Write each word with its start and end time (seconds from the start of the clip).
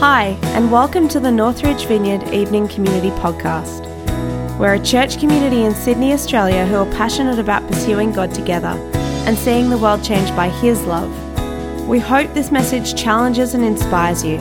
Hi, 0.00 0.38
and 0.54 0.72
welcome 0.72 1.08
to 1.08 1.20
the 1.20 1.30
Northridge 1.30 1.84
Vineyard 1.84 2.32
Evening 2.32 2.66
Community 2.68 3.10
Podcast. 3.20 3.86
We're 4.58 4.72
a 4.72 4.82
church 4.82 5.20
community 5.20 5.64
in 5.64 5.74
Sydney, 5.74 6.14
Australia 6.14 6.64
who 6.64 6.76
are 6.76 6.90
passionate 6.92 7.38
about 7.38 7.68
pursuing 7.68 8.10
God 8.10 8.32
together 8.32 8.68
and 9.26 9.36
seeing 9.36 9.68
the 9.68 9.76
world 9.76 10.02
changed 10.02 10.34
by 10.34 10.48
His 10.48 10.82
love. 10.84 11.10
We 11.86 11.98
hope 11.98 12.32
this 12.32 12.50
message 12.50 12.94
challenges 12.94 13.52
and 13.52 13.62
inspires 13.62 14.24
you. 14.24 14.38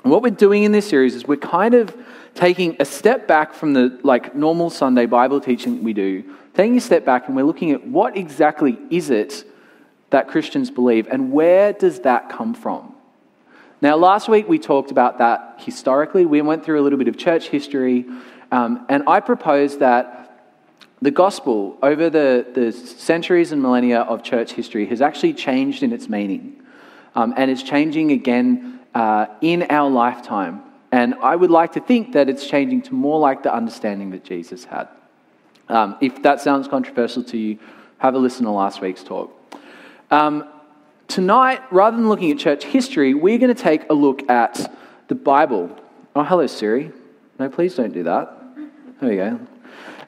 What 0.03 0.23
we're 0.23 0.31
doing 0.31 0.63
in 0.63 0.73
this 0.73 0.89
series 0.89 1.15
is 1.15 1.27
we're 1.27 1.37
kind 1.37 1.75
of 1.75 1.95
taking 2.35 2.77
a 2.81 2.87
step 2.87 3.29
back 3.29 3.53
from 3.53 3.75
the 3.75 4.01
like 4.03 4.35
normal 4.35 4.71
Sunday 4.71 5.05
Bible 5.05 5.41
teaching 5.41 5.77
that 5.77 5.83
we 5.83 5.93
do, 5.93 6.25
taking 6.55 6.79
a 6.79 6.81
step 6.81 7.05
back 7.05 7.27
and 7.27 7.37
we're 7.37 7.45
looking 7.45 7.73
at 7.73 7.87
what 7.87 8.17
exactly 8.17 8.79
is 8.91 9.11
it 9.11 9.45
that 10.09 10.29
Christians 10.29 10.71
believe 10.71 11.07
and 11.09 11.31
where 11.33 11.75
does 11.75 12.01
that 12.01 12.31
come 12.31 12.55
from? 12.55 12.95
Now, 13.83 13.97
last 13.97 14.29
week 14.29 14.49
we 14.49 14.59
talked 14.59 14.91
about 14.91 15.19
that 15.19 15.57
historically. 15.59 16.25
We 16.25 16.41
went 16.41 16.65
through 16.65 16.81
a 16.81 16.83
little 16.83 16.99
bit 16.99 17.09
of 17.09 17.19
church 17.19 17.49
history, 17.49 18.07
um, 18.53 18.87
and 18.89 19.03
I 19.07 19.21
proposed 19.21 19.81
that 19.81 20.51
the 21.03 21.11
gospel 21.11 21.79
over 21.83 22.11
the, 22.11 22.47
the 22.55 22.73
centuries 22.73 23.53
and 23.53 23.63
millennia 23.63 24.01
of 24.01 24.23
church 24.23 24.53
history 24.53 24.87
has 24.87 25.01
actually 25.01 25.35
changed 25.35 25.83
in 25.83 25.93
its 25.93 26.09
meaning. 26.09 26.57
Um, 27.15 27.35
and 27.37 27.51
is 27.51 27.65
changing 27.65 28.13
again 28.13 28.80
uh, 28.95 29.27
in 29.41 29.63
our 29.71 29.91
lifetime. 29.91 30.63
And 30.93 31.15
I 31.23 31.37
would 31.37 31.51
like 31.51 31.73
to 31.73 31.81
think 31.81 32.13
that 32.13 32.29
it's 32.29 32.47
changing 32.47 32.83
to 32.83 32.95
more 32.95 33.21
like 33.21 33.43
the 33.43 33.55
understanding 33.55 34.11
that 34.11 34.25
Jesus 34.25 34.65
had. 34.65 34.89
Um, 35.69 35.97
if 36.01 36.23
that 36.23 36.41
sounds 36.41 36.67
controversial 36.67 37.23
to 37.25 37.39
you, 37.39 37.59
have 37.99 38.15
a 38.15 38.19
listen 38.19 38.45
to 38.45 38.51
last 38.51 38.81
week's 38.81 39.05
talk. 39.05 39.31
Um, 40.11 40.49
tonight, 41.07 41.61
rather 41.71 41.97
than 41.97 42.09
looking 42.09 42.31
at 42.33 42.39
church 42.39 42.65
history, 42.65 43.15
we're 43.15 43.39
going 43.39 43.55
to 43.55 43.63
take 43.63 43.89
a 43.89 43.95
look 43.95 44.29
at 44.29 44.75
the 45.07 45.15
Bible. 45.15 45.79
Oh, 46.17 46.25
hello, 46.25 46.47
Siri. 46.49 46.91
No, 47.39 47.49
please 47.49 47.77
don't 47.77 47.93
do 47.93 48.03
that. 48.03 48.37
There 49.01 49.11
we 49.11 49.17
go. 49.17 49.41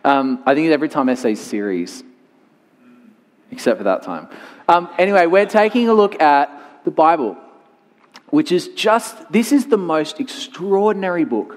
Um, 0.05 0.43
I 0.45 0.55
think 0.55 0.71
every 0.73 0.89
time 0.89 1.09
I 1.09 1.15
say 1.15 1.37
series, 1.37 2.03
except 3.53 3.79
for 3.79 3.85
that 3.85 4.03
time. 4.03 4.29
Um, 4.69 4.89
anyway, 4.99 5.27
we're 5.27 5.47
taking 5.47 5.89
a 5.89 5.95
look 5.95 6.21
at 6.21 6.85
the 6.85 6.91
Bible 6.91 7.37
which 8.33 8.51
is 8.51 8.69
just, 8.69 9.31
this 9.31 9.53
is 9.53 9.67
the 9.67 9.77
most 9.77 10.19
extraordinary 10.19 11.23
book 11.23 11.55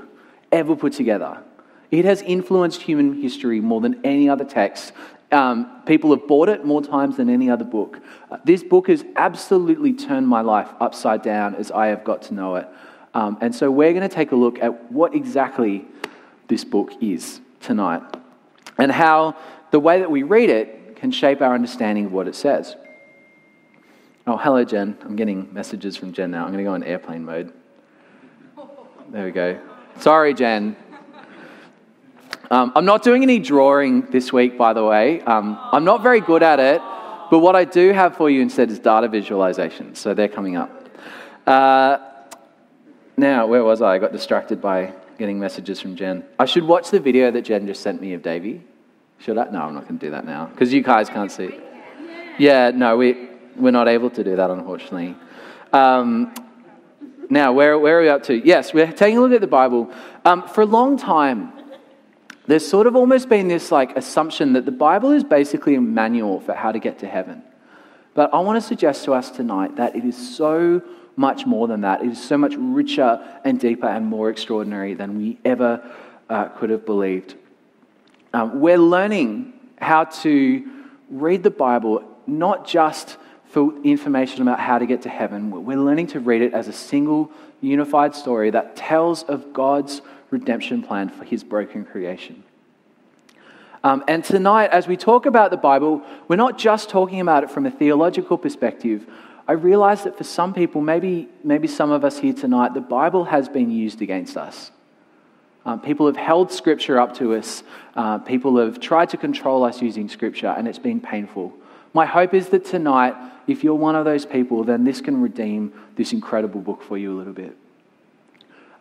ever 0.51 0.75
put 0.75 0.91
together. 0.91 1.41
It 1.89 2.03
has 2.03 2.21
influenced 2.21 2.81
human 2.81 3.21
history 3.21 3.61
more 3.61 3.79
than 3.79 4.01
any 4.03 4.27
other 4.27 4.43
text. 4.43 4.91
Um, 5.31 5.83
people 5.85 6.09
have 6.09 6.27
bought 6.27 6.49
it 6.49 6.65
more 6.65 6.81
times 6.81 7.15
than 7.15 7.29
any 7.29 7.49
other 7.49 7.63
book. 7.63 8.01
Uh, 8.29 8.39
this 8.43 8.61
book 8.61 8.89
has 8.89 9.05
absolutely 9.15 9.93
turned 9.93 10.27
my 10.27 10.41
life 10.41 10.67
upside 10.81 11.21
down 11.21 11.55
as 11.55 11.71
I 11.71 11.87
have 11.87 12.03
got 12.03 12.23
to 12.23 12.33
know 12.33 12.57
it. 12.57 12.67
Um, 13.13 13.37
and 13.39 13.55
so 13.55 13.71
we're 13.71 13.93
going 13.93 14.07
to 14.07 14.13
take 14.13 14.33
a 14.33 14.35
look 14.35 14.59
at 14.59 14.91
what 14.91 15.15
exactly 15.15 15.85
this 16.49 16.65
book 16.65 16.91
is 17.01 17.39
tonight 17.61 18.01
and 18.77 18.91
how 18.91 19.37
the 19.71 19.79
way 19.79 20.01
that 20.01 20.11
we 20.11 20.23
read 20.23 20.49
it 20.49 20.97
can 20.97 21.11
shape 21.11 21.41
our 21.41 21.53
understanding 21.53 22.07
of 22.07 22.11
what 22.11 22.27
it 22.27 22.35
says. 22.35 22.75
Oh, 24.27 24.37
hello, 24.37 24.63
Jen. 24.63 24.97
I'm 25.03 25.15
getting 25.15 25.53
messages 25.53 25.95
from 25.95 26.11
Jen 26.11 26.31
now. 26.31 26.45
I'm 26.45 26.51
going 26.51 26.57
to 26.57 26.63
go 26.63 26.73
in 26.73 26.83
airplane 26.83 27.23
mode. 27.23 27.53
There 29.11 29.23
we 29.23 29.31
go. 29.31 29.59
Sorry, 29.99 30.33
Jen. 30.33 30.75
Um, 32.49 32.71
I'm 32.75 32.85
not 32.85 33.03
doing 33.03 33.21
any 33.21 33.37
drawing 33.37 34.01
this 34.09 34.33
week, 34.33 34.57
by 34.57 34.73
the 34.73 34.83
way. 34.83 35.21
Um, 35.21 35.59
I'm 35.71 35.83
not 35.83 36.01
very 36.01 36.21
good 36.21 36.41
at 36.41 36.59
it, 36.59 36.81
but 37.29 37.37
what 37.37 37.55
I 37.55 37.65
do 37.65 37.91
have 37.91 38.17
for 38.17 38.27
you 38.27 38.41
instead 38.41 38.71
is 38.71 38.79
data 38.79 39.07
visualization. 39.07 39.93
So 39.93 40.15
they're 40.15 40.27
coming 40.27 40.55
up. 40.55 40.89
Uh, 41.45 41.99
now, 43.17 43.45
where 43.45 43.63
was 43.63 43.83
I? 43.83 43.93
I 43.93 43.97
got 43.99 44.11
distracted 44.11 44.59
by 44.59 44.91
getting 45.19 45.39
messages 45.39 45.79
from 45.79 45.95
Jen. 45.95 46.25
I 46.39 46.45
should 46.45 46.63
watch 46.63 46.89
the 46.89 46.99
video 46.99 47.29
that 47.29 47.43
Jen 47.43 47.67
just 47.67 47.83
sent 47.83 48.01
me 48.01 48.13
of 48.13 48.23
Davey. 48.23 48.63
Should 49.19 49.37
I? 49.37 49.51
No, 49.51 49.61
I'm 49.61 49.75
not 49.75 49.83
going 49.83 49.99
to 49.99 50.05
do 50.07 50.09
that 50.11 50.25
now 50.25 50.47
because 50.47 50.73
you 50.73 50.81
guys 50.81 51.09
can't 51.09 51.31
see. 51.31 51.59
Yeah, 52.39 52.71
no, 52.71 52.97
we 52.97 53.34
we're 53.55 53.71
not 53.71 53.87
able 53.87 54.09
to 54.11 54.23
do 54.23 54.35
that, 54.35 54.49
unfortunately. 54.49 55.15
Um, 55.73 56.33
now, 57.29 57.53
where, 57.53 57.77
where 57.79 57.99
are 57.99 58.01
we 58.01 58.09
up 58.09 58.23
to? 58.23 58.35
Yes, 58.35 58.73
we're 58.73 58.91
taking 58.91 59.17
a 59.17 59.21
look 59.21 59.31
at 59.31 59.41
the 59.41 59.47
Bible. 59.47 59.91
Um, 60.23 60.47
for 60.47 60.61
a 60.61 60.65
long 60.65 60.97
time, 60.97 61.51
there's 62.47 62.67
sort 62.67 62.85
of 62.85 62.95
almost 62.95 63.29
been 63.29 63.47
this 63.47 63.71
like 63.71 63.97
assumption 63.97 64.53
that 64.53 64.65
the 64.65 64.71
Bible 64.71 65.11
is 65.11 65.23
basically 65.23 65.75
a 65.75 65.81
manual 65.81 66.39
for 66.39 66.53
how 66.53 66.71
to 66.71 66.79
get 66.79 66.99
to 66.99 67.07
heaven. 67.07 67.41
But 68.13 68.33
I 68.33 68.39
want 68.39 68.61
to 68.61 68.67
suggest 68.67 69.05
to 69.05 69.13
us 69.13 69.31
tonight 69.31 69.75
that 69.77 69.95
it 69.95 70.05
is 70.05 70.35
so 70.35 70.81
much 71.15 71.45
more 71.45 71.67
than 71.67 71.81
that. 71.81 72.01
It 72.03 72.11
is 72.11 72.23
so 72.23 72.37
much 72.37 72.55
richer 72.57 73.19
and 73.43 73.59
deeper 73.59 73.87
and 73.87 74.05
more 74.05 74.29
extraordinary 74.29 74.93
than 74.93 75.17
we 75.17 75.39
ever 75.43 75.91
uh, 76.29 76.49
could 76.49 76.69
have 76.69 76.85
believed. 76.85 77.35
Um, 78.33 78.59
we're 78.59 78.77
learning 78.77 79.53
how 79.79 80.05
to 80.05 80.71
read 81.09 81.43
the 81.43 81.51
Bible 81.51 82.03
not 82.27 82.67
just 82.67 83.17
for 83.55 83.73
information 83.85 84.41
about 84.41 84.59
how 84.59 84.77
to 84.77 84.85
get 84.85 85.03
to 85.03 85.07
heaven. 85.07 85.49
We're 85.49 85.77
learning 85.77 86.07
to 86.07 86.19
read 86.19 86.41
it 86.41 86.53
as 86.53 86.67
a 86.67 86.73
single, 86.73 87.31
unified 87.61 88.13
story 88.13 88.49
that 88.49 88.75
tells 88.75 89.23
of 89.23 89.53
God's 89.53 90.01
redemption 90.29 90.83
plan 90.83 91.07
for 91.07 91.23
his 91.23 91.41
broken 91.41 91.85
creation. 91.85 92.43
Um, 93.81 94.03
and 94.09 94.25
tonight, 94.25 94.71
as 94.71 94.89
we 94.89 94.97
talk 94.97 95.25
about 95.25 95.51
the 95.51 95.57
Bible, 95.57 96.01
we're 96.27 96.35
not 96.35 96.57
just 96.57 96.89
talking 96.89 97.21
about 97.21 97.45
it 97.45 97.49
from 97.49 97.65
a 97.65 97.71
theological 97.71 98.37
perspective. 98.37 99.07
I 99.47 99.53
realize 99.53 100.03
that 100.03 100.17
for 100.17 100.25
some 100.25 100.53
people, 100.53 100.81
maybe, 100.81 101.29
maybe 101.41 101.69
some 101.69 101.91
of 101.91 102.03
us 102.03 102.19
here 102.19 102.33
tonight, 102.33 102.73
the 102.73 102.81
Bible 102.81 103.23
has 103.23 103.47
been 103.47 103.71
used 103.71 104.01
against 104.01 104.35
us. 104.35 104.69
Um, 105.65 105.79
people 105.79 106.07
have 106.07 106.17
held 106.17 106.51
Scripture 106.51 106.99
up 106.99 107.15
to 107.19 107.35
us. 107.35 107.63
Uh, 107.95 108.17
people 108.17 108.57
have 108.57 108.81
tried 108.81 109.11
to 109.11 109.17
control 109.17 109.63
us 109.63 109.81
using 109.81 110.09
Scripture, 110.09 110.53
and 110.57 110.67
it's 110.67 110.77
been 110.77 110.99
painful. 110.99 111.53
My 111.95 112.05
hope 112.05 112.33
is 112.33 112.49
that 112.49 112.65
tonight 112.65 113.15
if 113.47 113.63
you're 113.63 113.73
one 113.73 113.95
of 113.95 114.03
those 114.03 114.25
people, 114.25 114.65
then 114.65 114.83
this 114.83 114.99
can 114.99 115.21
redeem 115.21 115.71
this 115.95 116.11
incredible 116.11 116.59
book 116.59 116.83
for 116.83 116.97
you 116.97 117.13
a 117.13 117.17
little 117.17 117.31
bit. 117.31 117.55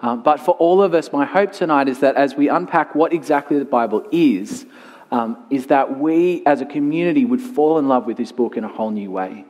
Um, 0.01 0.25
but 0.25 0.41
for 0.41 0.57
all 0.57 0.83
of 0.83 0.95
us, 0.95 1.13
my 1.13 1.25
hope 1.25 1.53
tonight 1.53 1.89
is 1.89 2.01
that 2.01 2.17
as 2.17 2.35
we 2.35 2.49
unpack 2.49 2.97
what 2.97 3.13
exactly 3.13 3.57
the 3.57 3.65
Bible 3.65 4.05
is, 4.11 4.67
um, 5.13 5.47
is 5.49 5.67
that 5.67 5.97
we 5.97 6.43
as 6.45 6.61
a 6.61 6.67
community 6.67 7.25
would 7.25 7.41
fall 7.41 7.79
in 7.79 7.87
love 7.87 8.05
with 8.05 8.17
this 8.17 8.33
book 8.33 8.57
in 8.57 8.65
a 8.65 8.69
whole 8.69 8.91
new 8.91 9.13
way. 9.13 9.45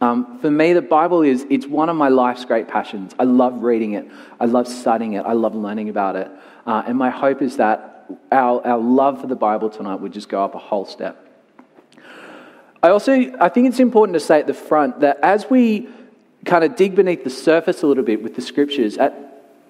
Um, 0.00 0.40
for 0.40 0.50
me, 0.50 0.72
the 0.72 0.82
Bible 0.82 1.22
is 1.22 1.46
it's 1.48 1.68
one 1.68 1.88
of 1.88 1.94
my 1.94 2.08
life's 2.08 2.44
great 2.44 2.66
passions. 2.66 3.14
I 3.20 3.22
love 3.22 3.62
reading 3.62 3.92
it. 3.92 4.10
I 4.40 4.46
love 4.46 4.66
studying 4.66 5.12
it. 5.12 5.24
I 5.24 5.34
love 5.34 5.54
learning 5.54 5.90
about 5.90 6.16
it. 6.16 6.28
Uh, 6.66 6.82
and 6.88 6.98
my 6.98 7.10
hope 7.10 7.40
is 7.40 7.58
that 7.58 8.10
our, 8.32 8.66
our 8.66 8.78
love 8.78 9.20
for 9.20 9.28
the 9.28 9.36
Bible 9.36 9.70
tonight 9.70 10.00
would 10.00 10.12
just 10.12 10.28
go 10.28 10.42
up 10.42 10.56
a 10.56 10.58
whole 10.58 10.84
step. 10.84 11.28
I 12.82 12.90
also 12.90 13.12
I 13.40 13.48
think 13.48 13.68
it's 13.68 13.80
important 13.80 14.14
to 14.14 14.20
say 14.20 14.40
at 14.40 14.46
the 14.46 14.54
front 14.54 15.00
that 15.00 15.18
as 15.22 15.48
we 15.48 15.88
kind 16.44 16.64
of 16.64 16.76
dig 16.76 16.96
beneath 16.96 17.22
the 17.24 17.30
surface 17.30 17.82
a 17.82 17.86
little 17.86 18.02
bit 18.02 18.22
with 18.22 18.34
the 18.34 18.42
scriptures, 18.42 18.98
at 18.98 19.14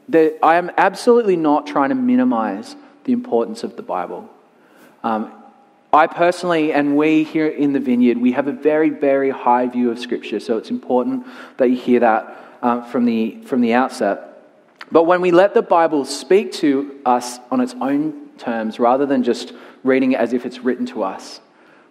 the, 0.09 0.39
I 0.45 0.56
am 0.56 0.71
absolutely 0.77 1.37
not 1.37 1.67
trying 1.67 1.91
to 1.91 1.95
minimize 1.95 2.75
the 3.05 3.12
importance 3.12 3.65
of 3.65 3.77
the 3.77 3.83
Bible. 3.83 4.28
Um, 5.03 5.33
I 5.93 6.06
personally, 6.06 6.73
and 6.73 6.97
we 6.97 7.23
here 7.23 7.47
in 7.47 7.75
the 7.75 7.81
vineyard, 7.81 8.17
we 8.17 8.33
have 8.33 8.49
a 8.49 8.53
very, 8.53 8.89
very 8.89 9.29
high 9.29 9.67
view 9.67 9.91
of 9.91 9.99
Scripture, 9.99 10.41
so 10.41 10.56
it's 10.56 10.71
important 10.71 11.27
that 11.59 11.69
you 11.69 11.77
hear 11.77 12.00
that 12.00 12.37
uh, 12.62 12.82
from, 12.91 13.05
the, 13.05 13.43
from 13.43 13.61
the 13.61 13.75
outset. 13.75 14.43
But 14.91 15.05
when 15.05 15.20
we 15.20 15.32
let 15.32 15.53
the 15.53 15.61
Bible 15.61 16.06
speak 16.06 16.53
to 16.53 16.99
us 17.05 17.38
on 17.50 17.61
its 17.61 17.75
own 17.75 18.31
terms, 18.38 18.79
rather 18.79 19.05
than 19.05 19.23
just 19.23 19.53
reading 19.85 20.12
it 20.12 20.20
as 20.20 20.32
if 20.32 20.47
it's 20.47 20.61
written 20.61 20.87
to 20.87 21.03
us, 21.03 21.42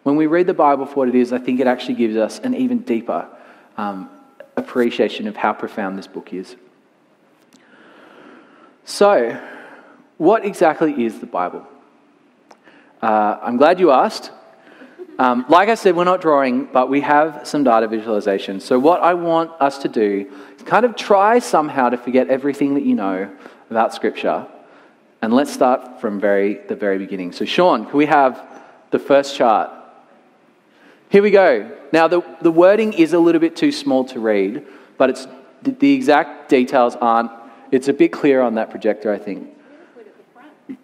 when 0.03 0.15
we 0.15 0.25
read 0.27 0.47
the 0.47 0.53
Bible 0.53 0.85
for 0.85 0.95
what 0.95 1.09
it 1.09 1.15
is, 1.15 1.31
I 1.31 1.37
think 1.37 1.59
it 1.59 1.67
actually 1.67 1.95
gives 1.95 2.15
us 2.15 2.39
an 2.39 2.55
even 2.55 2.79
deeper 2.79 3.27
um, 3.77 4.09
appreciation 4.57 5.27
of 5.27 5.35
how 5.35 5.53
profound 5.53 5.97
this 5.97 6.07
book 6.07 6.33
is. 6.33 6.55
So, 8.83 9.39
what 10.17 10.43
exactly 10.43 11.05
is 11.05 11.19
the 11.19 11.27
Bible? 11.27 11.67
Uh, 13.01 13.37
I'm 13.41 13.57
glad 13.57 13.79
you 13.79 13.91
asked. 13.91 14.31
Um, 15.19 15.45
like 15.49 15.69
I 15.69 15.75
said, 15.75 15.95
we're 15.95 16.03
not 16.03 16.21
drawing, 16.21 16.65
but 16.65 16.89
we 16.89 17.01
have 17.01 17.41
some 17.47 17.63
data 17.63 17.87
visualization. 17.87 18.59
So, 18.59 18.79
what 18.79 19.01
I 19.01 19.13
want 19.13 19.51
us 19.59 19.77
to 19.79 19.87
do 19.87 20.31
is 20.57 20.63
kind 20.63 20.83
of 20.83 20.95
try 20.95 21.39
somehow 21.39 21.89
to 21.89 21.97
forget 21.97 22.27
everything 22.29 22.73
that 22.73 22.83
you 22.83 22.95
know 22.95 23.31
about 23.69 23.93
Scripture. 23.93 24.47
And 25.21 25.33
let's 25.33 25.53
start 25.53 26.01
from 26.01 26.19
very, 26.19 26.55
the 26.67 26.75
very 26.75 26.97
beginning. 26.97 27.31
So, 27.33 27.45
Sean, 27.45 27.85
can 27.85 27.95
we 27.95 28.07
have 28.07 28.43
the 28.89 28.97
first 28.97 29.35
chart? 29.35 29.71
Here 31.11 31.21
we 31.21 31.29
go. 31.29 31.69
Now, 31.91 32.07
the, 32.07 32.23
the 32.41 32.51
wording 32.51 32.93
is 32.93 33.11
a 33.11 33.19
little 33.19 33.41
bit 33.41 33.57
too 33.57 33.73
small 33.73 34.05
to 34.05 34.19
read, 34.21 34.65
but 34.97 35.09
it's, 35.09 35.27
the, 35.61 35.93
exact 35.93 36.47
details 36.47 36.95
aren't 36.95 37.29
It's 37.69 37.89
a 37.89 37.93
bit 37.93 38.13
clearer 38.13 38.41
on 38.41 38.55
that 38.55 38.69
projector, 38.69 39.11
I 39.11 39.17
think. 39.17 39.49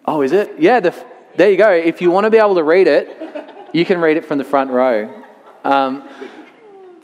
Oh, 0.05 0.21
is 0.21 0.33
it? 0.33 0.59
Yeah, 0.59 0.81
the, 0.81 0.93
there 1.37 1.49
you 1.49 1.55
go. 1.55 1.71
If 1.71 2.01
you 2.01 2.11
want 2.11 2.25
to 2.25 2.29
be 2.29 2.37
able 2.37 2.55
to 2.55 2.63
read 2.63 2.87
it, 2.87 3.07
you 3.71 3.85
can 3.85 4.01
read 4.01 4.17
it 4.17 4.25
from 4.25 4.37
the 4.37 4.43
front 4.43 4.69
row. 4.69 5.23
Um, 5.63 6.03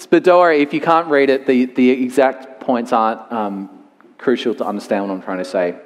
but 0.09 0.25
don't 0.25 0.41
worry, 0.41 0.61
if 0.61 0.73
you 0.73 0.81
can't 0.81 1.07
read 1.07 1.29
it, 1.29 1.47
the, 1.47 1.63
the 1.63 1.91
exact 1.91 2.59
points 2.59 2.91
aren't 2.91 3.31
um, 3.31 3.69
crucial 4.17 4.53
to 4.55 4.65
understand 4.65 5.07
what 5.07 5.13
I'm 5.13 5.21
trying 5.21 5.37
to 5.37 5.45
say. 5.45 5.77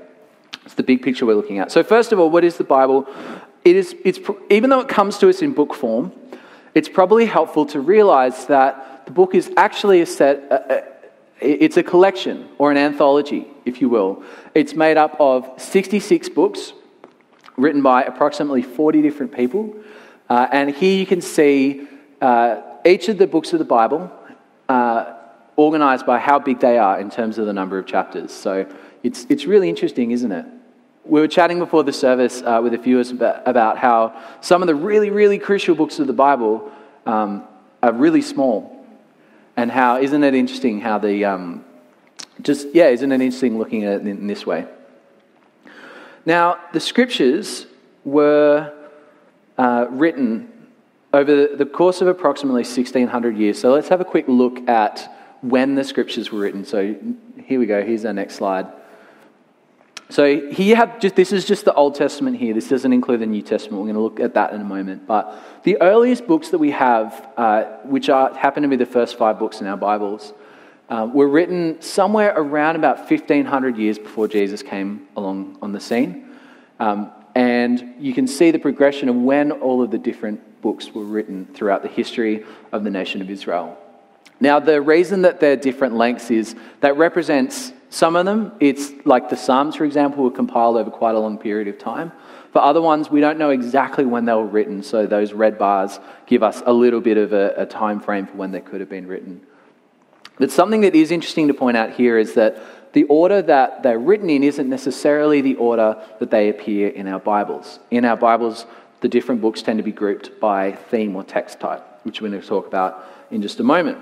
It's 0.66 0.74
the 0.74 0.81
big 0.81 1.04
picture 1.04 1.28
we're 1.28 1.36
looking 1.36 1.60
at. 1.60 1.72
So, 1.72 1.83
first 1.83 2.12
of 2.12 2.19
all, 2.19 2.31
what 2.31 2.44
is 2.44 2.57
the 2.57 2.63
Bible? 2.63 3.07
It 3.63 3.75
is, 3.75 3.95
it's, 4.04 4.19
even 4.50 4.72
though 4.72 4.80
it 4.80 4.88
comes 4.88 5.19
to 5.19 5.30
us 5.30 5.44
in 5.44 5.54
book 5.54 5.75
form, 5.75 6.12
it's 6.78 6.88
probably 6.88 7.26
helpful 7.26 7.66
to 7.66 7.80
realize 7.82 8.46
that 8.46 9.08
the 9.08 9.12
book 9.12 9.34
is 9.34 9.52
actually 9.58 10.02
a 10.02 10.06
set, 10.06 10.38
a, 10.52 10.76
a, 10.76 10.84
it's 11.42 11.76
a 11.76 11.82
collection 11.82 12.48
or 12.60 12.70
an 12.70 12.78
anthology, 12.78 13.48
if 13.66 13.82
you 13.82 13.90
will. 13.90 14.22
It's 14.54 14.76
made 14.76 14.96
up 14.96 15.16
of 15.20 15.52
66 15.58 16.30
books 16.30 16.74
written 17.56 17.82
by 17.82 18.04
approximately 18.04 18.62
40 18.62 19.02
different 19.02 19.36
people. 19.36 19.76
Uh, 20.30 20.50
and 20.52 20.70
here 20.70 20.96
you 20.96 21.08
can 21.08 21.20
see 21.20 21.88
uh, 22.22 22.62
each 22.86 23.10
of 23.10 23.18
the 23.18 23.26
books 23.26 23.54
of 23.54 23.60
the 23.60 23.66
Bible 23.66 24.12
uh, 24.70 25.16
organized 25.56 26.06
by 26.06 26.20
how 26.20 26.38
big 26.38 26.60
they 26.60 26.78
are 26.78 27.00
in 27.00 27.10
terms 27.10 27.40
of 27.40 27.48
the 27.48 27.54
number 27.54 27.80
of 27.80 27.88
chapters. 27.88 28.32
So 28.32 28.72
it's, 29.02 29.26
it's 29.30 29.46
really 29.46 29.68
interesting, 29.68 30.12
isn't 30.12 30.32
it? 30.32 30.46
We 31.07 31.21
were 31.21 31.27
chatting 31.27 31.59
before 31.59 31.83
the 31.83 31.94
service 31.94 32.42
uh, 32.42 32.59
with 32.62 32.74
a 32.74 32.77
few 32.77 33.00
of 33.00 33.07
us 33.07 33.39
about, 33.45 33.77
how 33.77 34.21
some 34.42 34.62
of 34.62 34.68
the 34.68 34.75
really, 34.75 35.09
really 35.09 35.39
crucial 35.39 35.74
books 35.74 36.00
of 36.00 36.07
the 36.07 36.13
Bible 36.13 36.69
um, 37.06 37.48
are 37.81 37.94
really 37.94 38.21
small. 38.21 38.86
And 39.56 39.71
how, 39.71 40.00
isn't 40.00 40.24
it 40.24 40.36
interesting 40.36 40.81
how 40.81 40.98
the, 41.00 41.24
um, 41.24 41.65
just, 42.42 42.68
yeah, 42.74 42.88
isn't 42.88 43.09
it 43.09 43.21
interesting 43.21 43.57
looking 43.57 43.86
at 43.86 44.01
it 44.01 44.07
in 44.07 44.27
this 44.27 44.45
way? 44.45 44.68
Now, 46.25 46.59
the 46.74 46.80
scriptures 46.81 47.68
were 48.04 48.74
uh, 49.57 49.88
written 49.89 50.51
over 51.13 51.48
the 51.56 51.65
course 51.65 52.01
of 52.01 52.07
approximately 52.07 52.63
1600 52.63 53.38
years. 53.38 53.59
So 53.59 53.71
let's 53.71 53.88
have 53.88 54.01
a 54.01 54.06
quick 54.06 54.27
look 54.27 54.68
at 54.68 55.09
when 55.42 55.75
the 55.75 55.83
scriptures 55.83 56.31
were 56.31 56.39
written. 56.39 56.65
So 56.65 56.95
here 57.45 57.59
we 57.59 57.65
go. 57.65 57.81
Here's 57.81 58.04
our 58.04 58.13
next 58.13 58.36
slide. 58.36 58.68
So 60.09 60.50
here 60.50 60.95
just 61.00 61.15
this 61.15 61.33
is 61.33 61.44
just 61.44 61.65
the 61.65 61.74
Old 61.74 61.95
Testament 61.95 62.38
here. 62.38 62.54
This 62.54 62.69
doesn't 62.69 62.94
include 62.94 63.19
the 63.19 63.25
New 63.25 63.42
Testament. 63.42 63.81
We're 63.81 63.92
going 63.92 63.95
to 63.95 64.01
look 64.01 64.19
at 64.21 64.36
that 64.36 64.54
in 64.54 64.62
a 64.62 64.65
moment. 64.65 65.06
But 65.06 65.38
the 65.63 65.81
earliest 65.81 66.27
books 66.27 66.50
that 66.50 66.59
we 66.59 66.71
have, 66.71 67.30
uh, 67.36 67.63
which 67.83 68.07
are, 68.07 68.33
happen 68.33 68.63
to 68.63 68.69
be 68.69 68.77
the 68.77 68.86
first 68.86 69.18
five 69.18 69.38
books 69.38 69.59
in 69.59 69.68
our 69.68 69.75
Bibles, 69.75 70.33
uh, 70.89 71.09
were 71.13 71.27
written 71.27 71.81
somewhere 71.81 72.33
around 72.36 72.77
about 72.77 73.00
1500 73.00 73.77
years 73.77 74.00
before 74.00 74.30
Jesus 74.30 74.63
came 74.63 75.07
along 75.18 75.57
on 75.62 75.74
the 75.74 75.81
scene. 75.81 76.30
Um, 76.80 77.12
and 77.36 77.95
you 78.00 78.13
can 78.13 78.27
see 78.27 78.51
the 78.51 78.59
progression 78.59 79.09
of 79.09 79.15
when 79.15 79.51
all 79.51 79.83
of 79.83 79.92
the 79.92 79.98
different 79.98 80.62
books 80.62 80.94
were 80.94 81.04
written 81.04 81.45
throughout 81.54 81.83
the 81.83 81.89
history 81.89 82.45
of 82.71 82.86
the 82.86 82.89
nation 82.89 83.21
of 83.21 83.30
Israel. 83.30 83.77
Now, 84.39 84.59
the 84.59 84.81
reason 84.81 85.24
that 85.24 85.39
they're 85.39 85.56
different 85.56 85.95
lengths 85.95 86.31
is 86.31 86.56
that 86.81 86.95
represents 86.95 87.74
some 87.89 88.16
of 88.16 88.25
them, 88.25 88.51
it's 88.60 88.92
like 89.06 89.30
the 89.30 89.38
Psalms, 89.38 89.75
for 89.75 89.86
example, 89.86 90.24
were 90.24 90.31
compiled 90.31 90.78
over 90.78 90.92
quite 90.92 91.16
a 91.16 91.19
long 91.19 91.38
period 91.38 91.68
of 91.68 91.80
time. 91.80 92.12
For 92.51 92.62
other 92.62 92.81
ones, 92.81 93.10
we 93.10 93.22
don't 93.22 93.38
know 93.38 93.50
exactly 93.50 94.06
when 94.06 94.25
they 94.25 94.34
were 94.34 94.45
written, 94.45 94.84
so 94.84 95.06
those 95.06 95.31
red 95.31 95.57
bars 95.57 96.00
give 96.25 96.44
us 96.44 96.62
a 96.66 96.74
little 96.74 97.01
bit 97.01 97.18
of 97.18 97.34
a, 97.34 97.54
a 97.57 97.66
time 97.66 98.00
frame 98.00 98.28
for 98.28 98.36
when 98.36 98.51
they 98.51 98.62
could 98.62 98.80
have 98.80 98.89
been 98.89 99.07
written. 99.07 99.42
But 100.38 100.51
something 100.51 100.81
that 100.81 100.95
is 100.95 101.12
interesting 101.12 101.48
to 101.48 101.54
point 101.54 101.78
out 101.78 101.92
here 101.92 102.18
is 102.18 102.34
that 102.34 102.94
the 102.94 103.06
order 103.06 103.42
that 103.42 103.84
they're 103.84 104.00
written 104.00 104.30
in 104.30 104.44
isn't 104.44 104.69
necessarily 104.69 105.42
the 105.42 105.56
order 105.56 106.01
that 106.19 106.31
they 106.31 106.50
appear 106.50 106.90
in 106.90 107.07
our 107.07 107.19
Bibles. 107.19 107.80
In 107.92 108.06
our 108.06 108.18
Bibles, 108.18 108.66
the 109.01 109.07
different 109.07 109.42
books 109.42 109.62
tend 109.62 109.78
to 109.78 109.83
be 109.83 109.92
grouped 109.92 110.40
by 110.40 110.72
theme 110.74 111.16
or 111.16 111.24
text 111.24 111.60
type, 111.60 111.83
which 112.04 112.22
we're 112.22 112.30
going 112.30 112.42
to 112.42 112.48
talk 112.48 112.68
about 112.68 113.06
in 113.31 113.42
just 113.42 113.60
a 113.60 113.63
moment. 113.63 113.98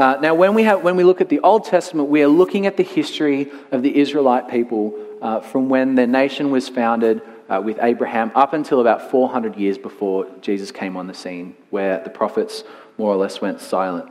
Uh, 0.00 0.18
now, 0.22 0.32
when 0.32 0.54
we, 0.54 0.62
have, 0.62 0.82
when 0.82 0.96
we 0.96 1.04
look 1.04 1.20
at 1.20 1.28
the 1.28 1.40
Old 1.40 1.62
Testament, 1.66 2.08
we 2.08 2.22
are 2.22 2.26
looking 2.26 2.64
at 2.64 2.78
the 2.78 2.82
history 2.82 3.52
of 3.70 3.82
the 3.82 3.98
Israelite 3.98 4.48
people 4.48 4.98
uh, 5.20 5.40
from 5.40 5.68
when 5.68 5.94
their 5.94 6.06
nation 6.06 6.50
was 6.50 6.70
founded 6.70 7.20
uh, 7.50 7.60
with 7.62 7.78
Abraham 7.82 8.32
up 8.34 8.54
until 8.54 8.80
about 8.80 9.10
400 9.10 9.56
years 9.56 9.76
before 9.76 10.26
Jesus 10.40 10.72
came 10.72 10.96
on 10.96 11.06
the 11.06 11.12
scene, 11.12 11.54
where 11.68 12.02
the 12.02 12.08
prophets 12.08 12.64
more 12.96 13.12
or 13.12 13.16
less 13.16 13.42
went 13.42 13.60
silent. 13.60 14.10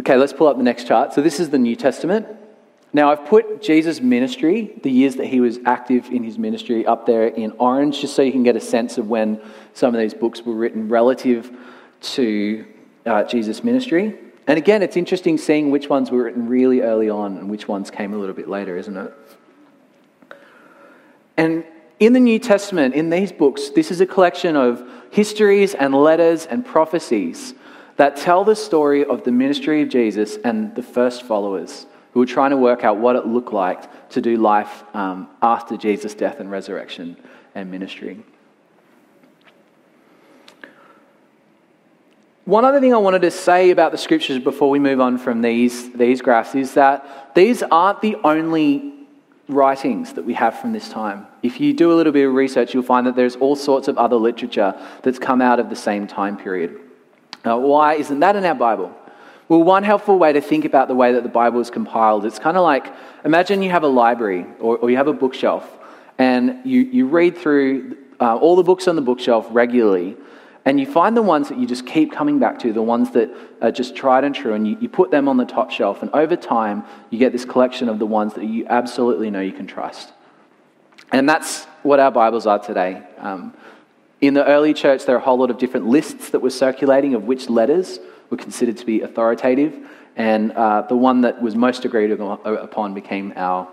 Okay, 0.00 0.16
let's 0.16 0.32
pull 0.32 0.46
up 0.46 0.56
the 0.56 0.62
next 0.62 0.88
chart. 0.88 1.12
So, 1.12 1.20
this 1.20 1.40
is 1.40 1.50
the 1.50 1.58
New 1.58 1.76
Testament. 1.76 2.26
Now, 2.94 3.12
I've 3.12 3.26
put 3.26 3.60
Jesus' 3.60 4.00
ministry, 4.00 4.72
the 4.82 4.90
years 4.90 5.16
that 5.16 5.26
he 5.26 5.40
was 5.40 5.58
active 5.66 6.06
in 6.06 6.24
his 6.24 6.38
ministry, 6.38 6.86
up 6.86 7.04
there 7.04 7.26
in 7.26 7.50
orange, 7.58 8.00
just 8.00 8.16
so 8.16 8.22
you 8.22 8.32
can 8.32 8.44
get 8.44 8.56
a 8.56 8.62
sense 8.62 8.96
of 8.96 9.10
when 9.10 9.42
some 9.74 9.94
of 9.94 10.00
these 10.00 10.14
books 10.14 10.40
were 10.40 10.54
written 10.54 10.88
relative 10.88 11.54
to 12.00 12.64
uh, 13.06 13.24
Jesus' 13.24 13.64
ministry. 13.64 14.18
And 14.46 14.58
again, 14.58 14.82
it's 14.82 14.96
interesting 14.96 15.38
seeing 15.38 15.70
which 15.70 15.88
ones 15.88 16.10
were 16.10 16.24
written 16.24 16.48
really 16.48 16.80
early 16.80 17.08
on 17.08 17.36
and 17.36 17.50
which 17.50 17.68
ones 17.68 17.90
came 17.90 18.12
a 18.12 18.16
little 18.16 18.34
bit 18.34 18.48
later, 18.48 18.76
isn't 18.76 18.96
it? 18.96 19.12
And 21.36 21.64
in 22.00 22.12
the 22.12 22.20
New 22.20 22.38
Testament, 22.38 22.94
in 22.94 23.10
these 23.10 23.30
books, 23.30 23.70
this 23.70 23.90
is 23.90 24.00
a 24.00 24.06
collection 24.06 24.56
of 24.56 24.82
histories 25.10 25.74
and 25.74 25.94
letters 25.94 26.46
and 26.46 26.64
prophecies 26.64 27.54
that 27.96 28.16
tell 28.16 28.44
the 28.44 28.56
story 28.56 29.04
of 29.04 29.24
the 29.24 29.32
ministry 29.32 29.82
of 29.82 29.88
Jesus 29.88 30.38
and 30.44 30.74
the 30.74 30.82
first 30.82 31.22
followers 31.22 31.86
who 32.12 32.20
were 32.20 32.26
trying 32.26 32.50
to 32.50 32.56
work 32.56 32.82
out 32.82 32.96
what 32.96 33.16
it 33.16 33.26
looked 33.26 33.52
like 33.52 34.08
to 34.10 34.20
do 34.20 34.36
life 34.36 34.82
um, 34.94 35.28
after 35.42 35.76
Jesus' 35.76 36.14
death 36.14 36.40
and 36.40 36.50
resurrection 36.50 37.16
and 37.54 37.70
ministry. 37.70 38.24
One 42.50 42.64
other 42.64 42.80
thing 42.80 42.92
I 42.92 42.96
wanted 42.96 43.22
to 43.22 43.30
say 43.30 43.70
about 43.70 43.92
the 43.92 43.96
scriptures 43.96 44.40
before 44.40 44.70
we 44.70 44.80
move 44.80 45.00
on 45.00 45.18
from 45.18 45.40
these, 45.40 45.92
these 45.92 46.20
graphs 46.20 46.56
is 46.56 46.74
that 46.74 47.32
these 47.36 47.62
aren't 47.62 48.00
the 48.00 48.16
only 48.24 48.92
writings 49.46 50.14
that 50.14 50.24
we 50.24 50.34
have 50.34 50.58
from 50.58 50.72
this 50.72 50.88
time. 50.88 51.28
If 51.44 51.60
you 51.60 51.72
do 51.72 51.92
a 51.92 51.94
little 51.94 52.12
bit 52.12 52.26
of 52.26 52.34
research, 52.34 52.74
you'll 52.74 52.82
find 52.82 53.06
that 53.06 53.14
there's 53.14 53.36
all 53.36 53.54
sorts 53.54 53.86
of 53.86 53.96
other 53.98 54.16
literature 54.16 54.74
that's 55.02 55.20
come 55.20 55.40
out 55.40 55.60
of 55.60 55.70
the 55.70 55.76
same 55.76 56.08
time 56.08 56.36
period. 56.36 56.76
Now, 57.44 57.60
why 57.60 57.94
isn't 57.94 58.18
that 58.18 58.34
in 58.34 58.44
our 58.44 58.56
Bible? 58.56 58.92
Well, 59.48 59.62
one 59.62 59.84
helpful 59.84 60.18
way 60.18 60.32
to 60.32 60.40
think 60.40 60.64
about 60.64 60.88
the 60.88 60.96
way 60.96 61.12
that 61.12 61.22
the 61.22 61.28
Bible 61.28 61.60
is 61.60 61.70
compiled, 61.70 62.24
it's 62.24 62.40
kind 62.40 62.56
of 62.56 62.64
like 62.64 62.92
imagine 63.24 63.62
you 63.62 63.70
have 63.70 63.84
a 63.84 63.88
library 64.02 64.44
or, 64.58 64.76
or 64.78 64.90
you 64.90 64.96
have 64.96 65.06
a 65.06 65.12
bookshelf 65.12 65.78
and 66.18 66.66
you, 66.66 66.80
you 66.80 67.06
read 67.06 67.38
through 67.38 67.96
uh, 68.18 68.34
all 68.34 68.56
the 68.56 68.64
books 68.64 68.88
on 68.88 68.96
the 68.96 69.02
bookshelf 69.02 69.46
regularly 69.52 70.16
and 70.64 70.78
you 70.78 70.86
find 70.86 71.16
the 71.16 71.22
ones 71.22 71.48
that 71.48 71.58
you 71.58 71.66
just 71.66 71.86
keep 71.86 72.12
coming 72.12 72.38
back 72.38 72.58
to, 72.60 72.72
the 72.72 72.82
ones 72.82 73.12
that 73.12 73.30
are 73.62 73.72
just 73.72 73.96
tried 73.96 74.24
and 74.24 74.34
true, 74.34 74.52
and 74.52 74.68
you, 74.68 74.76
you 74.80 74.88
put 74.88 75.10
them 75.10 75.28
on 75.28 75.36
the 75.36 75.46
top 75.46 75.70
shelf. 75.70 76.02
And 76.02 76.10
over 76.12 76.36
time, 76.36 76.84
you 77.08 77.18
get 77.18 77.32
this 77.32 77.44
collection 77.44 77.88
of 77.88 77.98
the 77.98 78.06
ones 78.06 78.34
that 78.34 78.44
you 78.44 78.66
absolutely 78.68 79.30
know 79.30 79.40
you 79.40 79.52
can 79.52 79.66
trust. 79.66 80.12
And 81.12 81.28
that's 81.28 81.64
what 81.82 81.98
our 81.98 82.10
Bibles 82.10 82.46
are 82.46 82.58
today. 82.58 83.02
Um, 83.18 83.54
in 84.20 84.34
the 84.34 84.44
early 84.44 84.74
church, 84.74 85.06
there 85.06 85.14
are 85.14 85.18
a 85.18 85.22
whole 85.22 85.38
lot 85.38 85.50
of 85.50 85.56
different 85.56 85.86
lists 85.86 86.30
that 86.30 86.40
were 86.40 86.50
circulating 86.50 87.14
of 87.14 87.24
which 87.24 87.48
letters 87.48 87.98
were 88.28 88.36
considered 88.36 88.76
to 88.76 88.86
be 88.86 89.00
authoritative. 89.00 89.88
And 90.14 90.52
uh, 90.52 90.82
the 90.82 90.96
one 90.96 91.22
that 91.22 91.40
was 91.40 91.56
most 91.56 91.86
agreed 91.86 92.10
upon 92.12 92.92
became 92.92 93.32
our 93.34 93.66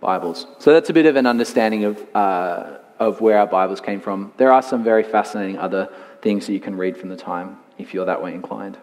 Bibles. 0.00 0.46
So 0.58 0.72
that's 0.72 0.90
a 0.90 0.92
bit 0.92 1.06
of 1.06 1.14
an 1.14 1.26
understanding 1.26 1.84
of, 1.84 2.04
uh, 2.16 2.78
of 2.98 3.20
where 3.20 3.38
our 3.38 3.46
Bibles 3.46 3.80
came 3.80 4.00
from. 4.00 4.32
There 4.36 4.52
are 4.52 4.62
some 4.62 4.82
very 4.82 5.04
fascinating 5.04 5.58
other 5.58 5.88
things 6.22 6.46
that 6.46 6.52
you 6.52 6.60
can 6.60 6.76
read 6.76 6.96
from 6.96 7.08
the 7.08 7.16
time 7.16 7.58
if 7.78 7.92
you're 7.92 8.06
that 8.06 8.22
way 8.22 8.32
inclined. 8.32 8.78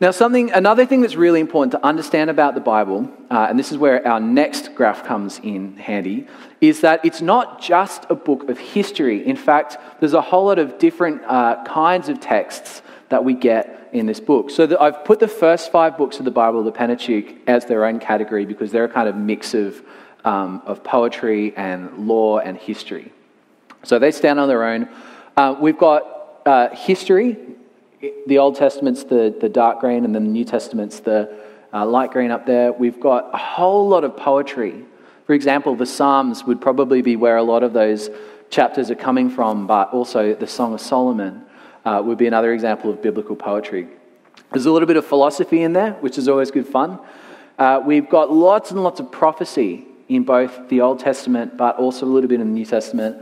Now, 0.00 0.12
something, 0.12 0.50
another 0.50 0.86
thing 0.86 1.02
that's 1.02 1.14
really 1.14 1.40
important 1.40 1.72
to 1.72 1.86
understand 1.86 2.30
about 2.30 2.54
the 2.54 2.60
Bible, 2.60 3.10
uh, 3.30 3.48
and 3.50 3.58
this 3.58 3.70
is 3.70 3.76
where 3.76 4.06
our 4.08 4.18
next 4.18 4.74
graph 4.74 5.04
comes 5.04 5.38
in 5.42 5.76
handy, 5.76 6.26
is 6.62 6.80
that 6.80 7.04
it's 7.04 7.20
not 7.20 7.60
just 7.60 8.06
a 8.08 8.14
book 8.14 8.48
of 8.48 8.58
history. 8.58 9.26
In 9.26 9.36
fact, 9.36 9.76
there's 10.00 10.14
a 10.14 10.22
whole 10.22 10.46
lot 10.46 10.58
of 10.58 10.78
different 10.78 11.22
uh, 11.26 11.62
kinds 11.64 12.08
of 12.08 12.18
texts 12.18 12.80
that 13.10 13.24
we 13.24 13.34
get 13.34 13.90
in 13.92 14.06
this 14.06 14.20
book. 14.20 14.48
So 14.48 14.66
the, 14.66 14.80
I've 14.80 15.04
put 15.04 15.20
the 15.20 15.28
first 15.28 15.70
five 15.70 15.98
books 15.98 16.18
of 16.18 16.24
the 16.24 16.30
Bible, 16.30 16.64
the 16.64 16.72
Pentateuch, 16.72 17.36
as 17.46 17.66
their 17.66 17.84
own 17.84 17.98
category 17.98 18.46
because 18.46 18.72
they're 18.72 18.84
a 18.84 18.88
kind 18.88 19.08
of 19.08 19.16
mix 19.16 19.52
of, 19.52 19.82
um, 20.24 20.62
of 20.64 20.82
poetry 20.82 21.54
and 21.56 22.08
law 22.08 22.38
and 22.38 22.56
history. 22.56 23.12
So 23.82 23.98
they 23.98 24.12
stand 24.12 24.40
on 24.40 24.48
their 24.48 24.64
own. 24.64 24.88
Uh, 25.36 25.56
we've 25.60 25.78
got 25.78 26.42
uh, 26.46 26.68
history. 26.74 27.36
The 28.26 28.38
Old 28.38 28.56
Testament's 28.56 29.04
the, 29.04 29.34
the 29.40 29.48
dark 29.48 29.80
green, 29.80 30.04
and 30.04 30.14
then 30.14 30.24
the 30.24 30.30
New 30.30 30.44
Testament's 30.44 31.00
the 31.00 31.38
uh, 31.72 31.86
light 31.86 32.10
green 32.10 32.30
up 32.30 32.46
there. 32.46 32.72
We've 32.72 32.98
got 32.98 33.30
a 33.32 33.36
whole 33.36 33.88
lot 33.88 34.04
of 34.04 34.16
poetry. 34.16 34.84
For 35.26 35.34
example, 35.34 35.76
the 35.76 35.86
Psalms 35.86 36.44
would 36.44 36.60
probably 36.60 37.02
be 37.02 37.16
where 37.16 37.36
a 37.36 37.42
lot 37.42 37.62
of 37.62 37.72
those 37.72 38.10
chapters 38.50 38.90
are 38.90 38.96
coming 38.96 39.30
from, 39.30 39.66
but 39.66 39.92
also 39.92 40.34
the 40.34 40.46
Song 40.46 40.74
of 40.74 40.80
Solomon 40.80 41.44
uh, 41.84 42.02
would 42.04 42.18
be 42.18 42.26
another 42.26 42.52
example 42.52 42.90
of 42.90 43.00
biblical 43.00 43.36
poetry. 43.36 43.86
There's 44.52 44.66
a 44.66 44.72
little 44.72 44.88
bit 44.88 44.96
of 44.96 45.06
philosophy 45.06 45.62
in 45.62 45.72
there, 45.72 45.92
which 45.94 46.18
is 46.18 46.28
always 46.28 46.50
good 46.50 46.66
fun. 46.66 46.98
Uh, 47.58 47.80
we've 47.84 48.08
got 48.08 48.32
lots 48.32 48.72
and 48.72 48.82
lots 48.82 48.98
of 48.98 49.12
prophecy 49.12 49.86
in 50.08 50.24
both 50.24 50.68
the 50.68 50.80
Old 50.80 50.98
Testament, 50.98 51.56
but 51.56 51.76
also 51.76 52.04
a 52.04 52.08
little 52.08 52.28
bit 52.28 52.40
in 52.40 52.48
the 52.48 52.52
New 52.54 52.66
Testament. 52.66 53.18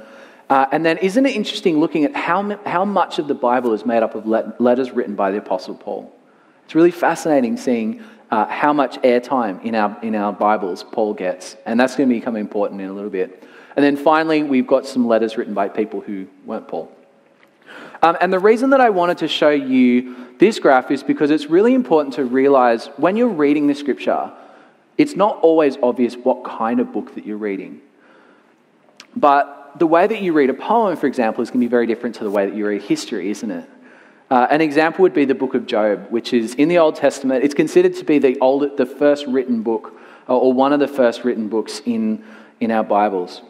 Uh, 0.49 0.67
and 0.73 0.85
then, 0.85 0.97
isn't 0.99 1.27
it 1.27 1.37
interesting 1.37 1.79
looking 1.79 2.05
at 2.05 2.17
how, 2.17 2.59
how 2.65 2.85
much 2.85 3.19
of 3.19 3.29
the 3.29 3.35
Bible 3.35 3.75
is 3.75 3.85
made 3.85 4.03
up 4.03 4.15
of 4.15 4.27
letters 4.27 4.91
written 4.93 5.15
by 5.15 5.31
the 5.31 5.39
Apostle 5.39 5.75
Paul? 5.75 6.15
It's 6.65 6.75
really 6.75 6.91
fascinating 6.91 7.57
seeing 7.57 8.03
uh, 8.31 8.47
how 8.47 8.73
much 8.73 8.97
airtime 9.03 9.63
in 9.65 9.75
our, 9.75 9.99
in 10.03 10.15
our 10.15 10.33
Bibles 10.33 10.85
Paul 10.85 11.15
gets. 11.15 11.57
And 11.67 11.79
that's 11.79 11.97
going 11.97 12.09
to 12.09 12.15
become 12.15 12.37
important 12.37 12.81
in 12.81 12.89
a 12.89 12.93
little 12.93 13.11
bit. 13.11 13.45
And 13.77 13.85
then 13.85 13.97
finally, 13.97 14.43
we've 14.43 14.67
got 14.67 14.87
some 14.87 15.07
letters 15.07 15.37
written 15.37 15.55
by 15.55 15.69
people 15.69 16.01
who 16.01 16.27
weren't 16.45 16.67
Paul. 16.67 16.91
Um, 18.03 18.17
and 18.21 18.33
the 18.33 18.39
reason 18.39 18.71
that 18.71 18.81
I 18.81 18.91
wanted 18.91 19.19
to 19.19 19.29
show 19.29 19.51
you 19.51 20.17
this 20.39 20.59
graph 20.59 20.91
is 20.91 21.03
because 21.03 21.31
it's 21.31 21.47
really 21.47 21.75
important 21.75 22.15
to 22.15 22.25
realize 22.25 22.87
when 22.97 23.17
you're 23.17 23.29
reading 23.29 23.67
the 23.67 23.75
scripture, 23.75 24.33
it's 24.97 25.15
not 25.15 25.39
always 25.41 25.77
obvious 25.83 26.17
what 26.17 26.45
kind 26.45 26.81
of 26.81 26.93
book 26.93 27.15
that 27.15 27.27
you're 27.27 27.37
reading. 27.37 27.81
But 29.17 29.58
the 29.77 29.87
way 29.87 30.07
that 30.07 30.23
you 30.23 30.33
read 30.33 30.51
a 30.51 30.55
poem, 30.55 30.97
for 30.97 31.07
example, 31.07 31.43
is 31.43 31.51
going 31.51 31.61
to 31.61 31.67
be 31.67 31.71
very 31.71 31.87
different 31.87 32.17
to 32.17 32.25
the 32.25 32.31
way 32.31 32.47
that 32.47 32.55
you 32.55 32.67
read 32.67 32.83
history, 32.83 33.31
isn't 33.31 33.51
it? 33.51 33.69
Uh, 34.31 34.47
an 34.51 34.61
example 34.61 35.03
would 35.03 35.15
be 35.15 35.25
the 35.25 35.35
book 35.35 35.55
of 35.55 35.67
Job, 35.67 36.07
which 36.11 36.33
is 36.33 36.55
in 36.55 36.69
the 36.69 36.79
Old 36.79 36.97
Testament. 36.97 37.45
It's 37.45 37.55
considered 37.55 37.95
to 37.97 38.05
be 38.05 38.19
the, 38.19 38.39
old, 38.41 38.77
the 38.77 38.87
first 38.87 39.27
written 39.27 39.63
book, 39.63 39.99
or 40.27 40.53
one 40.53 40.73
of 40.73 40.81
the 40.81 40.89
first 40.89 41.25
written 41.25 41.49
books 41.49 41.81
in, 41.87 42.23
in 42.61 42.71
our 42.71 42.85
Bibles. 42.85 43.41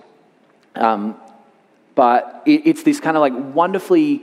Um, 0.76 1.16
but 1.96 2.42
it, 2.46 2.62
it's 2.64 2.82
this 2.84 3.00
kind 3.00 3.16
of 3.16 3.20
like 3.20 3.32
wonderfully 3.54 4.22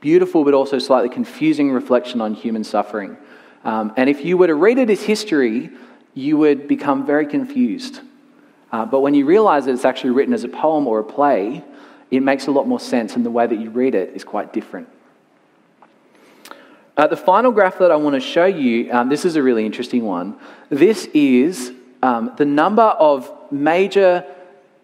beautiful 0.00 0.44
but 0.44 0.54
also 0.54 0.78
slightly 0.78 1.08
confusing 1.08 1.70
reflection 1.70 2.20
on 2.20 2.34
human 2.34 2.64
suffering. 2.64 3.16
Um, 3.64 3.92
and 3.96 4.08
if 4.08 4.24
you 4.24 4.36
were 4.36 4.46
to 4.46 4.54
read 4.54 4.78
it 4.78 4.90
as 4.90 5.02
history, 5.02 5.70
you 6.14 6.36
would 6.38 6.68
become 6.68 7.04
very 7.04 7.26
confused. 7.26 8.00
Uh, 8.74 8.84
but 8.84 9.02
when 9.02 9.14
you 9.14 9.24
realize 9.24 9.66
that 9.66 9.70
it's 9.70 9.84
actually 9.84 10.10
written 10.10 10.34
as 10.34 10.42
a 10.42 10.48
poem 10.48 10.88
or 10.88 10.98
a 10.98 11.04
play, 11.04 11.62
it 12.10 12.24
makes 12.24 12.48
a 12.48 12.50
lot 12.50 12.66
more 12.66 12.80
sense, 12.80 13.14
and 13.14 13.24
the 13.24 13.30
way 13.30 13.46
that 13.46 13.60
you 13.60 13.70
read 13.70 13.94
it 13.94 14.16
is 14.16 14.24
quite 14.24 14.52
different. 14.52 14.88
Uh, 16.96 17.06
the 17.06 17.16
final 17.16 17.52
graph 17.52 17.78
that 17.78 17.92
I 17.92 17.96
want 17.96 18.14
to 18.14 18.20
show 18.20 18.46
you, 18.46 18.92
um, 18.92 19.08
this 19.08 19.24
is 19.24 19.36
a 19.36 19.42
really 19.44 19.64
interesting 19.64 20.04
one. 20.04 20.36
This 20.70 21.04
is 21.14 21.72
um, 22.02 22.32
the 22.36 22.44
number 22.44 22.82
of 22.82 23.32
major 23.52 24.26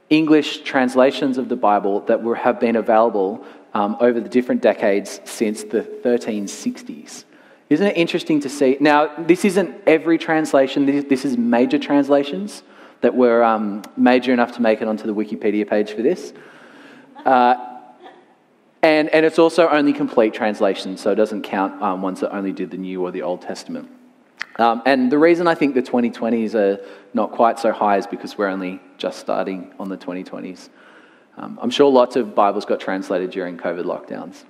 English 0.09 0.59
translations 0.59 1.37
of 1.37 1.49
the 1.49 1.56
Bible 1.56 2.02
that 2.02 2.23
were, 2.23 2.37
have 2.37 2.61
been 2.61 2.76
available 2.76 3.44
um, 3.75 3.97
over 3.99 4.20
the 4.20 4.28
different 4.28 4.62
decades 4.62 5.20
since 5.25 5.64
the 5.64 5.82
1360s. 6.04 7.25
Isn't 7.68 7.87
it 7.88 7.97
interesting 7.97 8.38
to 8.38 8.49
see? 8.49 8.76
Now, 8.78 9.12
this 9.18 9.44
isn't 9.44 9.82
every 9.85 10.16
translation, 10.16 10.87
this, 10.87 11.04
this 11.09 11.25
is 11.25 11.37
major 11.37 11.80
translations 11.80 12.62
that 13.00 13.14
were 13.14 13.42
um, 13.42 13.83
major 13.97 14.33
enough 14.33 14.52
to 14.52 14.62
make 14.62 14.83
it 14.83 14.88
onto 14.88 15.04
the 15.04 15.14
Wikipedia 15.14 15.69
page 15.69 15.92
for 15.92 16.02
this. 16.02 16.33
Uh, 17.25 17.54
and, 18.83 19.09
and 19.11 19.26
it's 19.26 19.38
also 19.38 19.69
only 19.69 19.92
complete 19.92 20.33
translations, 20.33 21.00
so 21.00 21.12
it 21.12 21.16
doesn't 21.16 21.42
count 21.42 21.83
um, 21.83 22.02
ones 22.02 22.21
that 22.21 22.35
only 22.35 22.52
did 22.52 22.71
the 22.71 22.78
New 22.78 23.02
or 23.02 23.11
the 23.11 23.23
Old 23.23 23.42
Testament. 23.42 23.90
Um, 24.59 24.83
and 24.85 25.11
the 25.11 25.19
reason 25.19 25.47
I 25.47 25.54
think 25.54 25.75
the 25.75 25.83
2020s 25.83 26.54
are 26.54 26.85
not 27.14 27.33
quite 27.33 27.59
so 27.59 27.73
high 27.73 27.99
is 27.99 28.07
because 28.07 28.37
we're 28.37 28.49
only 28.49 28.80
just 28.99 29.19
starting 29.19 29.73
on 29.78 29.88
the 29.88 29.97
2020s. 29.97 30.69
Um, 31.37 31.59
I'm 31.62 31.71
sure 31.71 31.90
lots 31.90 32.16
of 32.16 32.35
Bibles 32.35 32.64
got 32.64 32.80
translated 32.80 33.30
during 33.30 33.57
COVID 33.57 33.85
lockdowns. 33.85 34.45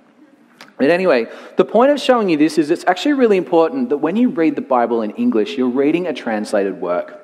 But 0.77 0.89
anyway, 0.89 1.27
the 1.57 1.65
point 1.65 1.91
of 1.91 1.99
showing 1.99 2.29
you 2.29 2.37
this 2.37 2.57
is 2.57 2.71
it's 2.71 2.85
actually 2.87 3.13
really 3.13 3.37
important 3.37 3.89
that 3.89 3.97
when 3.97 4.15
you 4.15 4.29
read 4.29 4.55
the 4.55 4.61
Bible 4.61 5.01
in 5.01 5.11
English, 5.11 5.57
you're 5.57 5.69
reading 5.69 6.07
a 6.07 6.13
translated 6.13 6.81
work. 6.81 7.20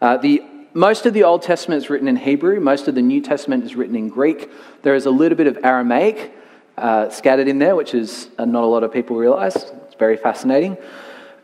Uh, 0.00 0.16
the, 0.16 0.42
most 0.72 1.04
of 1.04 1.12
the 1.12 1.24
Old 1.24 1.42
Testament 1.42 1.82
is 1.82 1.90
written 1.90 2.08
in 2.08 2.16
Hebrew, 2.16 2.58
most 2.58 2.88
of 2.88 2.94
the 2.94 3.02
New 3.02 3.20
Testament 3.20 3.64
is 3.64 3.76
written 3.76 3.96
in 3.96 4.08
Greek. 4.08 4.50
There 4.82 4.94
is 4.94 5.04
a 5.04 5.10
little 5.10 5.36
bit 5.36 5.46
of 5.46 5.58
Aramaic 5.62 6.32
uh, 6.78 7.10
scattered 7.10 7.48
in 7.48 7.58
there, 7.58 7.76
which 7.76 7.92
is 7.92 8.30
uh, 8.38 8.46
not 8.46 8.64
a 8.64 8.66
lot 8.66 8.82
of 8.82 8.92
people 8.92 9.16
realize. 9.16 9.56
It's 9.56 9.94
very 9.98 10.16
fascinating. 10.16 10.78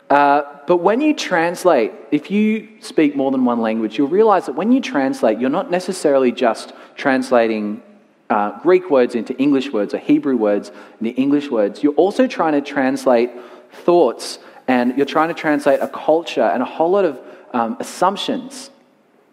Uh, 0.09 0.43
but 0.65 0.77
when 0.77 1.01
you 1.01 1.13
translate, 1.13 1.91
if 2.11 2.31
you 2.31 2.67
speak 2.79 3.15
more 3.15 3.29
than 3.29 3.45
one 3.45 3.61
language, 3.61 3.97
you'll 3.97 4.07
realize 4.07 4.47
that 4.47 4.55
when 4.55 4.71
you 4.71 4.81
translate, 4.81 5.37
you're 5.37 5.49
not 5.49 5.69
necessarily 5.69 6.31
just 6.31 6.73
translating 6.95 7.83
uh, 8.29 8.59
Greek 8.61 8.89
words 8.89 9.13
into 9.13 9.37
English 9.37 9.71
words 9.71 9.93
or 9.93 9.99
Hebrew 9.99 10.35
words 10.35 10.71
into 10.99 11.13
English 11.19 11.51
words. 11.51 11.83
You're 11.83 11.93
also 11.93 12.25
trying 12.25 12.53
to 12.53 12.61
translate 12.61 13.29
thoughts 13.71 14.39
and 14.67 14.97
you're 14.97 15.05
trying 15.05 15.27
to 15.27 15.33
translate 15.33 15.79
a 15.81 15.87
culture 15.87 16.41
and 16.41 16.63
a 16.63 16.65
whole 16.65 16.91
lot 16.91 17.05
of 17.05 17.19
um, 17.53 17.77
assumptions 17.79 18.69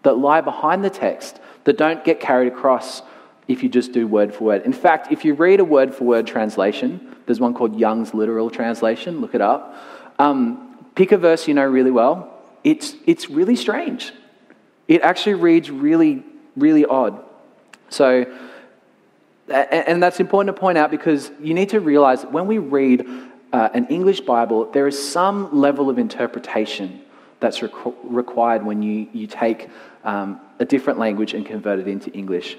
that 0.03 0.17
lie 0.17 0.41
behind 0.41 0.83
the 0.83 0.89
text 0.89 1.39
that 1.65 1.77
don't 1.77 2.03
get 2.03 2.19
carried 2.19 2.51
across 2.51 3.01
if 3.47 3.61
you 3.61 3.69
just 3.69 3.91
do 3.91 4.07
word 4.07 4.33
for 4.33 4.45
word. 4.45 4.63
In 4.63 4.73
fact, 4.73 5.11
if 5.11 5.25
you 5.25 5.33
read 5.33 5.59
a 5.59 5.65
word 5.65 5.93
for 5.93 6.05
word 6.05 6.25
translation, 6.25 7.15
there's 7.25 7.39
one 7.39 7.53
called 7.53 7.77
Young's 7.77 8.13
Literal 8.13 8.49
Translation, 8.49 9.21
look 9.21 9.35
it 9.35 9.41
up. 9.41 9.75
Um, 10.17 10.77
pick 10.95 11.11
a 11.11 11.17
verse 11.17 11.47
you 11.47 11.53
know 11.53 11.65
really 11.65 11.91
well. 11.91 12.31
It's, 12.63 12.95
it's 13.05 13.29
really 13.29 13.55
strange. 13.55 14.13
It 14.87 15.01
actually 15.01 15.35
reads 15.35 15.69
really, 15.69 16.23
really 16.55 16.85
odd. 16.85 17.23
So, 17.89 18.25
and 19.47 20.01
that's 20.01 20.19
important 20.19 20.55
to 20.55 20.59
point 20.59 20.77
out 20.77 20.89
because 20.89 21.29
you 21.39 21.53
need 21.53 21.69
to 21.69 21.79
realize 21.79 22.21
that 22.21 22.31
when 22.31 22.47
we 22.47 22.57
read 22.57 23.07
uh, 23.53 23.69
an 23.73 23.87
English 23.87 24.21
Bible, 24.21 24.71
there 24.71 24.87
is 24.87 25.11
some 25.11 25.59
level 25.59 25.89
of 25.89 25.99
interpretation 25.99 27.01
that's 27.45 27.59
requ- 27.59 27.95
required 28.03 28.65
when 28.65 28.81
you, 28.81 29.07
you 29.13 29.27
take 29.27 29.69
um, 30.03 30.39
a 30.59 30.65
different 30.65 30.97
language 30.99 31.33
and 31.35 31.45
convert 31.45 31.77
it 31.79 31.87
into 31.87 32.09
English. 32.11 32.57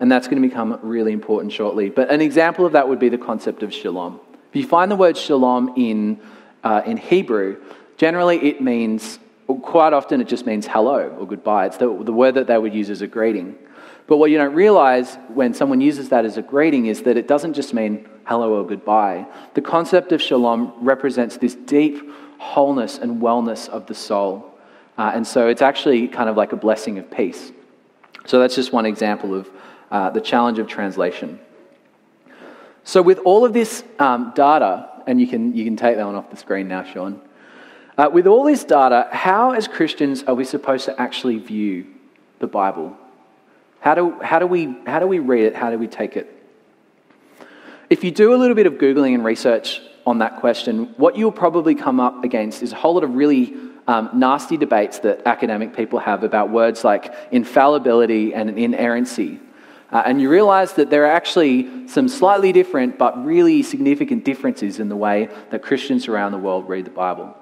And 0.00 0.10
that's 0.12 0.26
going 0.28 0.42
to 0.42 0.46
become 0.46 0.78
really 0.82 1.12
important 1.12 1.52
shortly. 1.52 1.88
But 1.88 2.10
an 2.10 2.20
example 2.20 2.66
of 2.66 2.72
that 2.72 2.88
would 2.88 2.98
be 2.98 3.08
the 3.08 3.22
concept 3.30 3.62
of 3.62 3.72
shalom. 3.72 4.20
If 4.50 4.56
you 4.56 4.66
find 4.66 4.90
the 4.90 4.96
word 4.96 5.16
shalom 5.16 5.74
in 5.76 6.20
uh, 6.64 6.82
in 6.84 6.96
Hebrew, 6.96 7.48
generally 7.96 8.38
it 8.50 8.60
means, 8.60 9.20
quite 9.46 9.92
often 9.92 10.20
it 10.20 10.26
just 10.26 10.44
means 10.46 10.66
hello 10.66 11.00
or 11.18 11.24
goodbye. 11.26 11.66
It's 11.66 11.76
the, 11.76 11.86
the 12.02 12.12
word 12.12 12.34
that 12.34 12.46
they 12.48 12.58
would 12.58 12.74
use 12.74 12.90
as 12.90 13.02
a 13.02 13.06
greeting. 13.06 13.54
But 14.08 14.16
what 14.16 14.30
you 14.30 14.38
don't 14.38 14.54
realize 14.54 15.16
when 15.28 15.54
someone 15.54 15.80
uses 15.80 16.08
that 16.08 16.24
as 16.24 16.36
a 16.36 16.42
greeting 16.42 16.86
is 16.86 17.02
that 17.02 17.16
it 17.16 17.28
doesn't 17.28 17.54
just 17.54 17.72
mean 17.72 18.08
hello 18.24 18.54
or 18.60 18.66
goodbye. 18.66 19.26
The 19.54 19.62
concept 19.62 20.10
of 20.12 20.20
shalom 20.20 20.72
represents 20.80 21.36
this 21.36 21.54
deep 21.54 21.96
wholeness 22.38 22.98
and 22.98 23.20
wellness 23.20 23.68
of 23.68 23.86
the 23.86 23.94
soul. 23.94 24.54
Uh, 24.98 25.12
and 25.14 25.26
so 25.26 25.48
it's 25.48 25.62
actually 25.62 26.08
kind 26.08 26.28
of 26.28 26.36
like 26.36 26.52
a 26.52 26.56
blessing 26.56 26.98
of 26.98 27.10
peace. 27.10 27.52
So 28.24 28.40
that's 28.40 28.54
just 28.54 28.72
one 28.72 28.86
example 28.86 29.34
of 29.34 29.50
uh, 29.90 30.10
the 30.10 30.20
challenge 30.20 30.58
of 30.58 30.66
translation. 30.66 31.38
So, 32.82 33.02
with 33.02 33.18
all 33.24 33.44
of 33.44 33.52
this 33.52 33.82
um, 33.98 34.32
data, 34.34 34.88
and 35.06 35.20
you 35.20 35.26
can, 35.26 35.54
you 35.56 35.64
can 35.64 35.76
take 35.76 35.96
that 35.96 36.06
one 36.06 36.14
off 36.14 36.30
the 36.30 36.36
screen 36.36 36.68
now, 36.68 36.84
Sean. 36.84 37.20
Uh, 37.98 38.08
with 38.12 38.26
all 38.26 38.44
this 38.44 38.62
data, 38.62 39.08
how, 39.10 39.52
as 39.52 39.66
Christians, 39.66 40.22
are 40.24 40.34
we 40.34 40.44
supposed 40.44 40.84
to 40.84 41.00
actually 41.00 41.38
view 41.38 41.86
the 42.38 42.46
Bible? 42.46 42.96
How 43.80 43.94
do, 43.94 44.20
how, 44.20 44.38
do 44.38 44.46
we, 44.46 44.76
how 44.86 44.98
do 44.98 45.06
we 45.06 45.18
read 45.18 45.46
it? 45.46 45.56
How 45.56 45.70
do 45.70 45.78
we 45.78 45.86
take 45.86 46.16
it? 46.16 46.32
If 47.88 48.04
you 48.04 48.10
do 48.10 48.34
a 48.34 48.36
little 48.36 48.54
bit 48.54 48.66
of 48.66 48.74
Googling 48.74 49.14
and 49.14 49.24
research 49.24 49.80
on 50.06 50.18
that 50.18 50.36
question, 50.36 50.94
what 50.96 51.16
you'll 51.16 51.32
probably 51.32 51.74
come 51.74 51.98
up 51.98 52.24
against 52.24 52.62
is 52.62 52.72
a 52.72 52.76
whole 52.76 52.94
lot 52.94 53.04
of 53.04 53.14
really 53.14 53.54
um, 53.88 54.10
nasty 54.14 54.56
debates 54.56 55.00
that 55.00 55.22
academic 55.26 55.74
people 55.74 55.98
have 55.98 56.22
about 56.22 56.50
words 56.50 56.84
like 56.84 57.12
infallibility 57.32 58.32
and 58.32 58.56
inerrancy. 58.58 59.40
Uh, 59.90 60.02
and 60.06 60.20
you 60.20 60.28
realize 60.28 60.72
that 60.74 60.90
there 60.90 61.04
are 61.04 61.12
actually 61.12 61.88
some 61.88 62.08
slightly 62.08 62.52
different 62.52 62.98
but 62.98 63.24
really 63.24 63.62
significant 63.62 64.24
differences 64.24 64.80
in 64.80 64.88
the 64.88 64.96
way 64.96 65.28
that 65.50 65.62
Christians 65.62 66.08
around 66.08 66.32
the 66.32 66.38
world 66.38 66.68
read 66.68 66.84
the 66.84 66.90
Bible. 66.90 67.36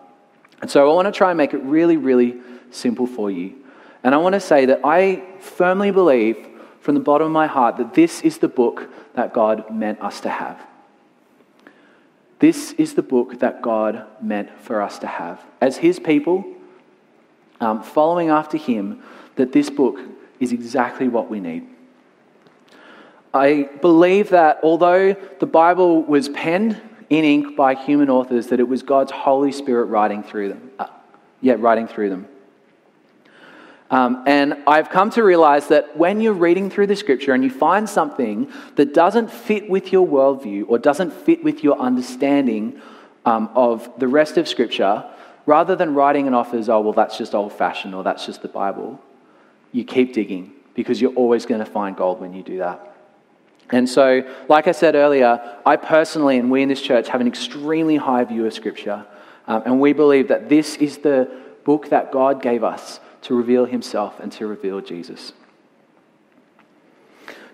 And 0.60 0.70
so 0.70 0.90
I 0.90 0.94
want 0.94 1.06
to 1.06 1.12
try 1.12 1.30
and 1.30 1.38
make 1.38 1.54
it 1.54 1.62
really, 1.62 1.96
really 1.96 2.40
simple 2.70 3.06
for 3.06 3.30
you. 3.30 3.54
And 4.02 4.14
I 4.14 4.18
want 4.18 4.34
to 4.34 4.40
say 4.40 4.66
that 4.66 4.80
I 4.84 5.22
firmly 5.40 5.90
believe 5.90 6.36
from 6.80 6.94
the 6.94 7.00
bottom 7.00 7.26
of 7.26 7.32
my 7.32 7.46
heart 7.46 7.78
that 7.78 7.94
this 7.94 8.20
is 8.20 8.38
the 8.38 8.48
book 8.48 8.90
that 9.14 9.32
God 9.32 9.70
meant 9.70 10.00
us 10.02 10.20
to 10.20 10.28
have. 10.28 10.60
This 12.44 12.72
is 12.72 12.92
the 12.92 13.02
book 13.02 13.38
that 13.38 13.62
God 13.62 14.04
meant 14.20 14.50
for 14.60 14.82
us 14.82 14.98
to 14.98 15.06
have. 15.06 15.42
As 15.62 15.78
His 15.78 15.98
people, 15.98 16.44
um, 17.58 17.82
following 17.82 18.28
after 18.28 18.58
Him, 18.58 19.02
that 19.36 19.52
this 19.52 19.70
book 19.70 19.98
is 20.40 20.52
exactly 20.52 21.08
what 21.08 21.30
we 21.30 21.40
need. 21.40 21.66
I 23.32 23.70
believe 23.80 24.28
that 24.28 24.60
although 24.62 25.14
the 25.40 25.46
Bible 25.46 26.02
was 26.02 26.28
penned 26.28 26.78
in 27.08 27.24
ink 27.24 27.56
by 27.56 27.76
human 27.76 28.10
authors, 28.10 28.48
that 28.48 28.60
it 28.60 28.68
was 28.68 28.82
God's 28.82 29.12
Holy 29.12 29.50
Spirit 29.50 29.86
writing 29.86 30.22
through 30.22 30.50
them. 30.50 30.70
Uh, 30.78 30.88
yeah, 31.40 31.54
writing 31.58 31.88
through 31.88 32.10
them. 32.10 32.28
Um, 33.94 34.24
and 34.26 34.56
I've 34.66 34.90
come 34.90 35.10
to 35.10 35.22
realize 35.22 35.68
that 35.68 35.96
when 35.96 36.20
you're 36.20 36.32
reading 36.32 36.68
through 36.68 36.88
the 36.88 36.96
scripture 36.96 37.32
and 37.32 37.44
you 37.44 37.50
find 37.50 37.88
something 37.88 38.50
that 38.74 38.92
doesn't 38.92 39.30
fit 39.30 39.70
with 39.70 39.92
your 39.92 40.04
worldview 40.04 40.64
or 40.66 40.80
doesn't 40.80 41.12
fit 41.12 41.44
with 41.44 41.62
your 41.62 41.78
understanding 41.78 42.82
um, 43.24 43.50
of 43.54 43.88
the 44.00 44.08
rest 44.08 44.36
of 44.36 44.48
scripture, 44.48 45.08
rather 45.46 45.76
than 45.76 45.94
writing 45.94 46.26
it 46.26 46.34
off 46.34 46.54
as, 46.54 46.68
oh, 46.68 46.80
well, 46.80 46.92
that's 46.92 47.16
just 47.16 47.36
old 47.36 47.52
fashioned 47.52 47.94
or 47.94 48.02
that's 48.02 48.26
just 48.26 48.42
the 48.42 48.48
Bible, 48.48 49.00
you 49.70 49.84
keep 49.84 50.12
digging 50.12 50.52
because 50.74 51.00
you're 51.00 51.14
always 51.14 51.46
going 51.46 51.60
to 51.60 51.70
find 51.70 51.96
gold 51.96 52.20
when 52.20 52.34
you 52.34 52.42
do 52.42 52.58
that. 52.58 52.96
And 53.70 53.88
so, 53.88 54.28
like 54.48 54.66
I 54.66 54.72
said 54.72 54.96
earlier, 54.96 55.40
I 55.64 55.76
personally 55.76 56.38
and 56.38 56.50
we 56.50 56.62
in 56.62 56.68
this 56.68 56.82
church 56.82 57.06
have 57.10 57.20
an 57.20 57.28
extremely 57.28 57.94
high 57.94 58.24
view 58.24 58.44
of 58.44 58.54
Scripture. 58.54 59.06
Um, 59.46 59.62
and 59.64 59.80
we 59.80 59.92
believe 59.92 60.26
that 60.28 60.48
this 60.48 60.74
is 60.78 60.98
the 60.98 61.30
book 61.62 61.90
that 61.90 62.10
God 62.10 62.42
gave 62.42 62.64
us 62.64 62.98
to 63.24 63.34
reveal 63.34 63.64
himself 63.64 64.20
and 64.20 64.30
to 64.32 64.46
reveal 64.46 64.80
Jesus. 64.80 65.32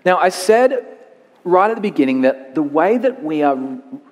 Now, 0.05 0.17
I 0.17 0.29
said 0.29 0.97
right 1.43 1.69
at 1.69 1.75
the 1.75 1.81
beginning 1.81 2.21
that 2.21 2.55
the 2.55 2.63
way 2.63 2.97
that 2.97 3.23
we 3.23 3.41
are, 3.41 3.57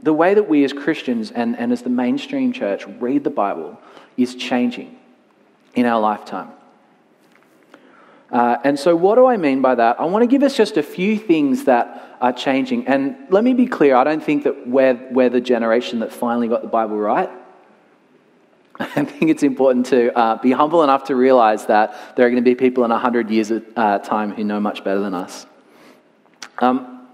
the 0.01 0.13
way 0.13 0.33
that 0.33 0.49
we 0.49 0.63
as 0.63 0.73
Christians 0.73 1.31
and, 1.31 1.57
and 1.57 1.71
as 1.71 1.81
the 1.81 1.89
mainstream 1.89 2.51
church 2.51 2.85
read 2.99 3.23
the 3.23 3.29
Bible 3.29 3.79
is 4.17 4.35
changing 4.35 4.97
in 5.75 5.85
our 5.85 5.99
lifetime. 5.99 6.49
Uh, 8.31 8.57
and 8.63 8.79
so, 8.79 8.95
what 8.95 9.15
do 9.15 9.25
I 9.25 9.37
mean 9.37 9.61
by 9.61 9.75
that? 9.75 9.99
I 9.99 10.05
want 10.05 10.23
to 10.23 10.27
give 10.27 10.43
us 10.43 10.55
just 10.55 10.77
a 10.77 10.83
few 10.83 11.17
things 11.17 11.65
that 11.65 12.17
are 12.21 12.33
changing. 12.33 12.87
And 12.87 13.17
let 13.29 13.43
me 13.43 13.53
be 13.53 13.65
clear 13.65 13.95
I 13.95 14.03
don't 14.03 14.23
think 14.23 14.43
that 14.43 14.67
we're, 14.67 14.99
we're 15.11 15.29
the 15.29 15.41
generation 15.41 15.99
that 15.99 16.13
finally 16.13 16.47
got 16.47 16.61
the 16.61 16.67
Bible 16.67 16.97
right. 16.97 17.29
I 18.95 19.03
think 19.03 19.29
it's 19.29 19.43
important 19.43 19.87
to 19.87 20.17
uh, 20.17 20.35
be 20.41 20.51
humble 20.51 20.83
enough 20.83 21.05
to 21.05 21.15
realize 21.15 21.65
that 21.65 22.15
there 22.15 22.25
are 22.25 22.29
going 22.29 22.41
to 22.41 22.49
be 22.49 22.55
people 22.55 22.85
in 22.85 22.91
100 22.91 23.29
years' 23.29 23.51
uh, 23.51 23.99
time 23.99 24.31
who 24.31 24.45
know 24.45 24.61
much 24.61 24.85
better 24.85 25.01
than 25.01 25.13
us. 25.13 25.45
Um, 26.59 27.07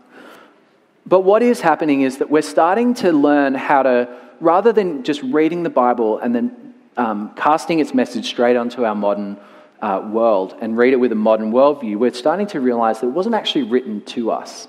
but 1.07 1.21
what 1.21 1.41
is 1.41 1.61
happening 1.61 2.01
is 2.01 2.19
that 2.19 2.29
we're 2.29 2.43
starting 2.43 2.93
to 2.95 3.11
learn 3.11 3.55
how 3.55 3.81
to, 3.83 4.15
rather 4.39 4.73
than 4.73 5.03
just 5.03 5.23
reading 5.23 5.63
the 5.63 5.69
Bible 5.71 6.19
and 6.19 6.35
then 6.35 6.73
um, 6.97 7.33
casting 7.35 7.79
its 7.79 7.93
message 7.93 8.27
straight 8.27 8.55
onto 8.55 8.85
our 8.85 8.95
modern 8.95 9.37
uh, 9.81 10.07
world 10.11 10.55
and 10.61 10.77
read 10.77 10.93
it 10.93 10.97
with 10.97 11.11
a 11.11 11.15
modern 11.15 11.51
worldview, 11.51 11.97
we're 11.97 12.13
starting 12.13 12.47
to 12.47 12.59
realize 12.59 13.01
that 13.01 13.07
it 13.07 13.11
wasn't 13.11 13.35
actually 13.35 13.63
written 13.63 14.01
to 14.01 14.31
us. 14.31 14.67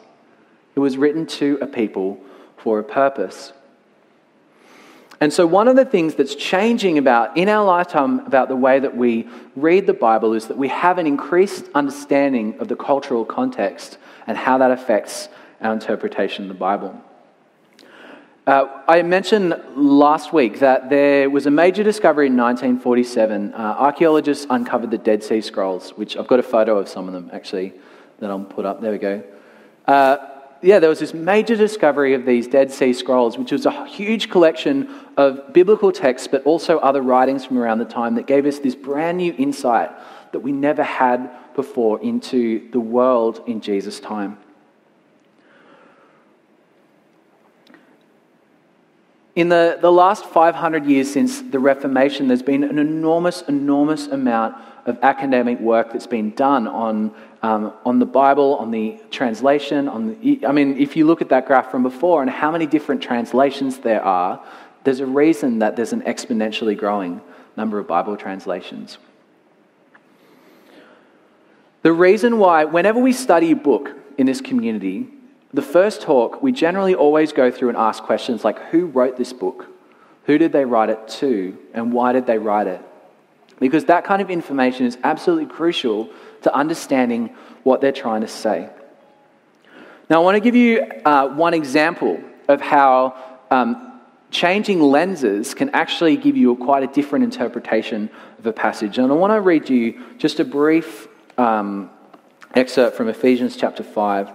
It 0.74 0.80
was 0.80 0.96
written 0.96 1.26
to 1.26 1.58
a 1.60 1.66
people 1.66 2.20
for 2.56 2.78
a 2.78 2.84
purpose. 2.84 3.52
And 5.20 5.32
so, 5.32 5.46
one 5.46 5.66
of 5.66 5.76
the 5.76 5.84
things 5.84 6.14
that's 6.14 6.34
changing 6.34 6.98
about 6.98 7.36
in 7.36 7.48
our 7.48 7.64
lifetime 7.64 8.20
about 8.20 8.48
the 8.48 8.56
way 8.56 8.78
that 8.78 8.96
we 8.96 9.28
read 9.54 9.86
the 9.86 9.94
Bible 9.94 10.34
is 10.34 10.46
that 10.48 10.58
we 10.58 10.68
have 10.68 10.98
an 10.98 11.06
increased 11.06 11.64
understanding 11.74 12.58
of 12.60 12.68
the 12.68 12.76
cultural 12.76 13.24
context 13.24 13.96
and 14.26 14.36
how 14.36 14.58
that 14.58 14.70
affects 14.70 15.28
our 15.62 15.72
interpretation 15.72 16.44
of 16.44 16.48
the 16.48 16.54
Bible. 16.54 17.00
Uh, 18.46 18.82
I 18.86 19.02
mentioned 19.02 19.60
last 19.74 20.32
week 20.32 20.60
that 20.60 20.88
there 20.90 21.28
was 21.30 21.46
a 21.46 21.50
major 21.50 21.82
discovery 21.82 22.26
in 22.26 22.36
1947. 22.36 23.54
Uh, 23.54 23.56
archaeologists 23.56 24.46
uncovered 24.50 24.90
the 24.90 24.98
Dead 24.98 25.24
Sea 25.24 25.40
Scrolls, 25.40 25.90
which 25.96 26.16
I've 26.16 26.28
got 26.28 26.38
a 26.38 26.44
photo 26.44 26.78
of 26.78 26.88
some 26.88 27.08
of 27.08 27.14
them 27.14 27.30
actually 27.32 27.72
that 28.20 28.30
I'll 28.30 28.40
put 28.40 28.64
up. 28.64 28.80
There 28.80 28.92
we 28.92 28.98
go. 28.98 29.24
Uh, 29.86 30.35
yeah, 30.62 30.78
there 30.78 30.88
was 30.88 30.98
this 30.98 31.14
major 31.14 31.56
discovery 31.56 32.14
of 32.14 32.24
these 32.24 32.48
Dead 32.48 32.72
Sea 32.72 32.92
Scrolls, 32.92 33.36
which 33.38 33.52
was 33.52 33.66
a 33.66 33.86
huge 33.86 34.30
collection 34.30 34.88
of 35.16 35.52
biblical 35.52 35.92
texts, 35.92 36.28
but 36.28 36.42
also 36.44 36.78
other 36.78 37.02
writings 37.02 37.44
from 37.44 37.58
around 37.58 37.78
the 37.78 37.84
time 37.84 38.14
that 38.14 38.26
gave 38.26 38.46
us 38.46 38.58
this 38.58 38.74
brand 38.74 39.18
new 39.18 39.34
insight 39.36 39.90
that 40.32 40.40
we 40.40 40.52
never 40.52 40.82
had 40.82 41.30
before 41.54 42.00
into 42.02 42.70
the 42.70 42.80
world 42.80 43.42
in 43.46 43.60
Jesus' 43.60 44.00
time. 44.00 44.38
In 49.34 49.50
the, 49.50 49.78
the 49.82 49.92
last 49.92 50.24
500 50.24 50.86
years 50.86 51.12
since 51.12 51.42
the 51.42 51.58
Reformation, 51.58 52.26
there's 52.26 52.42
been 52.42 52.64
an 52.64 52.78
enormous, 52.78 53.42
enormous 53.42 54.06
amount 54.06 54.56
of 54.86 54.98
academic 55.02 55.60
work 55.60 55.92
that's 55.92 56.06
been 56.06 56.34
done 56.34 56.66
on, 56.66 57.14
um, 57.42 57.72
on 57.84 57.98
the 57.98 58.06
Bible, 58.06 58.56
on 58.56 58.70
the 58.70 58.98
translation. 59.10 59.88
On 59.88 60.18
the, 60.20 60.46
I 60.46 60.52
mean, 60.52 60.78
if 60.78 60.96
you 60.96 61.06
look 61.06 61.20
at 61.22 61.28
that 61.28 61.46
graph 61.46 61.70
from 61.70 61.82
before 61.82 62.22
and 62.22 62.30
how 62.30 62.50
many 62.50 62.66
different 62.66 63.02
translations 63.02 63.78
there 63.78 64.02
are, 64.02 64.42
there's 64.84 65.00
a 65.00 65.06
reason 65.06 65.58
that 65.58 65.76
there's 65.76 65.92
an 65.92 66.02
exponentially 66.02 66.76
growing 66.76 67.20
number 67.56 67.78
of 67.78 67.86
Bible 67.86 68.16
translations. 68.16 68.98
The 71.82 71.92
reason 71.92 72.38
why, 72.38 72.64
whenever 72.64 72.98
we 72.98 73.12
study 73.12 73.52
a 73.52 73.56
book 73.56 73.90
in 74.18 74.26
this 74.26 74.40
community, 74.40 75.08
the 75.54 75.62
first 75.62 76.02
talk, 76.02 76.42
we 76.42 76.52
generally 76.52 76.94
always 76.94 77.32
go 77.32 77.50
through 77.50 77.68
and 77.68 77.78
ask 77.78 78.02
questions 78.02 78.44
like 78.44 78.58
who 78.70 78.86
wrote 78.86 79.16
this 79.16 79.32
book? 79.32 79.66
Who 80.24 80.38
did 80.38 80.52
they 80.52 80.64
write 80.64 80.90
it 80.90 81.06
to? 81.20 81.56
And 81.72 81.92
why 81.92 82.12
did 82.12 82.26
they 82.26 82.38
write 82.38 82.66
it? 82.66 82.80
Because 83.58 83.86
that 83.86 84.04
kind 84.04 84.20
of 84.20 84.30
information 84.30 84.86
is 84.86 84.98
absolutely 85.02 85.46
crucial 85.46 86.10
to 86.42 86.54
understanding 86.54 87.34
what 87.62 87.80
they're 87.80 87.92
trying 87.92 88.20
to 88.20 88.28
say. 88.28 88.68
Now, 90.08 90.20
I 90.20 90.24
want 90.24 90.36
to 90.36 90.40
give 90.40 90.54
you 90.54 90.82
uh, 91.04 91.28
one 91.28 91.54
example 91.54 92.20
of 92.48 92.60
how 92.60 93.16
um, 93.50 94.00
changing 94.30 94.80
lenses 94.80 95.54
can 95.54 95.70
actually 95.70 96.16
give 96.16 96.36
you 96.36 96.52
a, 96.52 96.56
quite 96.56 96.82
a 96.82 96.86
different 96.86 97.24
interpretation 97.24 98.08
of 98.38 98.46
a 98.46 98.52
passage. 98.52 98.98
And 98.98 99.10
I 99.10 99.14
want 99.14 99.32
to 99.32 99.40
read 99.40 99.68
you 99.68 100.00
just 100.18 100.38
a 100.38 100.44
brief 100.44 101.08
um, 101.38 101.90
excerpt 102.54 102.96
from 102.96 103.08
Ephesians 103.08 103.56
chapter 103.56 103.82
5. 103.82 104.30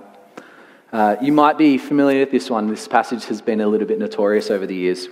Uh, 0.91 1.15
you 1.21 1.31
might 1.31 1.57
be 1.57 1.77
familiar 1.77 2.19
with 2.19 2.31
this 2.31 2.49
one. 2.49 2.67
This 2.67 2.87
passage 2.87 3.25
has 3.25 3.41
been 3.41 3.61
a 3.61 3.67
little 3.67 3.87
bit 3.87 3.97
notorious 3.97 4.51
over 4.51 4.67
the 4.67 4.75
years. 4.75 5.07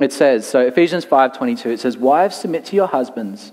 It 0.00 0.12
says, 0.12 0.48
so 0.48 0.60
Ephesians 0.60 1.04
5:22 1.04 1.66
it 1.66 1.80
says, 1.80 1.96
"Wives 1.96 2.34
submit 2.34 2.64
to 2.66 2.76
your 2.76 2.88
husbands 2.88 3.52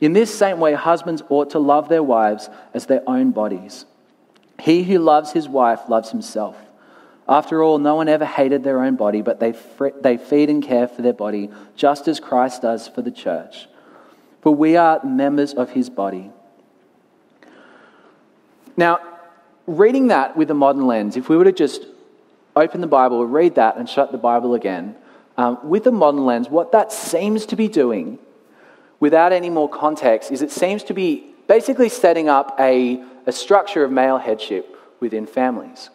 In 0.00 0.12
this 0.14 0.34
same 0.34 0.60
way, 0.60 0.72
husbands 0.72 1.22
ought 1.28 1.50
to 1.50 1.58
love 1.58 1.88
their 1.88 2.02
wives 2.02 2.48
as 2.72 2.86
their 2.86 3.02
own 3.06 3.32
bodies. 3.32 3.84
He 4.58 4.82
who 4.82 4.98
loves 4.98 5.32
his 5.32 5.48
wife 5.48 5.80
loves 5.88 6.10
himself. 6.10 6.56
After 7.28 7.62
all, 7.62 7.78
no 7.78 7.94
one 7.94 8.08
ever 8.08 8.24
hated 8.24 8.64
their 8.64 8.82
own 8.82 8.96
body, 8.96 9.22
but 9.22 9.40
they, 9.40 9.54
they 10.00 10.16
feed 10.16 10.50
and 10.50 10.62
care 10.62 10.88
for 10.88 11.02
their 11.02 11.12
body, 11.12 11.50
just 11.76 12.08
as 12.08 12.18
Christ 12.18 12.62
does 12.62 12.88
for 12.88 13.02
the 13.02 13.10
church. 13.10 13.68
For 14.40 14.54
we 14.54 14.76
are 14.76 15.04
members 15.04 15.52
of 15.54 15.70
his 15.70 15.90
body. 15.90 16.30
Now, 18.76 18.98
reading 19.66 20.08
that 20.08 20.36
with 20.36 20.50
a 20.50 20.54
modern 20.54 20.86
lens, 20.86 21.16
if 21.16 21.28
we 21.28 21.36
were 21.36 21.44
to 21.44 21.52
just 21.52 21.86
open 22.56 22.80
the 22.80 22.86
Bible, 22.86 23.24
read 23.26 23.54
that, 23.56 23.76
and 23.76 23.88
shut 23.88 24.12
the 24.12 24.18
Bible 24.18 24.54
again, 24.54 24.96
um, 25.36 25.58
with 25.68 25.86
a 25.86 25.92
modern 25.92 26.24
lens, 26.24 26.48
what 26.48 26.72
that 26.72 26.90
seems 26.90 27.46
to 27.46 27.56
be 27.56 27.68
doing, 27.68 28.18
without 29.00 29.32
any 29.32 29.50
more 29.50 29.68
context, 29.68 30.30
is 30.30 30.42
it 30.42 30.52
seems 30.52 30.84
to 30.84 30.94
be 30.94 31.34
basically 31.48 31.88
setting 31.88 32.28
up 32.28 32.54
a, 32.60 33.02
a 33.26 33.32
structure 33.32 33.82
of 33.82 33.90
male 33.90 34.18
headship 34.18 34.76
within 35.00 35.26
families. 35.26 35.90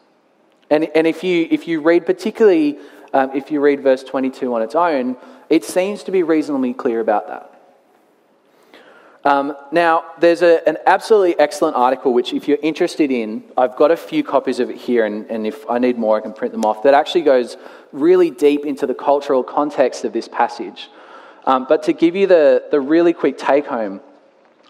And, 0.69 0.89
and 0.95 1.07
if, 1.07 1.23
you, 1.23 1.47
if 1.49 1.67
you 1.67 1.81
read, 1.81 2.05
particularly 2.05 2.79
um, 3.13 3.31
if 3.33 3.51
you 3.51 3.61
read 3.61 3.81
verse 3.81 4.03
22 4.03 4.53
on 4.53 4.61
its 4.61 4.75
own, 4.75 5.15
it 5.49 5.63
seems 5.63 6.03
to 6.03 6.11
be 6.11 6.23
reasonably 6.23 6.73
clear 6.73 6.99
about 6.99 7.27
that. 7.27 7.51
Um, 9.23 9.55
now, 9.71 10.03
there's 10.19 10.43
a, 10.43 10.67
an 10.67 10.77
absolutely 10.85 11.39
excellent 11.39 11.75
article, 11.75 12.13
which, 12.13 12.31
if 12.31 12.47
you're 12.47 12.59
interested 12.61 13.09
in, 13.09 13.43
I've 13.57 13.75
got 13.75 13.89
a 13.89 13.97
few 13.97 14.23
copies 14.23 14.59
of 14.59 14.69
it 14.69 14.77
here, 14.77 15.05
and, 15.05 15.25
and 15.31 15.47
if 15.47 15.67
I 15.67 15.79
need 15.79 15.97
more, 15.97 16.17
I 16.17 16.21
can 16.21 16.33
print 16.33 16.51
them 16.51 16.63
off, 16.63 16.83
that 16.83 16.93
actually 16.93 17.23
goes 17.23 17.57
really 17.91 18.29
deep 18.29 18.65
into 18.65 18.85
the 18.85 18.93
cultural 18.93 19.43
context 19.43 20.05
of 20.05 20.13
this 20.13 20.27
passage. 20.27 20.89
Um, 21.45 21.65
but 21.69 21.83
to 21.83 21.93
give 21.93 22.15
you 22.15 22.27
the, 22.27 22.63
the 22.71 22.79
really 22.79 23.13
quick 23.13 23.37
take 23.37 23.65
home, 23.67 24.01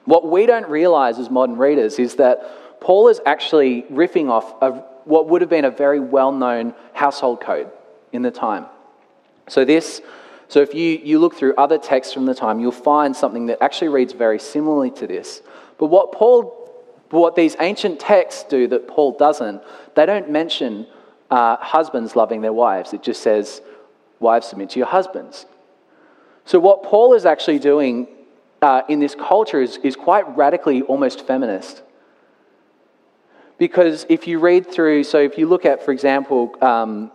what 0.03 0.29
we 0.29 0.45
don't 0.45 0.69
realize 0.69 1.17
as 1.17 1.29
modern 1.29 1.57
readers 1.57 1.97
is 1.99 2.15
that 2.15 2.79
Paul 2.81 3.07
is 3.07 3.19
actually 3.25 3.83
riffing 3.83 4.29
off 4.29 4.61
of 4.61 4.83
what 5.05 5.27
would 5.29 5.41
have 5.41 5.49
been 5.49 5.65
a 5.65 5.71
very 5.71 5.99
well 5.99 6.31
known 6.31 6.73
household 6.93 7.41
code 7.41 7.71
in 8.11 8.21
the 8.21 8.31
time. 8.31 8.65
So, 9.47 9.63
this 9.65 10.01
So 10.47 10.61
if 10.61 10.73
you, 10.73 10.99
you 11.03 11.19
look 11.19 11.35
through 11.35 11.55
other 11.55 11.77
texts 11.77 12.13
from 12.13 12.25
the 12.25 12.35
time, 12.35 12.59
you'll 12.59 12.71
find 12.71 13.15
something 13.15 13.47
that 13.47 13.63
actually 13.63 13.87
reads 13.89 14.13
very 14.13 14.39
similarly 14.39 14.91
to 14.91 15.07
this. 15.07 15.41
But 15.77 15.87
what 15.87 16.11
Paul 16.11 16.65
what 17.11 17.35
these 17.35 17.55
ancient 17.59 17.99
texts 17.99 18.43
do 18.43 18.67
that 18.67 18.87
Paul 18.87 19.11
doesn't, 19.17 19.61
they 19.95 20.05
don't 20.05 20.29
mention 20.29 20.87
uh, 21.31 21.57
husbands 21.57 22.15
loving 22.15 22.41
their 22.41 22.53
wives. 22.53 22.93
It 22.93 23.03
just 23.03 23.21
says, 23.21 23.61
wives 24.19 24.47
submit 24.47 24.71
to 24.71 24.79
your 24.79 24.87
husbands. 24.87 25.45
So, 26.45 26.59
what 26.59 26.83
Paul 26.83 27.13
is 27.13 27.25
actually 27.25 27.59
doing 27.59 28.07
uh, 28.61 28.83
in 28.87 28.99
this 28.99 29.15
culture 29.15 29.61
is, 29.61 29.77
is 29.77 29.95
quite 29.95 30.37
radically 30.37 30.83
almost 30.83 31.25
feminist. 31.25 31.81
Because 33.57 34.05
if 34.09 34.27
you 34.27 34.39
read 34.39 34.69
through, 34.69 35.05
so 35.05 35.19
if 35.19 35.37
you 35.37 35.47
look 35.47 35.65
at, 35.65 35.83
for 35.83 35.91
example, 35.91 36.53
um, 36.61 37.11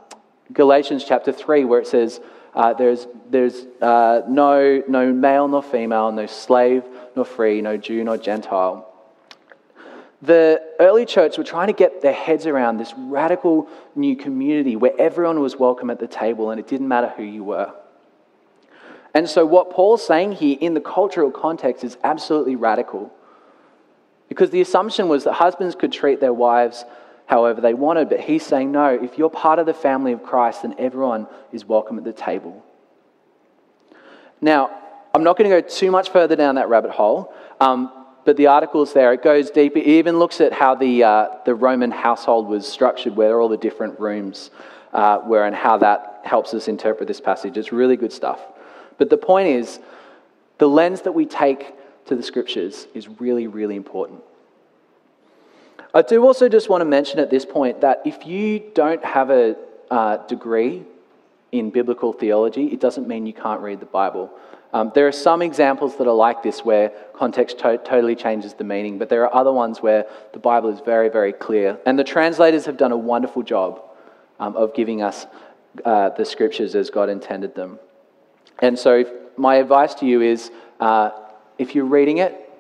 Galatians 0.53 1.05
chapter 1.05 1.33
3, 1.33 1.65
where 1.65 1.81
it 1.81 1.87
says, 1.87 2.21
uh, 2.55 2.73
there's, 2.73 3.07
there's 3.29 3.67
uh, 3.81 4.23
no, 4.29 4.83
no 4.89 5.13
male 5.13 5.47
nor 5.47 5.63
female, 5.63 6.11
no 6.11 6.27
slave 6.27 6.83
nor 7.15 7.25
free, 7.25 7.61
no 7.61 7.77
Jew 7.77 8.03
nor 8.03 8.17
Gentile. 8.17 8.87
The 10.23 10.61
early 10.81 11.07
church 11.07 11.39
were 11.39 11.45
trying 11.45 11.69
to 11.69 11.73
get 11.73 12.03
their 12.03 12.13
heads 12.13 12.47
around 12.47 12.79
this 12.79 12.93
radical 12.97 13.69
new 13.95 14.17
community 14.17 14.77
where 14.77 14.93
everyone 14.99 15.41
was 15.41 15.57
welcome 15.57 15.89
at 15.89 15.99
the 15.99 16.09
table 16.09 16.51
and 16.51 16.59
it 16.59 16.67
didn't 16.67 16.89
matter 16.89 17.09
who 17.17 17.23
you 17.23 17.45
were. 17.45 17.73
And 19.15 19.29
so, 19.29 19.45
what 19.45 19.71
Paul's 19.71 20.07
saying 20.07 20.33
here 20.33 20.57
in 20.61 20.75
the 20.75 20.81
cultural 20.81 21.31
context 21.31 21.83
is 21.85 21.97
absolutely 22.05 22.57
radical. 22.57 23.13
Because 24.29 24.51
the 24.51 24.61
assumption 24.61 25.09
was 25.09 25.25
that 25.25 25.33
husbands 25.33 25.75
could 25.75 25.93
treat 25.93 26.21
their 26.21 26.33
wives 26.33 26.85
however 27.27 27.61
they 27.61 27.75
wanted, 27.75 28.09
but 28.09 28.21
he's 28.21 28.45
saying, 28.45 28.71
no, 28.73 28.89
if 28.89 29.19
you're 29.19 29.31
part 29.31 29.59
of 29.59 29.67
the 29.67 29.75
family 29.75 30.13
of 30.13 30.23
Christ, 30.23 30.63
then 30.63 30.75
everyone 30.79 31.27
is 31.53 31.65
welcome 31.65 31.99
at 31.99 32.05
the 32.05 32.13
table. 32.13 32.65
Now, 34.41 34.71
I'm 35.15 35.25
not 35.25 35.37
going 35.37 35.51
to 35.51 35.61
go 35.61 35.69
too 35.69 35.91
much 35.91 36.11
further 36.11 36.37
down 36.37 36.55
that 36.55 36.69
rabbit 36.69 36.93
hole, 36.93 37.35
um, 37.61 37.93
but 38.25 38.37
the 38.37 38.47
article's 38.47 38.93
there. 38.93 39.13
It 39.13 39.23
goes 39.23 39.51
deeper. 39.51 39.79
It 39.79 39.87
even 39.87 40.19
looks 40.19 40.41
at 40.41 40.53
how 40.53 40.75
the, 40.77 41.03
uh, 41.03 41.29
the 41.45 41.55
Roman 41.55 41.91
household 41.91 42.49
was 42.49 42.67
structured, 42.67 43.17
where 43.17 43.41
all 43.41 43.49
the 43.49 43.57
different 43.57 43.99
rooms 43.99 44.51
uh, 44.93 45.21
were, 45.25 45.45
and 45.45 45.55
how 45.55 45.79
that 45.79 46.21
helps 46.25 46.55
us 46.55 46.69
interpret 46.69 47.09
this 47.09 47.21
passage. 47.21 47.57
It's 47.57 47.73
really 47.73 47.97
good 47.97 48.13
stuff. 48.13 48.41
But 49.01 49.09
the 49.09 49.17
point 49.17 49.49
is, 49.49 49.81
the 50.59 50.69
lens 50.69 51.01
that 51.03 51.13
we 51.13 51.25
take 51.25 51.73
to 52.05 52.15
the 52.15 52.23
scriptures 52.23 52.87
is 52.93 53.09
really, 53.09 53.47
really 53.47 53.75
important. 53.75 54.21
I 55.95 56.03
do 56.03 56.23
also 56.23 56.51
just 56.51 56.69
want 56.69 56.83
to 56.83 56.85
mention 56.85 57.19
at 57.19 57.31
this 57.31 57.47
point 57.47 57.81
that 57.81 58.03
if 58.05 58.27
you 58.27 58.63
don't 58.75 59.03
have 59.03 59.31
a 59.31 59.57
uh, 59.91 60.19
degree 60.27 60.85
in 61.51 61.71
biblical 61.71 62.13
theology, 62.13 62.67
it 62.67 62.79
doesn't 62.79 63.09
mean 63.09 63.25
you 63.25 63.33
can't 63.33 63.63
read 63.63 63.81
the 63.81 63.87
Bible. 63.87 64.31
Um, 64.75 64.93
there 64.95 65.09
are 65.09 65.13
some 65.13 65.41
examples 65.41 65.97
that 65.97 66.07
are 66.07 66.13
like 66.13 66.43
this 66.43 66.63
where 66.63 66.91
context 67.15 67.59
to- 67.61 67.79
totally 67.79 68.15
changes 68.15 68.53
the 68.53 68.65
meaning, 68.65 68.99
but 68.99 69.09
there 69.09 69.25
are 69.25 69.35
other 69.35 69.51
ones 69.51 69.81
where 69.81 70.05
the 70.35 70.39
Bible 70.39 70.69
is 70.69 70.81
very, 70.81 71.09
very 71.09 71.33
clear. 71.33 71.79
And 71.87 71.99
the 71.99 72.05
translators 72.05 72.67
have 72.67 72.77
done 72.77 72.93
a 72.93 72.99
wonderful 72.99 73.43
job 73.45 73.83
um, 74.39 74.57
of 74.57 74.75
giving 74.75 75.01
us 75.01 75.25
uh, 75.87 76.11
the 76.11 76.27
scriptures 76.27 76.75
as 76.75 76.91
God 76.91 77.09
intended 77.09 77.55
them. 77.55 77.79
And 78.61 78.79
so, 78.79 79.05
my 79.37 79.57
advice 79.57 79.95
to 79.95 80.07
you 80.07 80.21
is 80.21 80.51
uh, 80.81 81.11
if 81.59 81.75
you're 81.75 81.87
reading 81.87 82.19
it, 82.19 82.51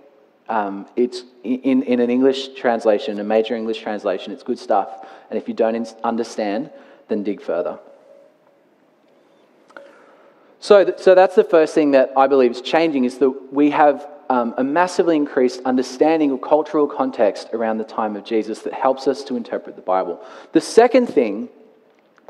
um, 0.49 0.87
it's 0.97 1.23
in, 1.45 1.83
in 1.85 2.01
an 2.01 2.11
English 2.11 2.55
translation, 2.55 3.21
a 3.21 3.25
major 3.25 3.55
English 3.55 3.81
translation, 3.81 4.33
it's 4.33 4.43
good 4.43 4.59
stuff. 4.59 5.07
And 5.31 5.39
if 5.39 5.47
you 5.47 5.55
don't 5.55 5.95
understand, 6.03 6.71
then 7.09 7.23
dig 7.23 7.41
further. 7.41 7.79
So, 10.59 10.93
so 10.99 11.15
that's 11.15 11.37
the 11.37 11.45
first 11.45 11.75
thing 11.75 11.93
that 11.93 12.13
I 12.17 12.27
believe 12.27 12.51
is 12.51 12.61
changing 12.61 13.05
is 13.05 13.19
that 13.19 13.31
we 13.53 13.71
have 13.71 14.07
um, 14.29 14.55
a 14.59 14.65
massively 14.65 15.17
increased 15.17 15.61
understanding 15.65 16.31
of 16.31 16.41
cultural 16.41 16.87
context 16.87 17.49
around 17.53 17.79
the 17.79 17.85
time 17.85 18.15
of 18.15 18.25
Jesus 18.25 18.61
that 18.61 18.75
helps 18.75 19.09
us 19.09 19.25
to 19.25 19.37
interpret 19.37 19.77
the 19.77 19.83
Bible. 19.83 20.23
The 20.53 20.61
second 20.61 21.07
thing 21.07 21.49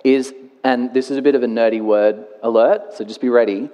is, 0.04 0.32
and 0.62 0.92
this 0.92 1.10
is 1.10 1.16
a 1.16 1.22
bit 1.22 1.34
of 1.34 1.42
a 1.42 1.46
nerdy 1.46 1.82
word 1.82 2.24
alert, 2.42 2.94
so 2.94 3.04
just 3.04 3.20
be 3.20 3.28
ready. 3.28 3.70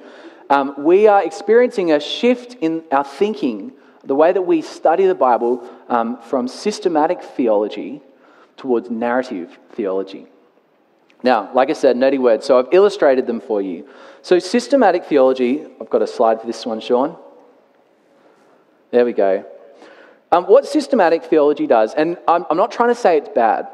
Um, 0.49 0.75
we 0.79 1.09
are 1.09 1.25
experiencing 1.25 1.93
a 1.93 2.01
shift 2.01 2.55
in 2.61 2.85
our 2.93 3.05
thinking, 3.05 3.73
the 4.05 4.15
way 4.15 4.33
that 4.33 4.43
we 4.43 4.63
study 4.63 5.07
the 5.07 5.15
Bible 5.15 5.69
um, 5.89 6.21
from 6.23 6.47
systematic 6.47 7.23
theology 7.23 8.01
towards 8.57 8.91
narrative 8.91 9.59
theology. 9.73 10.27
Now, 11.23 11.51
like 11.55 11.71
I 11.71 11.73
said, 11.73 11.97
nerdy 11.97 12.19
words, 12.19 12.47
so 12.47 12.59
I've 12.59 12.69
illustrated 12.73 13.27
them 13.27 13.41
for 13.41 13.61
you. 13.61 13.89
So, 14.23 14.39
systematic 14.39 15.05
theology, 15.05 15.67
I've 15.81 15.91
got 15.91 16.03
a 16.03 16.07
slide 16.07 16.41
for 16.41 16.47
this 16.47 16.65
one, 16.65 16.81
Sean. 16.81 17.17
There 18.91 19.05
we 19.05 19.13
go. 19.13 19.45
Um, 20.31 20.45
what 20.45 20.67
systematic 20.67 21.25
theology 21.25 21.67
does, 21.67 21.95
and 21.95 22.19
I'm, 22.29 22.45
I'm, 22.51 22.57
not 22.57 22.71
trying 22.71 22.91
to 22.91 22.95
say 22.95 23.17
it's 23.17 23.29
bad, 23.29 23.69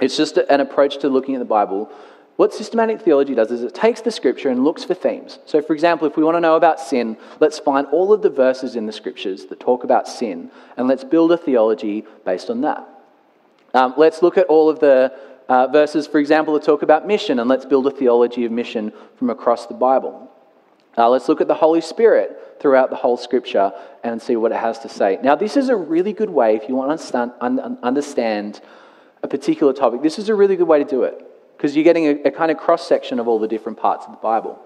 it's 0.00 0.16
just 0.16 0.36
an 0.36 0.60
approach 0.60 0.98
to 0.98 1.08
looking 1.08 1.34
at 1.34 1.38
the 1.38 1.44
Bible. 1.44 1.90
What 2.38 2.54
systematic 2.54 3.00
theology 3.00 3.34
does 3.34 3.50
is 3.50 3.64
it 3.64 3.74
takes 3.74 4.00
the 4.00 4.12
scripture 4.12 4.48
and 4.48 4.62
looks 4.62 4.84
for 4.84 4.94
themes. 4.94 5.40
So, 5.44 5.60
for 5.60 5.72
example, 5.72 6.06
if 6.06 6.16
we 6.16 6.22
want 6.22 6.36
to 6.36 6.40
know 6.40 6.54
about 6.54 6.78
sin, 6.78 7.16
let's 7.40 7.58
find 7.58 7.88
all 7.88 8.12
of 8.12 8.22
the 8.22 8.30
verses 8.30 8.76
in 8.76 8.86
the 8.86 8.92
scriptures 8.92 9.46
that 9.46 9.58
talk 9.58 9.82
about 9.82 10.06
sin, 10.06 10.52
and 10.76 10.86
let's 10.86 11.02
build 11.02 11.32
a 11.32 11.36
theology 11.36 12.04
based 12.24 12.48
on 12.48 12.60
that. 12.60 12.88
Um, 13.74 13.94
let's 13.96 14.22
look 14.22 14.38
at 14.38 14.46
all 14.46 14.70
of 14.70 14.78
the 14.78 15.12
uh, 15.48 15.66
verses, 15.66 16.06
for 16.06 16.20
example, 16.20 16.54
that 16.54 16.62
talk 16.62 16.82
about 16.82 17.08
mission, 17.08 17.40
and 17.40 17.50
let's 17.50 17.64
build 17.64 17.88
a 17.88 17.90
theology 17.90 18.44
of 18.44 18.52
mission 18.52 18.92
from 19.16 19.30
across 19.30 19.66
the 19.66 19.74
Bible. 19.74 20.30
Uh, 20.96 21.08
let's 21.10 21.28
look 21.28 21.40
at 21.40 21.48
the 21.48 21.56
Holy 21.56 21.80
Spirit 21.80 22.58
throughout 22.60 22.90
the 22.90 22.96
whole 22.96 23.16
scripture 23.16 23.72
and 24.04 24.22
see 24.22 24.36
what 24.36 24.52
it 24.52 24.58
has 24.58 24.78
to 24.78 24.88
say. 24.88 25.18
Now, 25.24 25.34
this 25.34 25.56
is 25.56 25.70
a 25.70 25.76
really 25.76 26.12
good 26.12 26.30
way, 26.30 26.54
if 26.54 26.68
you 26.68 26.76
want 26.76 26.86
to 26.86 26.92
understand, 26.92 27.32
un- 27.40 27.78
understand 27.82 28.60
a 29.24 29.26
particular 29.26 29.72
topic, 29.72 30.02
this 30.02 30.20
is 30.20 30.28
a 30.28 30.36
really 30.36 30.54
good 30.54 30.68
way 30.68 30.78
to 30.78 30.88
do 30.88 31.02
it 31.02 31.24
because 31.58 31.74
you're 31.74 31.84
getting 31.84 32.06
a, 32.06 32.28
a 32.28 32.30
kind 32.30 32.52
of 32.52 32.56
cross 32.56 32.86
section 32.86 33.18
of 33.18 33.26
all 33.26 33.40
the 33.40 33.48
different 33.48 33.78
parts 33.78 34.06
of 34.06 34.12
the 34.12 34.18
Bible. 34.18 34.60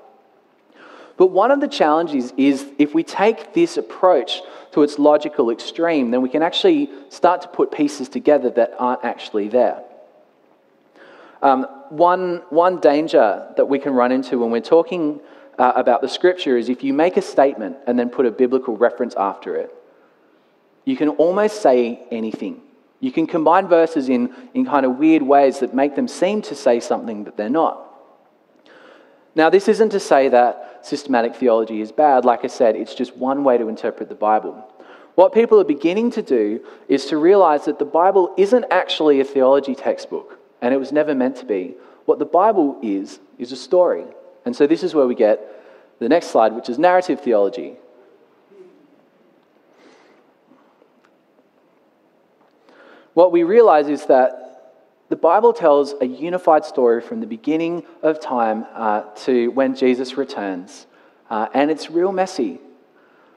But 1.16 1.28
one 1.28 1.50
of 1.50 1.61
the 1.61 1.68
challenges 1.68 2.35
is 2.37 2.66
if 2.78 2.94
we 2.94 3.02
take 3.02 3.55
this 3.55 3.78
approach 3.78 4.42
to 4.72 4.83
its 4.83 4.98
logical 4.98 5.50
extreme, 5.50 6.11
then 6.11 6.20
we 6.20 6.28
can 6.28 6.42
actually 6.42 6.90
start 7.09 7.40
to 7.42 7.48
put 7.48 7.72
pieces 7.72 8.11
together 8.11 8.50
that 8.50 8.74
aren't 8.78 9.05
actually 9.05 9.48
there. 9.48 9.83
Um, 11.40 11.66
one, 11.88 12.42
one 12.50 12.78
danger 12.78 13.52
that 13.57 13.66
we 13.66 13.78
can 13.78 13.94
run 13.94 14.12
into 14.12 14.38
when 14.38 14.50
we're 14.50 14.61
talking 14.61 15.20
uh, 15.59 15.72
about 15.74 16.02
the 16.02 16.09
scripture 16.09 16.59
is 16.59 16.68
if 16.68 16.85
you 16.85 16.92
make 16.92 17.16
a 17.16 17.22
statement 17.22 17.78
and 17.87 17.98
then 17.98 18.11
put 18.11 18.26
a 18.26 18.31
biblical 18.31 18.76
reference 18.76 19.14
after 19.16 19.57
it, 19.57 19.74
you 20.85 20.96
can 20.96 21.09
almost 21.09 21.62
say 21.62 22.02
anything. 22.11 22.61
You 23.03 23.11
can 23.11 23.27
combine 23.27 23.67
verses 23.67 24.09
in, 24.09 24.33
in 24.55 24.65
kind 24.65 24.87
of 24.87 24.97
weird 24.97 25.23
ways 25.23 25.59
that 25.59 25.75
make 25.75 25.97
them 25.97 26.07
seem 26.07 26.41
to 26.43 26.55
say 26.55 26.79
something 26.79 27.25
that 27.25 27.37
they're 27.37 27.51
not. 27.51 27.88
Now, 29.35 29.51
this 29.51 29.67
isn't 29.67 29.91
to 29.91 29.99
say 29.99 30.29
that 30.29 30.87
systematic 30.87 31.35
theology 31.35 31.81
is 31.81 31.91
bad. 31.91 32.25
Like 32.25 32.45
I 32.45 32.47
said, 32.47 32.77
it's 32.77 32.95
just 32.95 33.17
one 33.17 33.43
way 33.43 33.59
to 33.59 33.67
interpret 33.67 34.09
the 34.09 34.15
Bible. 34.15 34.55
What 35.17 35.35
people 35.35 35.61
are 35.61 35.65
beginning 35.65 36.12
to 36.12 36.23
do 36.23 36.65
is 36.87 37.07
to 37.07 37.17
realize 37.17 37.65
that 37.65 37.81
the 37.81 37.85
Bible 37.85 38.33
isn't 38.38 38.67
actually 38.71 39.19
a 39.19 39.25
theology 39.25 39.75
textbook 39.75 40.38
and 40.61 40.73
it 40.73 40.77
was 40.77 40.93
never 40.93 41.12
meant 41.12 41.35
to 41.38 41.45
be. 41.45 41.75
What 42.05 42.21
the 42.21 42.25
Bible 42.25 42.79
is, 42.83 43.19
is 43.37 43.51
a 43.51 43.57
story. 43.57 44.05
And 44.45 44.55
so 44.55 44.69
this 44.69 44.85
is 44.85 44.95
where 44.95 45.09
we 45.09 45.17
get 45.17 45.41
the 45.99 46.09
next 46.09 46.29
slide, 46.29 46.53
which 46.53 46.69
is 46.69 46.79
narrative 46.79 47.21
theology. 47.21 47.75
What 53.14 53.33
we 53.33 53.42
realize 53.42 53.88
is 53.88 54.07
that 54.07 54.42
the 55.09 55.16
Bible 55.16 55.53
tells 55.53 55.94
a 56.01 56.07
unified 56.07 56.64
story 56.64 57.03
from 57.03 57.20
the 57.20 57.27
beginning 57.27 57.85
of 58.03 58.18
time 58.20 58.64
uh, 58.72 59.03
to 59.25 59.48
when 59.48 59.75
Jesus 59.77 60.16
returns. 60.16 60.87
Uh, 61.29 61.48
and 61.53 61.70
it's 61.70 61.90
real 61.90 62.12
messy. 62.12 62.61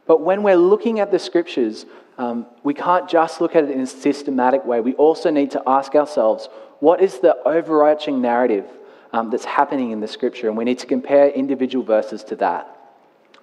But 0.07 0.21
when 0.21 0.43
we're 0.43 0.55
looking 0.55 0.99
at 0.99 1.11
the 1.11 1.19
scriptures, 1.19 1.85
um, 2.17 2.45
we 2.63 2.73
can't 2.73 3.09
just 3.09 3.41
look 3.41 3.55
at 3.55 3.65
it 3.65 3.71
in 3.71 3.81
a 3.81 3.87
systematic 3.87 4.65
way. 4.65 4.79
We 4.79 4.93
also 4.93 5.29
need 5.29 5.51
to 5.51 5.63
ask 5.67 5.95
ourselves 5.95 6.47
what 6.79 7.01
is 7.01 7.19
the 7.19 7.35
overarching 7.45 8.21
narrative 8.21 8.65
um, 9.11 9.29
that's 9.29 9.45
happening 9.45 9.91
in 9.91 9.99
the 9.99 10.07
scripture? 10.07 10.47
And 10.47 10.57
we 10.57 10.63
need 10.63 10.79
to 10.79 10.87
compare 10.87 11.29
individual 11.29 11.83
verses 11.83 12.23
to 12.25 12.35
that 12.37 12.71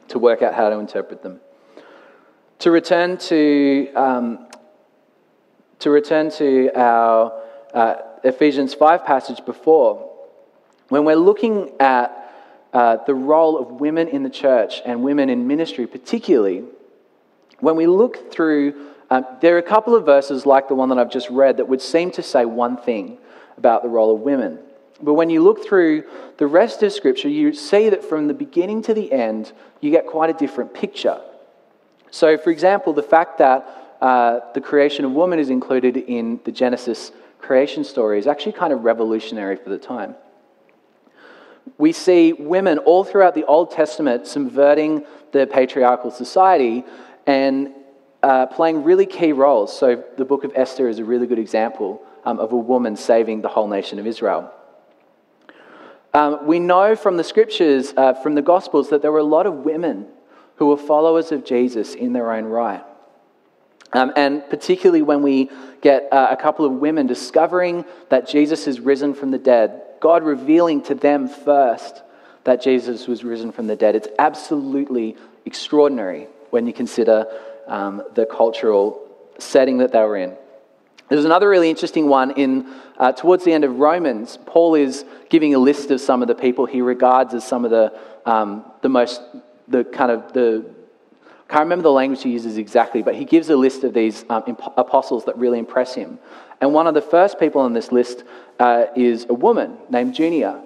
to 0.09 0.18
work 0.18 0.42
out 0.42 0.55
how 0.55 0.71
to 0.71 0.79
interpret 0.79 1.23
them. 1.23 1.40
To 2.61 2.71
return 2.71 3.18
to, 3.18 3.92
um, 3.95 4.49
to, 5.83 5.90
return 5.90 6.31
to 6.31 6.71
our 6.75 7.40
uh, 7.75 7.95
Ephesians 8.25 8.75
5 8.75 9.05
passage 9.05 9.45
before, 9.45 10.11
when 10.88 11.05
we're 11.05 11.16
looking 11.16 11.71
at 11.81 12.18
uh, 12.73 12.99
the 13.07 13.14
role 13.14 13.59
of 13.59 13.81
women 13.81 14.09
in 14.09 14.23
the 14.23 14.31
church 14.31 14.81
and 14.85 15.03
women 15.03 15.29
in 15.29 15.47
ministry, 15.47 15.87
particularly, 15.87 16.64
when 17.61 17.77
we 17.77 17.87
look 17.87 18.33
through, 18.33 18.90
um, 19.11 19.27
there 19.40 19.55
are 19.55 19.59
a 19.59 19.62
couple 19.62 19.95
of 19.95 20.05
verses 20.05 20.47
like 20.47 20.68
the 20.68 20.75
one 20.75 20.88
that 20.88 20.99
I've 20.99 21.11
just 21.11 21.31
read 21.31 21.59
that 21.59 21.68
would 21.68 21.83
seem 21.83 22.11
to 22.12 22.23
say 22.23 22.45
one 22.45 22.77
thing 22.77 23.18
about 23.59 23.83
the 23.83 23.88
role 23.88 24.14
of 24.14 24.21
women. 24.21 24.59
But 25.03 25.14
when 25.14 25.31
you 25.31 25.42
look 25.42 25.66
through 25.66 26.05
the 26.38 26.47
rest 26.47 26.83
of 26.83 26.92
Scripture, 26.92 27.29
you 27.29 27.53
see 27.53 27.88
that 27.88 28.05
from 28.05 28.29
the 28.29 28.35
beginning 28.35 28.83
to 28.83 28.95
the 28.95 29.12
end, 29.12 29.53
you 29.81 29.90
get 29.90 30.07
quite 30.07 30.31
a 30.31 30.33
different 30.33 30.75
picture. 30.75 31.21
So, 32.11 32.38
for 32.38 32.51
example, 32.51 32.92
the 32.92 33.03
fact 33.03 33.38
that 33.38 33.82
uh, 34.03 34.41
the 34.53 34.61
creation 34.61 35.05
of 35.05 35.12
woman 35.12 35.38
is 35.38 35.49
included 35.49 35.97
in 35.97 36.41
the 36.45 36.51
Genesis 36.51 37.12
creation 37.38 37.85
story 37.85 38.19
is 38.19 38.27
actually 38.27 38.51
kind 38.51 38.73
of 38.73 38.83
revolutionary 38.83 39.55
for 39.55 39.71
the 39.71 39.79
time. 39.79 40.17
We 41.79 41.93
see 41.93 42.33
women 42.33 42.79
all 42.79 43.05
throughout 43.05 43.37
the 43.37 43.45
Old 43.45 43.71
Testament 43.71 44.27
subverting 44.27 45.05
the 45.31 45.47
patriarchal 45.47 46.11
society 46.11 46.85
and 47.29 47.73
uh, 48.25 48.47
playing 48.47 48.83
really 48.83 49.07
key 49.07 49.31
roles. 49.31 49.77
So, 49.77 50.03
the 50.17 50.25
book 50.25 50.43
of 50.43 50.51
Esther 50.57 50.88
is 50.88 50.99
a 50.99 51.05
really 51.05 51.29
good 51.29 51.38
example 51.38 52.03
um, 52.25 52.41
of 52.41 52.51
a 52.51 52.57
woman 52.57 52.97
saving 52.97 53.43
the 53.43 53.49
whole 53.49 53.69
nation 53.69 54.01
of 54.01 54.07
Israel. 54.09 54.53
Um, 56.12 56.45
we 56.45 56.59
know 56.59 56.97
from 56.97 57.17
the 57.17 57.25
scriptures, 57.25 57.95
uh, 57.97 58.15
from 58.15 58.35
the 58.35 58.43
Gospels, 58.43 58.91
that 58.91 59.01
there 59.01 59.12
were 59.12 59.19
a 59.19 59.25
lot 59.25 59.47
of 59.47 59.55
women 59.59 60.09
who 60.57 60.67
were 60.67 60.77
followers 60.77 61.31
of 61.31 61.45
Jesus 61.45 61.95
in 61.95 62.12
their 62.12 62.33
own 62.33 62.47
right. 62.47 62.85
Um, 63.92 64.12
and 64.16 64.48
particularly 64.48 65.02
when 65.02 65.22
we 65.22 65.50
get 65.83 66.09
uh, 66.12 66.28
a 66.31 66.37
couple 66.37 66.64
of 66.64 66.72
women 66.72 67.07
discovering 67.07 67.85
that 68.09 68.28
Jesus 68.28 68.66
is 68.66 68.81
risen 68.81 69.14
from 69.14 69.31
the 69.31 69.38
dead, 69.38 69.83
God 70.00 70.24
revealing 70.24 70.83
to 70.85 70.94
them 70.94 71.28
first 71.28 72.02
that 72.44 72.62
Jesus 72.62 73.07
was 73.07 73.22
risen 73.22 73.52
from 73.52 73.66
the 73.66 73.76
dead. 73.76 73.94
It's 73.94 74.09
absolutely 74.18 75.16
extraordinary 75.44 76.26
when 76.50 76.66
you 76.66 76.72
consider 76.72 77.26
um, 77.66 78.02
the 78.14 78.26
cultural 78.26 79.09
setting 79.38 79.78
that 79.78 79.92
they 79.92 80.00
were 80.00 80.16
in. 80.16 80.37
There's 81.09 81.24
another 81.24 81.48
really 81.48 81.68
interesting 81.68 82.09
one 82.09 82.31
in 82.33 82.72
uh, 82.96 83.12
towards 83.12 83.44
the 83.44 83.52
end 83.52 83.64
of 83.64 83.78
Romans. 83.78 84.38
Paul 84.46 84.74
is 84.74 85.05
giving 85.28 85.55
a 85.55 85.59
list 85.59 85.90
of 85.90 86.00
some 86.00 86.22
of 86.22 86.28
the 86.28 86.35
people 86.35 86.64
he 86.64 86.81
regards 86.81 87.35
as 87.35 87.46
some 87.46 87.64
of 87.64 87.70
the 87.70 87.92
um, 88.24 88.64
the 88.81 88.88
most 88.88 89.20
the 89.68 89.85
kind 89.85 90.11
of 90.11 90.33
the 90.33 90.64
can't 91.53 91.65
remember 91.65 91.83
the 91.83 91.93
language 91.93 92.23
he 92.23 92.31
uses 92.31 92.57
exactly, 92.57 93.03
but 93.03 93.15
he 93.15 93.27
gives 93.27 93.51
a 93.51 93.57
list 93.57 93.85
of 93.85 93.93
these 93.93 94.25
um, 94.31 94.57
apostles 94.79 95.27
that 95.27 95.37
really 95.37 95.59
impress 95.59 95.95
him. 95.95 96.19
And 96.62 96.73
one 96.73 96.87
of 96.87 96.95
the 96.95 97.03
first 97.03 97.38
people 97.38 97.61
on 97.61 97.75
this 97.75 97.93
list 97.93 98.25
uh, 98.59 98.87
is 98.97 99.27
a 99.29 99.35
woman 99.35 99.77
named 99.91 100.15
Junia. 100.15 100.62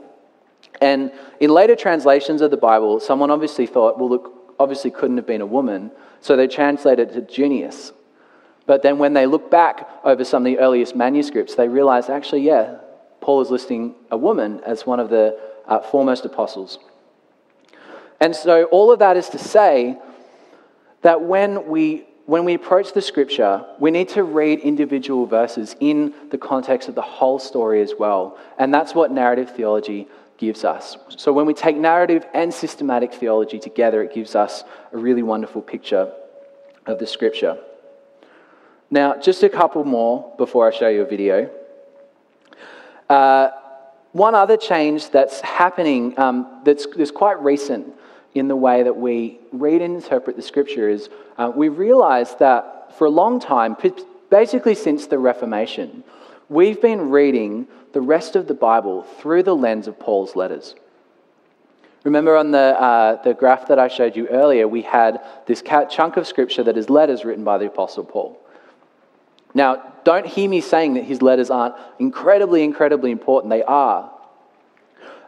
And 0.80 1.10
in 1.40 1.50
later 1.50 1.74
translations 1.74 2.40
of 2.40 2.52
the 2.52 2.56
Bible, 2.56 3.00
someone 3.00 3.32
obviously 3.32 3.66
thought, 3.66 3.98
well, 3.98 4.08
look, 4.08 4.54
obviously 4.60 4.92
couldn't 4.92 5.16
have 5.16 5.26
been 5.26 5.40
a 5.40 5.46
woman, 5.46 5.90
so 6.20 6.36
they 6.36 6.46
translated 6.46 7.10
it 7.10 7.14
to 7.14 7.34
Junius. 7.34 7.92
But 8.66 8.84
then 8.84 8.98
when 8.98 9.12
they 9.12 9.26
look 9.26 9.50
back 9.50 9.88
over 10.04 10.22
some 10.22 10.46
of 10.46 10.52
the 10.52 10.60
earliest 10.60 10.94
manuscripts, 10.94 11.56
they 11.56 11.66
realize 11.66 12.08
actually, 12.08 12.42
yeah, 12.42 12.76
Paul 13.20 13.40
is 13.40 13.50
listing 13.50 13.96
a 14.12 14.16
woman 14.16 14.60
as 14.64 14.86
one 14.86 15.00
of 15.00 15.10
the 15.10 15.36
uh, 15.66 15.80
foremost 15.80 16.24
apostles. 16.24 16.78
And 18.20 18.36
so 18.36 18.64
all 18.66 18.92
of 18.92 19.00
that 19.00 19.16
is 19.16 19.28
to 19.30 19.38
say 19.38 19.98
that 21.06 21.22
when 21.22 21.68
we 21.68 22.04
when 22.24 22.44
we 22.44 22.54
approach 22.54 22.92
the 22.92 23.00
scripture, 23.00 23.64
we 23.78 23.92
need 23.92 24.08
to 24.08 24.24
read 24.24 24.58
individual 24.58 25.24
verses 25.24 25.76
in 25.78 26.12
the 26.30 26.38
context 26.38 26.88
of 26.88 26.96
the 26.96 27.08
whole 27.18 27.38
story 27.38 27.80
as 27.80 27.92
well. 27.96 28.36
And 28.58 28.74
that's 28.74 28.92
what 28.92 29.12
narrative 29.12 29.50
theology 29.54 30.08
gives 30.36 30.64
us. 30.64 30.96
So 31.16 31.32
when 31.32 31.46
we 31.46 31.54
take 31.54 31.76
narrative 31.76 32.26
and 32.34 32.52
systematic 32.52 33.14
theology 33.14 33.60
together, 33.60 34.02
it 34.02 34.12
gives 34.12 34.34
us 34.34 34.64
a 34.92 34.96
really 34.96 35.22
wonderful 35.22 35.62
picture 35.62 36.12
of 36.86 36.98
the 36.98 37.06
scripture. 37.06 37.56
Now, 38.90 39.16
just 39.16 39.44
a 39.44 39.48
couple 39.48 39.84
more 39.84 40.34
before 40.36 40.66
I 40.66 40.76
show 40.76 40.88
you 40.88 41.02
a 41.02 41.08
video. 41.16 41.48
Uh, 43.08 43.50
one 44.10 44.34
other 44.34 44.56
change 44.56 45.10
that's 45.10 45.40
happening 45.42 46.18
um, 46.18 46.62
that's, 46.64 46.84
that's 46.96 47.12
quite 47.12 47.40
recent 47.40 47.94
in 48.36 48.48
the 48.48 48.56
way 48.56 48.82
that 48.82 48.96
we 48.96 49.38
read 49.52 49.82
and 49.82 49.94
interpret 49.96 50.36
the 50.36 50.42
scripture 50.42 50.88
is 50.88 51.08
uh, 51.38 51.50
we 51.54 51.68
realize 51.68 52.34
that 52.36 52.96
for 52.98 53.06
a 53.06 53.10
long 53.10 53.40
time, 53.40 53.76
basically 54.30 54.74
since 54.74 55.06
the 55.06 55.18
Reformation, 55.18 56.04
we've 56.48 56.80
been 56.80 57.10
reading 57.10 57.66
the 57.92 58.00
rest 58.00 58.36
of 58.36 58.46
the 58.46 58.54
Bible 58.54 59.02
through 59.02 59.42
the 59.42 59.56
lens 59.56 59.88
of 59.88 59.98
Paul's 59.98 60.36
letters. 60.36 60.74
Remember 62.04 62.36
on 62.36 62.52
the, 62.52 62.80
uh, 62.80 63.22
the 63.22 63.34
graph 63.34 63.66
that 63.68 63.78
I 63.78 63.88
showed 63.88 64.14
you 64.14 64.28
earlier, 64.28 64.68
we 64.68 64.82
had 64.82 65.20
this 65.46 65.62
chunk 65.90 66.16
of 66.16 66.26
scripture 66.26 66.62
that 66.62 66.76
is 66.76 66.88
letters 66.88 67.24
written 67.24 67.42
by 67.42 67.58
the 67.58 67.66
Apostle 67.66 68.04
Paul. 68.04 68.38
Now, 69.54 69.92
don't 70.04 70.26
hear 70.26 70.48
me 70.48 70.60
saying 70.60 70.94
that 70.94 71.04
his 71.04 71.22
letters 71.22 71.50
aren't 71.50 71.74
incredibly, 71.98 72.62
incredibly 72.62 73.10
important. 73.10 73.50
They 73.50 73.62
are. 73.64 74.12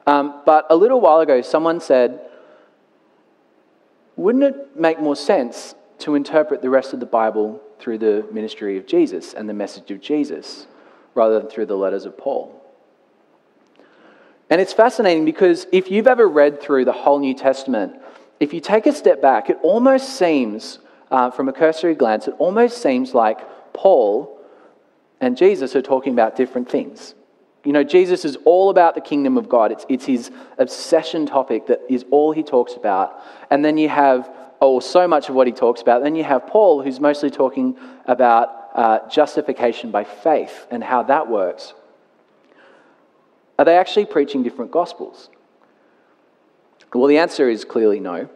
Um, 0.07 0.43
but 0.47 0.67
a 0.71 0.77
little 0.77 1.01
while 1.01 1.21
ago, 1.21 1.43
someone 1.43 1.81
said, 1.81 2.28
wouldn't 4.19 4.45
it 4.45 4.77
make 4.77 5.01
more 5.01 5.17
sense 5.17 5.77
to 6.01 6.17
interpret 6.17 6.61
the 6.61 6.69
rest 6.69 6.93
of 6.93 6.99
the 6.99 7.07
Bible 7.07 7.63
through 7.79 7.99
the 7.99 8.27
ministry 8.33 8.77
of 8.77 8.85
Jesus 8.85 9.33
and 9.33 9.49
the 9.49 9.55
message 9.55 9.93
of 9.93 10.01
Jesus 10.01 10.67
rather 11.15 11.39
than 11.39 11.49
through 11.49 11.67
the 11.67 11.77
letters 11.77 12.05
of 12.05 12.19
Paul? 12.19 12.55
And 14.51 14.61
it's 14.61 14.73
fascinating 14.73 15.25
because 15.25 15.69
if 15.71 15.89
you've 15.91 16.09
ever 16.09 16.27
read 16.27 16.61
through 16.61 16.85
the 16.85 16.93
whole 16.93 17.21
New 17.21 17.35
Testament, 17.35 17.95
if 18.41 18.53
you 18.53 18.61
take 18.61 18.87
a 18.87 18.93
step 18.93 19.23
back, 19.23 19.51
it 19.51 19.59
almost 19.63 20.17
seems, 20.19 20.81
uh, 21.13 21.31
from 21.31 21.49
a 21.49 21.53
cursory 21.53 21.95
glance, 21.95 22.27
it 22.27 22.35
almost 22.39 22.83
seems 22.83 23.15
like 23.15 23.39
Paul 23.73 24.37
and 25.21 25.37
Jesus 25.37 25.77
are 25.77 25.83
talking 25.83 26.13
about 26.13 26.35
different 26.35 26.69
things. 26.69 27.15
You 27.65 27.73
know, 27.73 27.85
Jesus 27.85 28.25
is 28.25 28.37
all 28.45 28.71
about 28.71 28.95
the 28.95 29.01
kingdom 29.01 29.37
of 29.37 29.49
God. 29.49 29.73
It's, 29.73 29.85
it's 29.89 30.05
his 30.05 30.31
obsession 30.59 31.27
topic 31.27 31.67
that 31.67 31.81
is 31.89 32.05
all 32.11 32.33
he 32.33 32.43
talks 32.43 32.75
about. 32.75 33.21
And 33.51 33.65
then 33.65 33.77
you 33.77 33.89
have, 33.89 34.31
oh, 34.61 34.81
so 34.81 35.09
much 35.09 35.29
of 35.29 35.35
what 35.35 35.47
he 35.47 35.53
talks 35.53 35.83
about. 35.83 36.03
Then 36.03 36.15
you 36.15 36.25
have 36.25 36.47
Paul, 36.47 36.83
who's 36.83 37.01
mostly 37.01 37.31
talking 37.31 37.77
about 38.07 38.71
uh, 38.75 39.09
justification 39.09 39.91
by 39.91 40.05
faith 40.05 40.67
and 40.71 40.85
how 40.85 41.03
that 41.05 41.29
works. 41.29 41.75
Are 43.59 43.65
they 43.65 43.77
actually 43.77 44.07
preaching 44.07 44.45
different 44.45 44.71
gospels? 44.71 45.31
Well, 46.95 47.09
the 47.09 47.19
answer 47.19 47.51
is 47.51 47.65
clearly 47.65 47.99
no. 48.01 48.29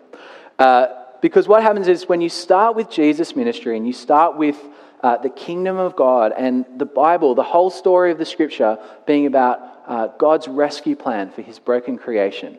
Uh, 0.59 0.87
because 1.21 1.47
what 1.47 1.63
happens 1.63 1.87
is 1.87 2.09
when 2.09 2.21
you 2.21 2.29
start 2.29 2.75
with 2.75 2.91
Jesus' 2.91 3.37
ministry 3.37 3.77
and 3.77 3.87
you 3.87 3.93
start 3.93 4.37
with 4.37 4.59
uh, 5.03 5.17
the 5.17 5.31
kingdom 5.31 5.79
of 5.79 5.97
God 5.97 6.33
and 6.37 6.65
the 6.77 6.87
Bible, 6.87 7.35
the 7.35 7.43
whole 7.43 7.71
story 7.71 8.13
of 8.13 8.19
the 8.19 8.25
scripture 8.25 8.79
being 9.07 9.27
about 9.27 9.61
uh, 9.87 10.07
God's 10.19 10.47
rescue 10.47 10.95
plan 10.95 11.31
for 11.31 11.43
his 11.43 11.59
broken 11.59 11.99
creation. 11.99 12.59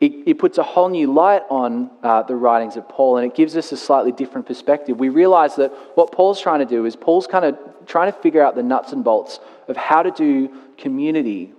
It, 0.00 0.12
it 0.26 0.38
puts 0.38 0.58
a 0.58 0.62
whole 0.62 0.88
new 0.88 1.12
light 1.12 1.42
on 1.50 1.90
uh, 2.04 2.22
the 2.22 2.36
writings 2.36 2.76
of 2.76 2.88
Paul 2.88 3.16
and 3.16 3.26
it 3.26 3.34
gives 3.34 3.56
us 3.56 3.72
a 3.72 3.76
slightly 3.76 4.12
different 4.12 4.46
perspective. 4.46 4.96
We 4.98 5.08
realize 5.08 5.56
that 5.56 5.72
what 5.96 6.12
Paul's 6.12 6.40
trying 6.40 6.60
to 6.60 6.66
do 6.66 6.86
is 6.86 6.94
Paul's 6.94 7.26
kind 7.26 7.44
of 7.44 7.58
trying 7.86 8.12
to 8.12 8.18
figure 8.20 8.44
out 8.44 8.54
the 8.54 8.62
nuts 8.62 8.92
and 8.92 9.02
bolts 9.02 9.40
of 9.66 9.76
how 9.76 10.04
to 10.04 10.12
do 10.12 10.50
community, 10.76 11.52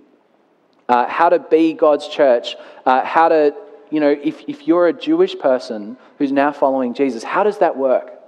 uh, 0.88 1.06
how 1.06 1.28
to 1.28 1.38
be 1.38 1.74
God's 1.74 2.08
church, 2.08 2.56
uh, 2.86 3.04
how 3.04 3.28
to, 3.28 3.54
you 3.90 4.00
know, 4.00 4.10
if, 4.10 4.42
if 4.48 4.66
you're 4.66 4.88
a 4.88 4.92
Jewish 4.94 5.38
person 5.38 5.98
who's 6.16 6.32
now 6.32 6.50
following 6.50 6.94
Jesus, 6.94 7.22
how 7.22 7.42
does 7.42 7.58
that 7.58 7.76
work? 7.76 8.19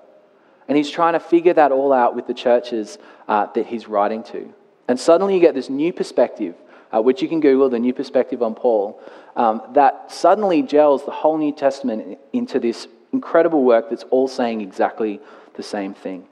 And 0.73 0.77
he's 0.79 0.89
trying 0.89 1.13
to 1.13 1.21
figure 1.21 1.53
that 1.53 1.71
all 1.71 1.93
out 1.93 2.17
with 2.17 2.27
the 2.27 2.33
churches 2.33 2.97
uh, 3.29 3.45
that 3.55 3.67
he's 3.67 3.89
writing 3.89 4.23
to. 4.23 4.51
And 4.89 4.99
suddenly 4.99 5.35
you 5.35 5.41
get 5.41 5.55
this 5.55 5.69
new 5.69 5.93
perspective, 5.93 6.55
uh, 6.91 7.03
which 7.03 7.21
you 7.21 7.29
can 7.29 7.41
Google, 7.41 7.69
the 7.69 7.79
new 7.79 7.93
perspective 7.93 8.43
on 8.43 8.55
Paul, 8.55 8.99
um, 9.37 9.61
that 9.75 10.11
suddenly 10.11 10.63
gels 10.63 11.05
the 11.05 11.11
whole 11.11 11.37
New 11.37 11.53
Testament 11.53 12.19
into 12.33 12.59
this 12.59 12.89
incredible 13.13 13.63
work 13.65 13.91
that's 13.91 14.05
all 14.05 14.27
saying 14.29 14.63
exactly 14.63 15.21
the 15.57 15.63
same 15.63 15.93
thing. 15.93 16.27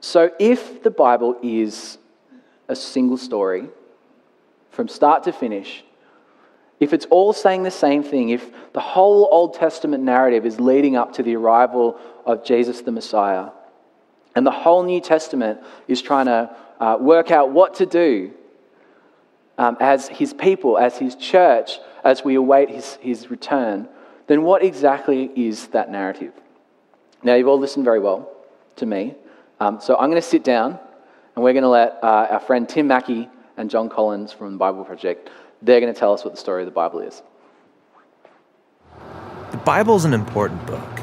So, 0.00 0.30
if 0.38 0.82
the 0.82 0.90
Bible 0.90 1.38
is 1.42 1.96
a 2.68 2.76
single 2.76 3.16
story 3.16 3.70
from 4.72 4.88
start 4.88 5.22
to 5.22 5.32
finish, 5.32 5.84
if 6.80 6.92
it's 6.92 7.06
all 7.06 7.32
saying 7.32 7.64
the 7.64 7.70
same 7.70 8.02
thing, 8.02 8.28
if 8.28 8.50
the 8.72 8.80
whole 8.80 9.28
Old 9.30 9.54
Testament 9.54 10.04
narrative 10.04 10.46
is 10.46 10.60
leading 10.60 10.96
up 10.96 11.14
to 11.14 11.22
the 11.22 11.36
arrival 11.36 11.98
of 12.24 12.44
Jesus 12.44 12.80
the 12.82 12.92
Messiah, 12.92 13.50
and 14.34 14.46
the 14.46 14.52
whole 14.52 14.84
New 14.84 15.00
Testament 15.00 15.60
is 15.88 16.00
trying 16.00 16.26
to 16.26 16.54
uh, 16.78 16.96
work 17.00 17.30
out 17.30 17.50
what 17.50 17.74
to 17.74 17.86
do 17.86 18.32
um, 19.58 19.76
as 19.80 20.06
his 20.08 20.32
people, 20.32 20.78
as 20.78 20.96
his 20.96 21.16
church, 21.16 21.80
as 22.04 22.24
we 22.24 22.36
await 22.36 22.70
his, 22.70 22.94
his 23.00 23.30
return, 23.30 23.88
then 24.28 24.42
what 24.42 24.62
exactly 24.62 25.30
is 25.34 25.68
that 25.68 25.90
narrative? 25.90 26.32
Now, 27.24 27.34
you've 27.34 27.48
all 27.48 27.58
listened 27.58 27.84
very 27.84 27.98
well 27.98 28.30
to 28.76 28.86
me. 28.86 29.16
Um, 29.58 29.80
so 29.80 29.96
I'm 29.96 30.10
going 30.10 30.22
to 30.22 30.28
sit 30.28 30.44
down 30.44 30.78
and 31.34 31.44
we're 31.44 31.52
going 31.52 31.64
to 31.64 31.68
let 31.68 31.98
uh, 32.02 32.28
our 32.30 32.40
friend 32.40 32.68
Tim 32.68 32.86
Mackie 32.86 33.28
and 33.56 33.68
Jon 33.68 33.88
Collins 33.88 34.32
from 34.32 34.52
the 34.52 34.58
Bible 34.58 34.84
Project 34.84 35.30
they're 35.62 35.80
going 35.80 35.92
to 35.92 35.98
tell 35.98 36.12
us 36.12 36.24
what 36.24 36.34
the 36.34 36.40
story 36.40 36.62
of 36.62 36.66
the 36.66 36.72
Bible 36.72 37.00
is. 37.00 37.22
The 39.50 39.56
Bible 39.58 39.96
is 39.96 40.04
an 40.04 40.14
important 40.14 40.66
book, 40.66 41.00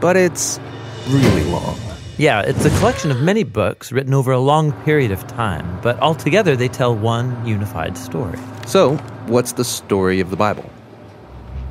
but 0.00 0.16
it's 0.16 0.60
really 1.08 1.44
long. 1.44 1.78
Yeah, 2.18 2.40
it's 2.40 2.64
a 2.64 2.70
collection 2.78 3.10
of 3.10 3.20
many 3.20 3.44
books 3.44 3.92
written 3.92 4.14
over 4.14 4.32
a 4.32 4.38
long 4.38 4.72
period 4.84 5.10
of 5.10 5.26
time, 5.26 5.80
but 5.82 5.98
altogether 6.00 6.56
they 6.56 6.68
tell 6.68 6.94
one 6.94 7.46
unified 7.46 7.98
story. 7.98 8.38
So, 8.66 8.96
what's 9.26 9.52
the 9.52 9.64
story 9.64 10.20
of 10.20 10.30
the 10.30 10.36
Bible? 10.36 10.64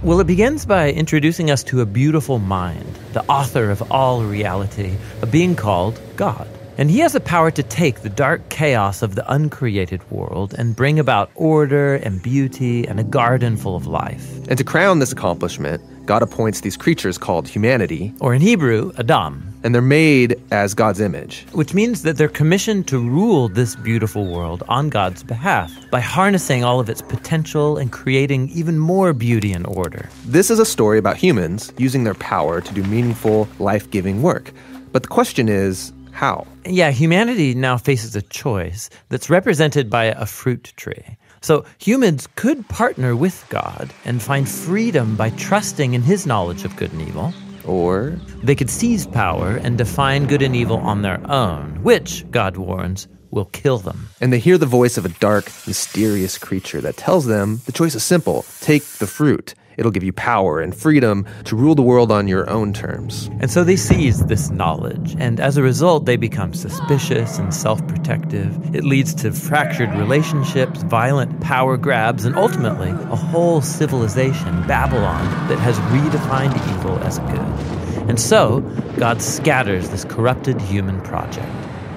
Well, 0.04 0.20
it 0.20 0.28
begins 0.28 0.66
by 0.66 0.92
introducing 0.92 1.50
us 1.50 1.64
to 1.64 1.82
a 1.82 1.86
beautiful 1.88 2.38
mind, 2.38 3.00
the 3.14 3.26
author 3.26 3.72
of 3.72 3.92
all 3.92 4.24
reality, 4.24 4.96
a 5.24 5.26
being 5.26 5.56
called 5.56 6.00
God. 6.16 6.48
And 6.78 6.92
he 6.92 7.00
has 7.00 7.14
the 7.14 7.22
power 7.22 7.52
to 7.52 7.64
take 7.64 8.02
the 8.02 8.10
dark 8.10 8.50
chaos 8.50 9.02
of 9.02 9.16
the 9.16 9.32
uncreated 9.32 10.02
world 10.12 10.54
and 10.58 10.76
bring 10.76 11.00
about 11.00 11.32
order 11.36 11.96
and 11.96 12.22
beauty 12.22 12.86
and 12.86 13.00
a 13.00 13.04
garden 13.04 13.56
full 13.56 13.76
of 13.76 13.88
life. 13.88 14.30
And 14.50 14.58
to 14.58 14.64
crown 14.64 15.00
this 15.00 15.14
accomplishment, 15.14 15.82
God 16.06 16.22
appoints 16.22 16.62
these 16.62 16.78
creatures 16.78 17.18
called 17.18 17.48
humanity, 17.48 18.14
Or 18.20 18.36
in 18.36 18.42
Hebrew, 18.42 18.92
Adam, 19.00 19.54
and 19.64 19.74
they're 19.74 19.82
made 19.82 20.40
as 20.52 20.76
God's 20.76 21.00
image. 21.00 21.46
which 21.54 21.74
means 21.74 22.04
that 22.04 22.18
they're 22.18 22.28
commissioned 22.28 22.88
to 22.90 23.00
rule 23.00 23.48
this 23.48 23.76
beautiful 23.78 24.28
world 24.28 24.62
on 24.68 24.90
God's 24.90 25.24
behalf 25.24 25.72
by 25.90 26.02
harnessing 26.02 26.64
all 26.64 26.80
of 26.80 26.90
its 26.90 27.02
potential 27.02 27.78
and 27.78 27.92
creating 27.92 28.50
even 28.50 28.78
more 28.78 29.14
beauty 29.14 29.52
and 29.54 29.66
order. 29.66 30.10
This 30.26 30.52
is 30.52 30.60
a 30.60 30.66
story 30.66 31.00
about 31.00 31.18
humans 31.18 31.74
using 31.78 32.04
their 32.04 32.14
power 32.16 32.62
to 32.62 32.74
do 32.74 32.84
meaningful, 32.84 33.48
life 33.58 33.90
giving 33.90 34.22
work. 34.22 34.52
But 34.92 35.02
the 35.02 35.10
question 35.10 35.50
is, 35.50 35.92
how? 36.16 36.48
Yeah, 36.66 36.92
humanity 36.92 37.54
now 37.54 37.78
faces 37.78 38.16
a 38.16 38.22
choice 38.22 38.90
that's 39.10 39.30
represented 39.30 39.90
by 39.90 40.06
a 40.06 40.26
fruit 40.26 40.74
tree. 40.78 41.18
So 41.42 41.66
humans 41.78 42.28
could 42.36 42.68
partner 42.70 43.16
with 43.16 43.46
God 43.50 43.94
and 44.06 44.22
find 44.22 44.48
freedom 44.50 45.16
by 45.18 45.30
trusting 45.32 45.94
in 45.94 46.02
his 46.02 46.26
knowledge 46.26 46.64
of 46.64 46.76
good 46.78 46.92
and 46.94 47.02
evil. 47.02 47.34
Or 47.66 48.18
They 48.42 48.56
could 48.56 48.70
seize 48.70 49.06
power 49.06 49.58
and 49.58 49.78
define 49.78 50.26
good 50.28 50.42
and 50.42 50.56
evil 50.56 50.78
on 50.78 51.02
their 51.02 51.20
own, 51.30 51.84
which, 51.84 52.26
God 52.32 52.58
warns, 52.58 53.08
will 53.32 53.46
kill 53.46 53.80
them. 53.80 54.08
and 54.22 54.32
they 54.32 54.40
hear 54.40 54.58
the 54.58 54.66
voice 54.66 54.98
of 54.98 55.06
a 55.06 55.10
dark, 55.20 55.46
mysterious 55.68 56.38
creature 56.38 56.80
that 56.82 56.96
tells 56.96 57.26
them 57.26 57.60
the 57.66 57.74
choice 57.74 57.94
is 57.94 58.04
simple 58.04 58.46
take 58.62 58.84
the 59.00 59.08
fruit. 59.08 59.54
It'll 59.78 59.92
give 59.92 60.04
you 60.04 60.14
power 60.14 60.60
and 60.60 60.76
freedom 60.76 61.26
to 61.46 61.56
rule 61.56 61.76
the 61.76 61.82
world 61.82 62.12
on 62.12 62.28
your 62.28 62.50
own 62.50 62.74
terms. 62.74 63.30
And 63.40 63.52
so 63.52 63.64
they 63.64 63.76
seize 63.76 64.26
this 64.26 64.50
knowledge, 64.50 65.16
and 65.20 65.40
as 65.40 65.58
a 65.58 65.64
result, 65.64 66.06
they 66.06 66.18
become 66.18 66.54
suspicious 66.54 67.40
and 67.40 67.54
self 67.54 67.86
protective. 67.88 68.76
It 68.76 68.84
leads 68.84 69.14
to 69.16 69.32
fractured 69.32 69.94
relationships, 69.96 70.84
violent 70.84 71.42
power 71.42 71.78
grabs, 71.78 72.26
and 72.26 72.36
ultimately 72.36 72.90
a 72.90 73.16
whole 73.16 73.62
civilization, 73.62 74.66
Babylon, 74.68 75.26
that 75.48 75.60
has 75.60 75.78
redefined 75.92 76.56
evil 76.76 76.98
as 77.00 77.20
good. 77.20 78.10
And 78.10 78.20
so, 78.20 78.60
God 78.98 79.22
scatters 79.22 79.90
this 79.90 80.06
corrupted 80.06 80.62
human 80.62 81.02
project. 81.02 81.52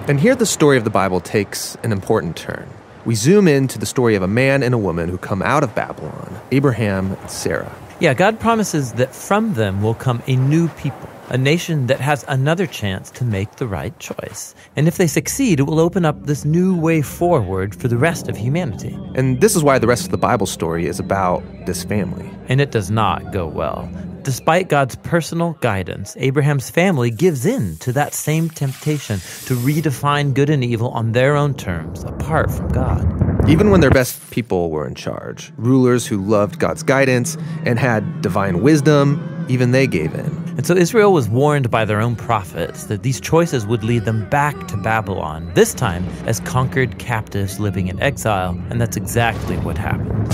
And 0.08 0.18
here 0.18 0.34
the 0.34 0.46
story 0.46 0.78
of 0.78 0.84
the 0.84 0.90
Bible 0.90 1.20
takes 1.20 1.76
an 1.82 1.92
important 1.92 2.34
turn. 2.34 2.66
We 3.08 3.14
zoom 3.14 3.48
in 3.48 3.68
to 3.68 3.78
the 3.78 3.86
story 3.86 4.16
of 4.16 4.22
a 4.22 4.28
man 4.28 4.62
and 4.62 4.74
a 4.74 4.76
woman 4.76 5.08
who 5.08 5.16
come 5.16 5.40
out 5.40 5.64
of 5.64 5.74
Babylon 5.74 6.38
Abraham 6.52 7.12
and 7.12 7.30
Sarah. 7.30 7.74
Yeah, 8.00 8.12
God 8.12 8.38
promises 8.38 8.92
that 9.00 9.14
from 9.14 9.54
them 9.54 9.82
will 9.82 9.94
come 9.94 10.22
a 10.26 10.36
new 10.36 10.68
people, 10.68 11.08
a 11.30 11.38
nation 11.38 11.86
that 11.86 12.00
has 12.00 12.22
another 12.28 12.66
chance 12.66 13.10
to 13.12 13.24
make 13.24 13.52
the 13.52 13.66
right 13.66 13.98
choice. 13.98 14.54
And 14.76 14.86
if 14.86 14.98
they 14.98 15.06
succeed, 15.06 15.58
it 15.58 15.62
will 15.62 15.80
open 15.80 16.04
up 16.04 16.26
this 16.26 16.44
new 16.44 16.76
way 16.76 17.00
forward 17.00 17.74
for 17.74 17.88
the 17.88 17.96
rest 17.96 18.28
of 18.28 18.36
humanity. 18.36 18.94
And 19.14 19.40
this 19.40 19.56
is 19.56 19.64
why 19.64 19.78
the 19.78 19.86
rest 19.86 20.04
of 20.04 20.10
the 20.10 20.18
Bible 20.18 20.44
story 20.44 20.86
is 20.86 21.00
about 21.00 21.42
this 21.64 21.84
family. 21.84 22.30
And 22.48 22.60
it 22.60 22.72
does 22.72 22.90
not 22.90 23.32
go 23.32 23.46
well. 23.46 23.88
Despite 24.28 24.68
God's 24.68 24.94
personal 24.94 25.54
guidance, 25.62 26.14
Abraham's 26.18 26.68
family 26.68 27.10
gives 27.10 27.46
in 27.46 27.78
to 27.78 27.94
that 27.94 28.12
same 28.12 28.50
temptation 28.50 29.20
to 29.46 29.54
redefine 29.56 30.34
good 30.34 30.50
and 30.50 30.62
evil 30.62 30.90
on 30.90 31.12
their 31.12 31.34
own 31.34 31.54
terms, 31.54 32.04
apart 32.04 32.50
from 32.50 32.68
God. 32.68 33.48
Even 33.48 33.70
when 33.70 33.80
their 33.80 33.88
best 33.90 34.30
people 34.30 34.68
were 34.68 34.86
in 34.86 34.94
charge, 34.94 35.50
rulers 35.56 36.06
who 36.06 36.18
loved 36.22 36.58
God's 36.58 36.82
guidance 36.82 37.38
and 37.64 37.78
had 37.78 38.20
divine 38.20 38.60
wisdom, 38.60 39.46
even 39.48 39.70
they 39.70 39.86
gave 39.86 40.12
in. 40.12 40.26
And 40.58 40.66
so 40.66 40.76
Israel 40.76 41.14
was 41.14 41.26
warned 41.26 41.70
by 41.70 41.86
their 41.86 42.02
own 42.02 42.14
prophets 42.14 42.84
that 42.84 43.02
these 43.02 43.22
choices 43.22 43.66
would 43.66 43.82
lead 43.82 44.04
them 44.04 44.28
back 44.28 44.68
to 44.68 44.76
Babylon, 44.76 45.50
this 45.54 45.72
time 45.72 46.04
as 46.26 46.40
conquered 46.40 46.98
captives 46.98 47.58
living 47.58 47.88
in 47.88 47.98
exile, 48.02 48.50
and 48.68 48.78
that's 48.78 48.98
exactly 48.98 49.56
what 49.56 49.78
happened. 49.78 50.30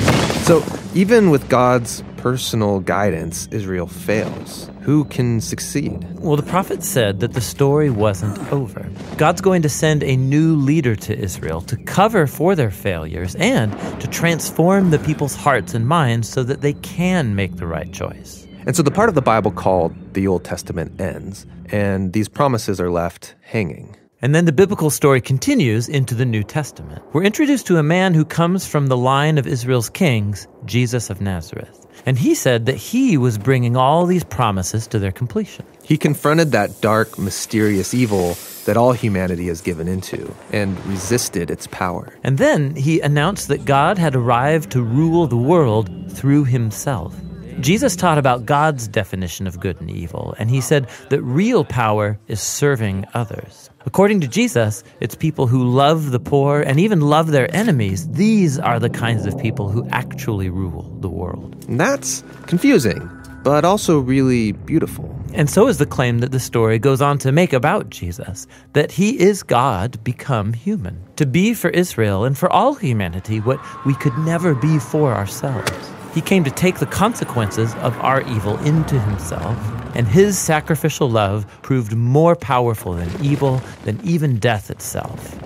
So, 0.46 0.64
even 0.94 1.30
with 1.30 1.48
God's 1.48 2.02
personal 2.24 2.80
guidance, 2.80 3.46
Israel 3.50 3.86
fails. 3.86 4.70
Who 4.80 5.04
can 5.04 5.42
succeed? 5.42 6.06
Well, 6.20 6.36
the 6.36 6.50
prophet 6.54 6.82
said 6.82 7.20
that 7.20 7.34
the 7.34 7.42
story 7.42 7.90
wasn't 7.90 8.38
over. 8.50 8.90
God's 9.18 9.42
going 9.42 9.60
to 9.60 9.68
send 9.68 10.02
a 10.02 10.16
new 10.16 10.56
leader 10.56 10.96
to 10.96 11.14
Israel 11.14 11.60
to 11.60 11.76
cover 11.84 12.26
for 12.26 12.56
their 12.56 12.70
failures 12.70 13.34
and 13.34 13.70
to 14.00 14.06
transform 14.06 14.88
the 14.88 14.98
people's 15.00 15.36
hearts 15.36 15.74
and 15.74 15.86
minds 15.86 16.26
so 16.26 16.42
that 16.44 16.62
they 16.62 16.72
can 16.72 17.34
make 17.34 17.56
the 17.56 17.66
right 17.66 17.92
choice. 17.92 18.48
And 18.64 18.74
so 18.74 18.82
the 18.82 18.90
part 18.90 19.10
of 19.10 19.14
the 19.14 19.20
Bible 19.20 19.50
called 19.50 19.92
the 20.14 20.26
Old 20.26 20.44
Testament 20.44 20.98
ends, 20.98 21.44
and 21.66 22.14
these 22.14 22.30
promises 22.30 22.80
are 22.80 22.90
left 22.90 23.34
hanging. 23.42 23.96
And 24.22 24.34
then 24.34 24.46
the 24.46 24.52
biblical 24.52 24.88
story 24.88 25.20
continues 25.20 25.90
into 25.90 26.14
the 26.14 26.24
New 26.24 26.42
Testament. 26.42 27.02
We're 27.12 27.24
introduced 27.24 27.66
to 27.66 27.76
a 27.76 27.82
man 27.82 28.14
who 28.14 28.24
comes 28.24 28.66
from 28.66 28.86
the 28.86 28.96
line 28.96 29.36
of 29.36 29.46
Israel's 29.46 29.90
kings, 29.90 30.48
Jesus 30.64 31.10
of 31.10 31.20
Nazareth. 31.20 31.83
And 32.06 32.18
he 32.18 32.34
said 32.34 32.66
that 32.66 32.76
he 32.76 33.16
was 33.16 33.38
bringing 33.38 33.76
all 33.76 34.06
these 34.06 34.24
promises 34.24 34.86
to 34.88 34.98
their 34.98 35.12
completion. 35.12 35.64
He 35.82 35.96
confronted 35.96 36.52
that 36.52 36.80
dark, 36.80 37.18
mysterious 37.18 37.94
evil 37.94 38.36
that 38.64 38.76
all 38.76 38.92
humanity 38.92 39.46
has 39.48 39.60
given 39.60 39.88
into 39.88 40.34
and 40.52 40.82
resisted 40.86 41.50
its 41.50 41.66
power. 41.66 42.12
And 42.22 42.38
then 42.38 42.74
he 42.74 43.00
announced 43.00 43.48
that 43.48 43.64
God 43.64 43.98
had 43.98 44.14
arrived 44.14 44.70
to 44.72 44.82
rule 44.82 45.26
the 45.26 45.36
world 45.36 45.90
through 46.10 46.44
himself. 46.44 47.14
Jesus 47.60 47.94
taught 47.94 48.18
about 48.18 48.46
God's 48.46 48.88
definition 48.88 49.46
of 49.46 49.60
good 49.60 49.80
and 49.80 49.90
evil, 49.90 50.34
and 50.38 50.50
he 50.50 50.60
said 50.60 50.88
that 51.10 51.22
real 51.22 51.64
power 51.64 52.18
is 52.26 52.40
serving 52.40 53.06
others. 53.14 53.63
According 53.86 54.20
to 54.20 54.28
Jesus, 54.28 54.82
it's 55.00 55.14
people 55.14 55.46
who 55.46 55.64
love 55.64 56.10
the 56.10 56.20
poor 56.20 56.62
and 56.62 56.80
even 56.80 57.00
love 57.02 57.30
their 57.30 57.54
enemies. 57.54 58.08
These 58.08 58.58
are 58.58 58.80
the 58.80 58.88
kinds 58.88 59.26
of 59.26 59.38
people 59.38 59.68
who 59.68 59.86
actually 59.90 60.48
rule 60.48 60.90
the 61.00 61.08
world. 61.08 61.64
And 61.68 61.78
that's 61.78 62.24
confusing, 62.46 63.10
but 63.42 63.64
also 63.64 63.98
really 63.98 64.52
beautiful. 64.52 65.14
And 65.34 65.50
so 65.50 65.68
is 65.68 65.78
the 65.78 65.86
claim 65.86 66.20
that 66.20 66.32
the 66.32 66.40
story 66.40 66.78
goes 66.78 67.02
on 67.02 67.18
to 67.18 67.32
make 67.32 67.52
about 67.52 67.90
Jesus 67.90 68.46
that 68.72 68.92
he 68.92 69.20
is 69.20 69.42
God 69.42 70.02
become 70.02 70.54
human, 70.54 71.04
to 71.16 71.26
be 71.26 71.52
for 71.52 71.70
Israel 71.70 72.24
and 72.24 72.38
for 72.38 72.50
all 72.50 72.74
humanity 72.74 73.40
what 73.40 73.60
we 73.84 73.94
could 73.96 74.16
never 74.18 74.54
be 74.54 74.78
for 74.78 75.12
ourselves. 75.12 75.93
He 76.14 76.20
came 76.20 76.44
to 76.44 76.50
take 76.50 76.78
the 76.78 76.86
consequences 76.86 77.74
of 77.76 77.98
our 77.98 78.22
evil 78.22 78.56
into 78.58 79.00
himself, 79.00 79.58
and 79.96 80.06
his 80.06 80.38
sacrificial 80.38 81.10
love 81.10 81.44
proved 81.62 81.92
more 81.94 82.36
powerful 82.36 82.92
than 82.94 83.10
evil, 83.24 83.60
than 83.84 84.00
even 84.04 84.38
death 84.38 84.70
itself, 84.70 85.38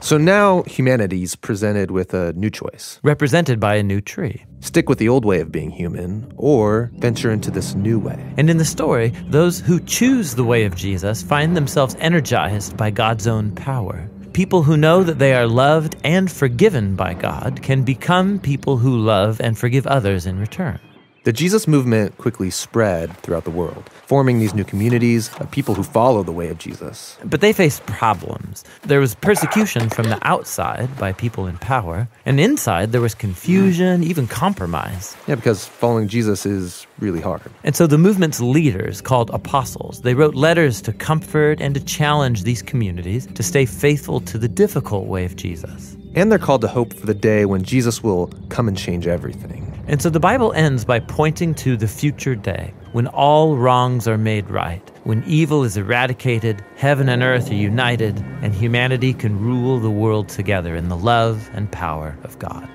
So 0.00 0.18
now 0.18 0.62
humanity's 0.64 1.36
presented 1.36 1.90
with 1.92 2.12
a 2.12 2.32
new 2.32 2.50
choice 2.50 2.98
represented 3.04 3.60
by 3.60 3.76
a 3.76 3.82
new 3.82 4.00
tree. 4.00 4.44
stick 4.60 4.88
with 4.88 4.98
the 4.98 5.08
old 5.08 5.24
way 5.24 5.40
of 5.40 5.50
being 5.52 5.70
human, 5.70 6.32
or 6.36 6.90
venture 6.98 7.30
into 7.30 7.50
this 7.50 7.74
new 7.74 7.98
way. 7.98 8.18
And 8.36 8.48
in 8.50 8.58
the 8.58 8.64
story, 8.64 9.12
those 9.28 9.60
who 9.60 9.78
choose 9.80 10.34
the 10.34 10.44
way 10.44 10.64
of 10.64 10.74
Jesus 10.76 11.22
find 11.22 11.56
themselves 11.56 11.96
energized 11.98 12.76
by 12.76 12.90
God's 12.90 13.26
own 13.26 13.52
power. 13.52 14.08
People 14.32 14.62
who 14.62 14.78
know 14.78 15.02
that 15.02 15.18
they 15.18 15.34
are 15.34 15.46
loved 15.46 15.96
and 16.04 16.32
forgiven 16.32 16.96
by 16.96 17.12
God 17.12 17.62
can 17.62 17.82
become 17.82 18.38
people 18.38 18.78
who 18.78 18.96
love 18.96 19.42
and 19.42 19.58
forgive 19.58 19.86
others 19.86 20.24
in 20.24 20.40
return. 20.40 20.80
The 21.24 21.32
Jesus 21.32 21.68
movement 21.68 22.18
quickly 22.18 22.50
spread 22.50 23.16
throughout 23.18 23.44
the 23.44 23.50
world, 23.50 23.88
forming 24.06 24.40
these 24.40 24.54
new 24.54 24.64
communities 24.64 25.30
of 25.38 25.48
people 25.52 25.76
who 25.76 25.84
follow 25.84 26.24
the 26.24 26.32
way 26.32 26.48
of 26.48 26.58
Jesus. 26.58 27.16
But 27.24 27.40
they 27.40 27.52
faced 27.52 27.86
problems. 27.86 28.64
There 28.82 28.98
was 28.98 29.14
persecution 29.14 29.88
from 29.88 30.08
the 30.08 30.18
outside 30.22 30.88
by 30.98 31.12
people 31.12 31.46
in 31.46 31.58
power, 31.58 32.08
and 32.26 32.40
inside 32.40 32.90
there 32.90 33.00
was 33.00 33.14
confusion, 33.14 34.02
even 34.02 34.26
compromise. 34.26 35.16
Yeah, 35.28 35.36
because 35.36 35.64
following 35.64 36.08
Jesus 36.08 36.44
is 36.44 36.88
really 36.98 37.20
hard. 37.20 37.42
And 37.62 37.76
so 37.76 37.86
the 37.86 37.98
movement's 37.98 38.40
leaders, 38.40 39.00
called 39.00 39.30
apostles, 39.30 40.00
they 40.00 40.14
wrote 40.14 40.34
letters 40.34 40.82
to 40.82 40.92
comfort 40.92 41.60
and 41.60 41.72
to 41.76 41.84
challenge 41.84 42.42
these 42.42 42.62
communities 42.62 43.28
to 43.28 43.44
stay 43.44 43.64
faithful 43.64 44.20
to 44.22 44.38
the 44.38 44.48
difficult 44.48 45.06
way 45.06 45.24
of 45.24 45.36
Jesus. 45.36 45.96
And 46.16 46.32
they're 46.32 46.40
called 46.40 46.62
to 46.62 46.68
hope 46.68 46.92
for 46.94 47.06
the 47.06 47.14
day 47.14 47.44
when 47.44 47.62
Jesus 47.62 48.02
will 48.02 48.26
come 48.48 48.66
and 48.66 48.76
change 48.76 49.06
everything. 49.06 49.71
And 49.88 50.00
so 50.00 50.10
the 50.10 50.20
Bible 50.20 50.52
ends 50.52 50.84
by 50.84 51.00
pointing 51.00 51.54
to 51.56 51.76
the 51.76 51.88
future 51.88 52.34
day 52.36 52.72
when 52.92 53.08
all 53.08 53.56
wrongs 53.56 54.06
are 54.06 54.18
made 54.18 54.48
right, 54.48 54.82
when 55.04 55.24
evil 55.26 55.64
is 55.64 55.76
eradicated, 55.76 56.62
heaven 56.76 57.08
and 57.08 57.22
earth 57.22 57.50
are 57.50 57.54
united, 57.54 58.16
and 58.42 58.54
humanity 58.54 59.12
can 59.12 59.40
rule 59.40 59.80
the 59.80 59.90
world 59.90 60.28
together 60.28 60.76
in 60.76 60.88
the 60.88 60.96
love 60.96 61.50
and 61.52 61.70
power 61.72 62.16
of 62.22 62.38
God. 62.38 62.68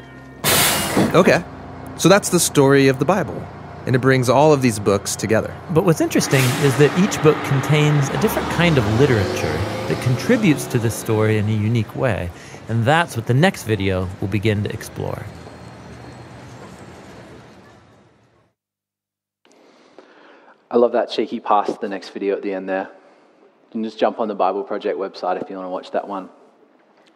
Okay, 1.15 1.43
so 1.97 2.09
that's 2.09 2.29
the 2.29 2.39
story 2.39 2.87
of 2.87 2.99
the 2.99 3.05
Bible. 3.05 3.41
and 3.87 3.95
it 3.95 3.99
brings 3.99 4.27
all 4.27 4.51
of 4.51 4.61
these 4.61 4.79
books 4.79 5.15
together. 5.15 5.55
But 5.69 5.85
what's 5.85 6.01
interesting 6.01 6.43
is 6.61 6.77
that 6.77 6.91
each 6.99 7.23
book 7.23 7.41
contains 7.45 8.09
a 8.09 8.19
different 8.19 8.49
kind 8.49 8.77
of 8.77 8.85
literature 8.99 9.57
that 9.87 10.03
contributes 10.03 10.65
to 10.67 10.77
the 10.77 10.91
story 10.91 11.37
in 11.37 11.47
a 11.47 11.53
unique 11.53 11.95
way. 11.95 12.29
And 12.67 12.83
that's 12.83 13.15
what 13.15 13.27
the 13.27 13.33
next 13.33 13.63
video 13.63 14.09
will 14.19 14.27
begin 14.27 14.61
to 14.65 14.69
explore. 14.73 15.25
I 20.69 20.77
love 20.77 20.91
that 20.93 21.09
cheeky 21.09 21.39
pass 21.39 21.67
to 21.67 21.77
the 21.79 21.87
next 21.87 22.09
video 22.09 22.35
at 22.35 22.41
the 22.41 22.53
end 22.53 22.67
there. 22.67 22.89
You 22.89 23.71
can 23.71 23.83
just 23.83 23.97
jump 23.97 24.19
on 24.19 24.27
the 24.27 24.35
Bible 24.35 24.63
Project 24.63 24.97
website 24.97 25.41
if 25.41 25.49
you 25.49 25.55
want 25.55 25.65
to 25.65 25.71
watch 25.71 25.91
that 25.91 26.07
one. 26.07 26.29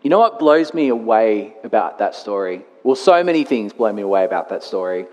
You 0.02 0.10
know 0.10 0.20
what 0.20 0.40
blows 0.40 0.74
me 0.74 0.88
away 0.88 1.54
about 1.64 2.00
that 2.00 2.16
story? 2.16 2.64
Well, 2.84 2.96
so 2.96 3.24
many 3.24 3.44
things 3.44 3.74
blow 3.74 3.92
me 3.94 4.02
away 4.02 4.26
about 4.26 4.50
that 4.50 4.64
story. 4.64 5.06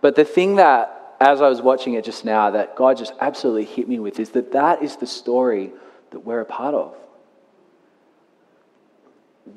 But 0.00 0.16
the 0.16 0.24
thing 0.24 0.56
that, 0.56 1.16
as 1.20 1.40
I 1.40 1.48
was 1.48 1.62
watching 1.62 1.94
it 1.94 2.04
just 2.04 2.24
now, 2.24 2.50
that 2.50 2.74
God 2.74 2.96
just 2.96 3.12
absolutely 3.20 3.66
hit 3.66 3.88
me 3.88 4.00
with 4.00 4.18
is 4.18 4.30
that 4.30 4.52
that 4.52 4.82
is 4.82 4.96
the 4.96 5.06
story 5.06 5.72
that 6.10 6.20
we're 6.20 6.40
a 6.40 6.46
part 6.46 6.74
of. 6.74 6.96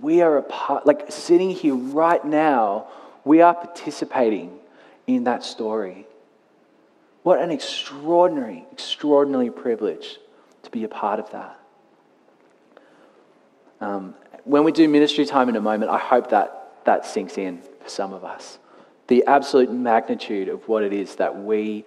We 0.01 0.21
are 0.21 0.37
a 0.37 0.43
part, 0.43 0.85
like 0.85 1.11
sitting 1.11 1.49
here 1.49 1.75
right 1.75 2.23
now, 2.23 2.87
we 3.23 3.41
are 3.41 3.53
participating 3.53 4.59
in 5.07 5.23
that 5.23 5.43
story. 5.43 6.04
What 7.25 7.41
an 7.41 7.49
extraordinary, 7.49 8.67
extraordinary 8.71 9.49
privilege 9.49 10.19
to 10.61 10.69
be 10.69 10.83
a 10.83 10.87
part 10.87 11.19
of 11.19 11.31
that. 11.31 11.59
Um, 13.81 14.13
when 14.43 14.63
we 14.63 14.71
do 14.71 14.87
ministry 14.87 15.25
time 15.25 15.49
in 15.49 15.55
a 15.55 15.59
moment, 15.59 15.89
I 15.89 15.97
hope 15.97 16.29
that 16.29 16.83
that 16.83 17.03
sinks 17.03 17.39
in 17.39 17.63
for 17.81 17.89
some 17.89 18.13
of 18.13 18.23
us. 18.23 18.59
The 19.07 19.25
absolute 19.25 19.71
magnitude 19.71 20.49
of 20.49 20.67
what 20.67 20.83
it 20.83 20.93
is 20.93 21.15
that 21.15 21.35
we 21.35 21.85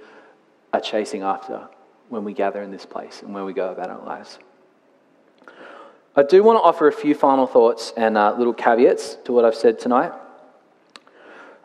are 0.73 0.81
chasing 0.81 1.23
after 1.23 1.69
when 2.09 2.25
we 2.25 2.33
gather 2.33 2.61
in 2.61 2.73
this 2.73 2.85
place 2.85 3.23
and 3.23 3.33
when 3.33 3.45
we 3.45 3.53
go 3.53 3.71
about 3.71 3.91
our 3.91 4.05
lives. 4.05 4.41
I 6.17 6.25
do 6.25 6.43
want 6.43 6.59
to 6.59 6.63
offer 6.63 6.89
a 6.89 6.93
few 6.93 7.15
final 7.15 7.47
thoughts 7.47 7.93
and 7.97 8.19
uh, 8.19 8.35
little 8.37 8.55
caveats 8.55 9.15
to 9.27 9.33
what 9.33 9.45
I've 9.45 9.55
said 9.55 9.79
tonight. 9.79 10.11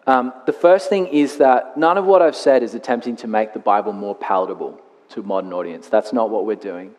Um, 0.05 0.33
the 0.45 0.53
first 0.53 0.89
thing 0.89 1.07
is 1.07 1.37
that 1.37 1.77
none 1.77 1.97
of 1.97 2.05
what 2.05 2.21
I've 2.21 2.35
said 2.35 2.61
is 2.61 2.75
attempting 2.75 3.15
to 3.17 3.27
make 3.27 3.53
the 3.53 3.59
Bible 3.59 3.93
more 3.93 4.15
palatable 4.15 4.81
to 5.09 5.21
a 5.21 5.23
modern 5.23 5.53
audience. 5.53 5.87
That's 5.87 6.11
not 6.11 6.29
what 6.29 6.45
we're 6.45 6.55
doing. 6.55 6.93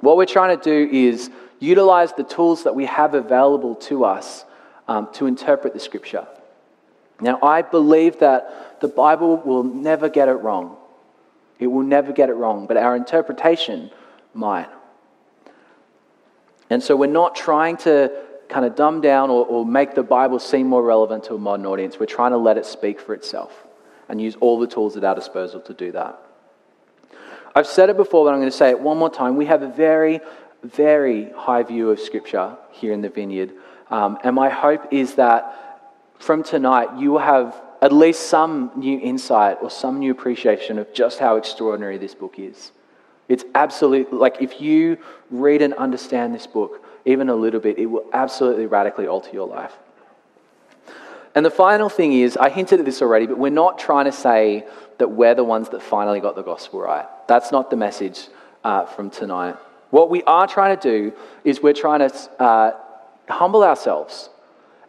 What 0.00 0.16
we're 0.16 0.26
trying 0.26 0.58
to 0.58 0.62
do 0.62 0.94
is 0.94 1.30
utilize 1.60 2.12
the 2.12 2.24
tools 2.24 2.64
that 2.64 2.74
we 2.74 2.86
have 2.86 3.14
available 3.14 3.74
to 3.76 4.04
us 4.04 4.44
um, 4.88 5.08
to 5.14 5.26
interpret 5.26 5.74
the 5.74 5.80
scripture. 5.80 6.26
Now, 7.20 7.38
I 7.42 7.62
believe 7.62 8.18
that 8.20 8.80
the 8.80 8.88
Bible 8.88 9.36
will 9.38 9.62
never 9.62 10.08
get 10.08 10.28
it 10.28 10.32
wrong. 10.32 10.76
It 11.58 11.68
will 11.68 11.84
never 11.84 12.12
get 12.12 12.28
it 12.28 12.34
wrong, 12.34 12.66
but 12.66 12.76
our 12.76 12.96
interpretation 12.96 13.90
might. 14.34 14.68
And 16.70 16.82
so 16.82 16.96
we're 16.96 17.06
not 17.06 17.36
trying 17.36 17.76
to 17.78 18.12
kind 18.48 18.64
of 18.64 18.76
dumb 18.76 19.00
down 19.00 19.30
or, 19.30 19.44
or 19.46 19.64
make 19.66 19.94
the 19.94 20.02
Bible 20.02 20.38
seem 20.38 20.66
more 20.66 20.82
relevant 20.82 21.24
to 21.24 21.34
a 21.34 21.38
modern 21.38 21.66
audience. 21.66 21.98
We're 21.98 22.06
trying 22.06 22.32
to 22.32 22.38
let 22.38 22.58
it 22.58 22.66
speak 22.66 23.00
for 23.00 23.14
itself 23.14 23.64
and 24.08 24.20
use 24.20 24.36
all 24.40 24.58
the 24.58 24.66
tools 24.66 24.96
at 24.96 25.04
our 25.04 25.14
disposal 25.14 25.60
to 25.60 25.74
do 25.74 25.92
that. 25.92 26.18
I've 27.54 27.66
said 27.66 27.88
it 27.88 27.96
before, 27.96 28.24
but 28.24 28.32
I'm 28.32 28.40
going 28.40 28.50
to 28.50 28.56
say 28.56 28.70
it 28.70 28.80
one 28.80 28.98
more 28.98 29.10
time. 29.10 29.36
We 29.36 29.46
have 29.46 29.62
a 29.62 29.68
very, 29.68 30.20
very 30.62 31.30
high 31.30 31.62
view 31.62 31.90
of 31.90 32.00
Scripture 32.00 32.56
here 32.72 32.92
in 32.92 33.00
the 33.00 33.08
vineyard. 33.08 33.52
Um, 33.90 34.18
and 34.24 34.34
my 34.34 34.48
hope 34.48 34.92
is 34.92 35.14
that 35.14 35.80
from 36.18 36.42
tonight, 36.42 36.98
you 36.98 37.12
will 37.12 37.18
have 37.20 37.60
at 37.80 37.92
least 37.92 38.28
some 38.28 38.70
new 38.76 38.98
insight 38.98 39.58
or 39.62 39.70
some 39.70 39.98
new 39.98 40.10
appreciation 40.10 40.78
of 40.78 40.92
just 40.92 41.18
how 41.18 41.36
extraordinary 41.36 41.98
this 41.98 42.14
book 42.14 42.38
is. 42.38 42.72
It's 43.28 43.44
absolutely, 43.54 44.18
like, 44.18 44.42
if 44.42 44.60
you 44.60 44.98
read 45.30 45.62
and 45.62 45.74
understand 45.74 46.34
this 46.34 46.46
book, 46.46 46.83
even 47.04 47.28
a 47.28 47.34
little 47.34 47.60
bit, 47.60 47.78
it 47.78 47.86
will 47.86 48.06
absolutely 48.12 48.66
radically 48.66 49.06
alter 49.06 49.30
your 49.32 49.46
life. 49.46 49.72
And 51.34 51.44
the 51.44 51.50
final 51.50 51.88
thing 51.88 52.12
is, 52.12 52.36
I 52.36 52.48
hinted 52.48 52.78
at 52.78 52.86
this 52.86 53.02
already, 53.02 53.26
but 53.26 53.38
we're 53.38 53.50
not 53.50 53.78
trying 53.78 54.04
to 54.04 54.12
say 54.12 54.66
that 54.98 55.10
we're 55.10 55.34
the 55.34 55.44
ones 55.44 55.68
that 55.70 55.82
finally 55.82 56.20
got 56.20 56.36
the 56.36 56.42
gospel 56.42 56.80
right. 56.80 57.06
That's 57.26 57.50
not 57.50 57.70
the 57.70 57.76
message 57.76 58.28
uh, 58.62 58.86
from 58.86 59.10
tonight. 59.10 59.56
What 59.90 60.10
we 60.10 60.22
are 60.24 60.46
trying 60.46 60.76
to 60.78 60.82
do 60.82 61.12
is 61.44 61.62
we're 61.62 61.72
trying 61.72 62.08
to 62.08 62.42
uh, 62.42 62.76
humble 63.28 63.64
ourselves 63.64 64.30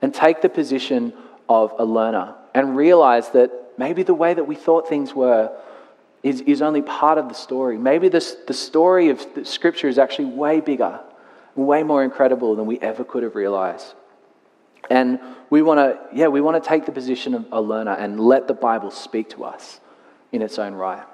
and 0.01 0.13
take 0.13 0.41
the 0.41 0.49
position 0.49 1.13
of 1.49 1.73
a 1.79 1.85
learner 1.85 2.35
and 2.53 2.77
realize 2.77 3.29
that 3.31 3.51
maybe 3.77 4.03
the 4.03 4.13
way 4.13 4.33
that 4.33 4.43
we 4.43 4.55
thought 4.55 4.87
things 4.87 5.13
were 5.13 5.51
is, 6.23 6.41
is 6.41 6.61
only 6.61 6.81
part 6.81 7.17
of 7.17 7.27
the 7.27 7.35
story. 7.35 7.77
Maybe 7.77 8.09
this, 8.09 8.35
the 8.47 8.53
story 8.53 9.09
of 9.09 9.25
the 9.35 9.45
Scripture 9.45 9.87
is 9.87 9.97
actually 9.97 10.25
way 10.25 10.59
bigger, 10.59 10.99
way 11.55 11.83
more 11.83 12.03
incredible 12.03 12.55
than 12.55 12.65
we 12.65 12.79
ever 12.79 13.03
could 13.03 13.23
have 13.23 13.35
realized. 13.35 13.93
And 14.89 15.19
we 15.49 15.61
want 15.61 15.79
to, 15.79 15.99
yeah, 16.15 16.27
we 16.27 16.41
want 16.41 16.61
to 16.61 16.67
take 16.67 16.85
the 16.85 16.91
position 16.91 17.33
of 17.33 17.45
a 17.51 17.61
learner 17.61 17.93
and 17.93 18.19
let 18.19 18.47
the 18.47 18.53
Bible 18.53 18.91
speak 18.91 19.29
to 19.31 19.43
us 19.43 19.79
in 20.31 20.41
its 20.41 20.59
own 20.59 20.73
right. 20.73 21.05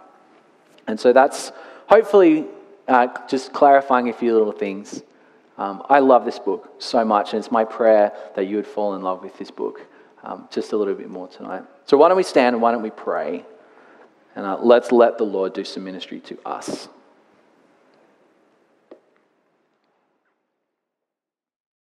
And 0.87 0.99
so 0.99 1.13
that's 1.13 1.51
hopefully 1.87 2.47
uh, 2.87 3.07
just 3.27 3.53
clarifying 3.53 4.09
a 4.09 4.13
few 4.13 4.33
little 4.33 4.51
things. 4.51 5.03
Um, 5.57 5.83
I 5.89 5.99
love 5.99 6.25
this 6.25 6.39
book 6.39 6.73
so 6.79 7.05
much, 7.05 7.33
and 7.33 7.39
it's 7.39 7.51
my 7.51 7.63
prayer 7.63 8.11
that 8.35 8.47
you 8.47 8.55
would 8.55 8.67
fall 8.67 8.95
in 8.95 9.01
love 9.01 9.23
with 9.23 9.37
this 9.37 9.51
book 9.51 9.81
um, 10.23 10.47
just 10.51 10.71
a 10.71 10.77
little 10.77 10.95
bit 10.95 11.09
more 11.09 11.27
tonight. 11.27 11.63
So, 11.85 11.97
why 11.97 12.07
don't 12.07 12.17
we 12.17 12.23
stand 12.23 12.55
and 12.55 12.61
why 12.61 12.71
don't 12.71 12.81
we 12.81 12.89
pray? 12.89 13.45
And 14.35 14.45
uh, 14.45 14.57
let's 14.61 14.91
let 14.91 15.17
the 15.17 15.23
Lord 15.23 15.53
do 15.53 15.63
some 15.63 15.83
ministry 15.83 16.19
to 16.21 16.39
us. 16.45 16.87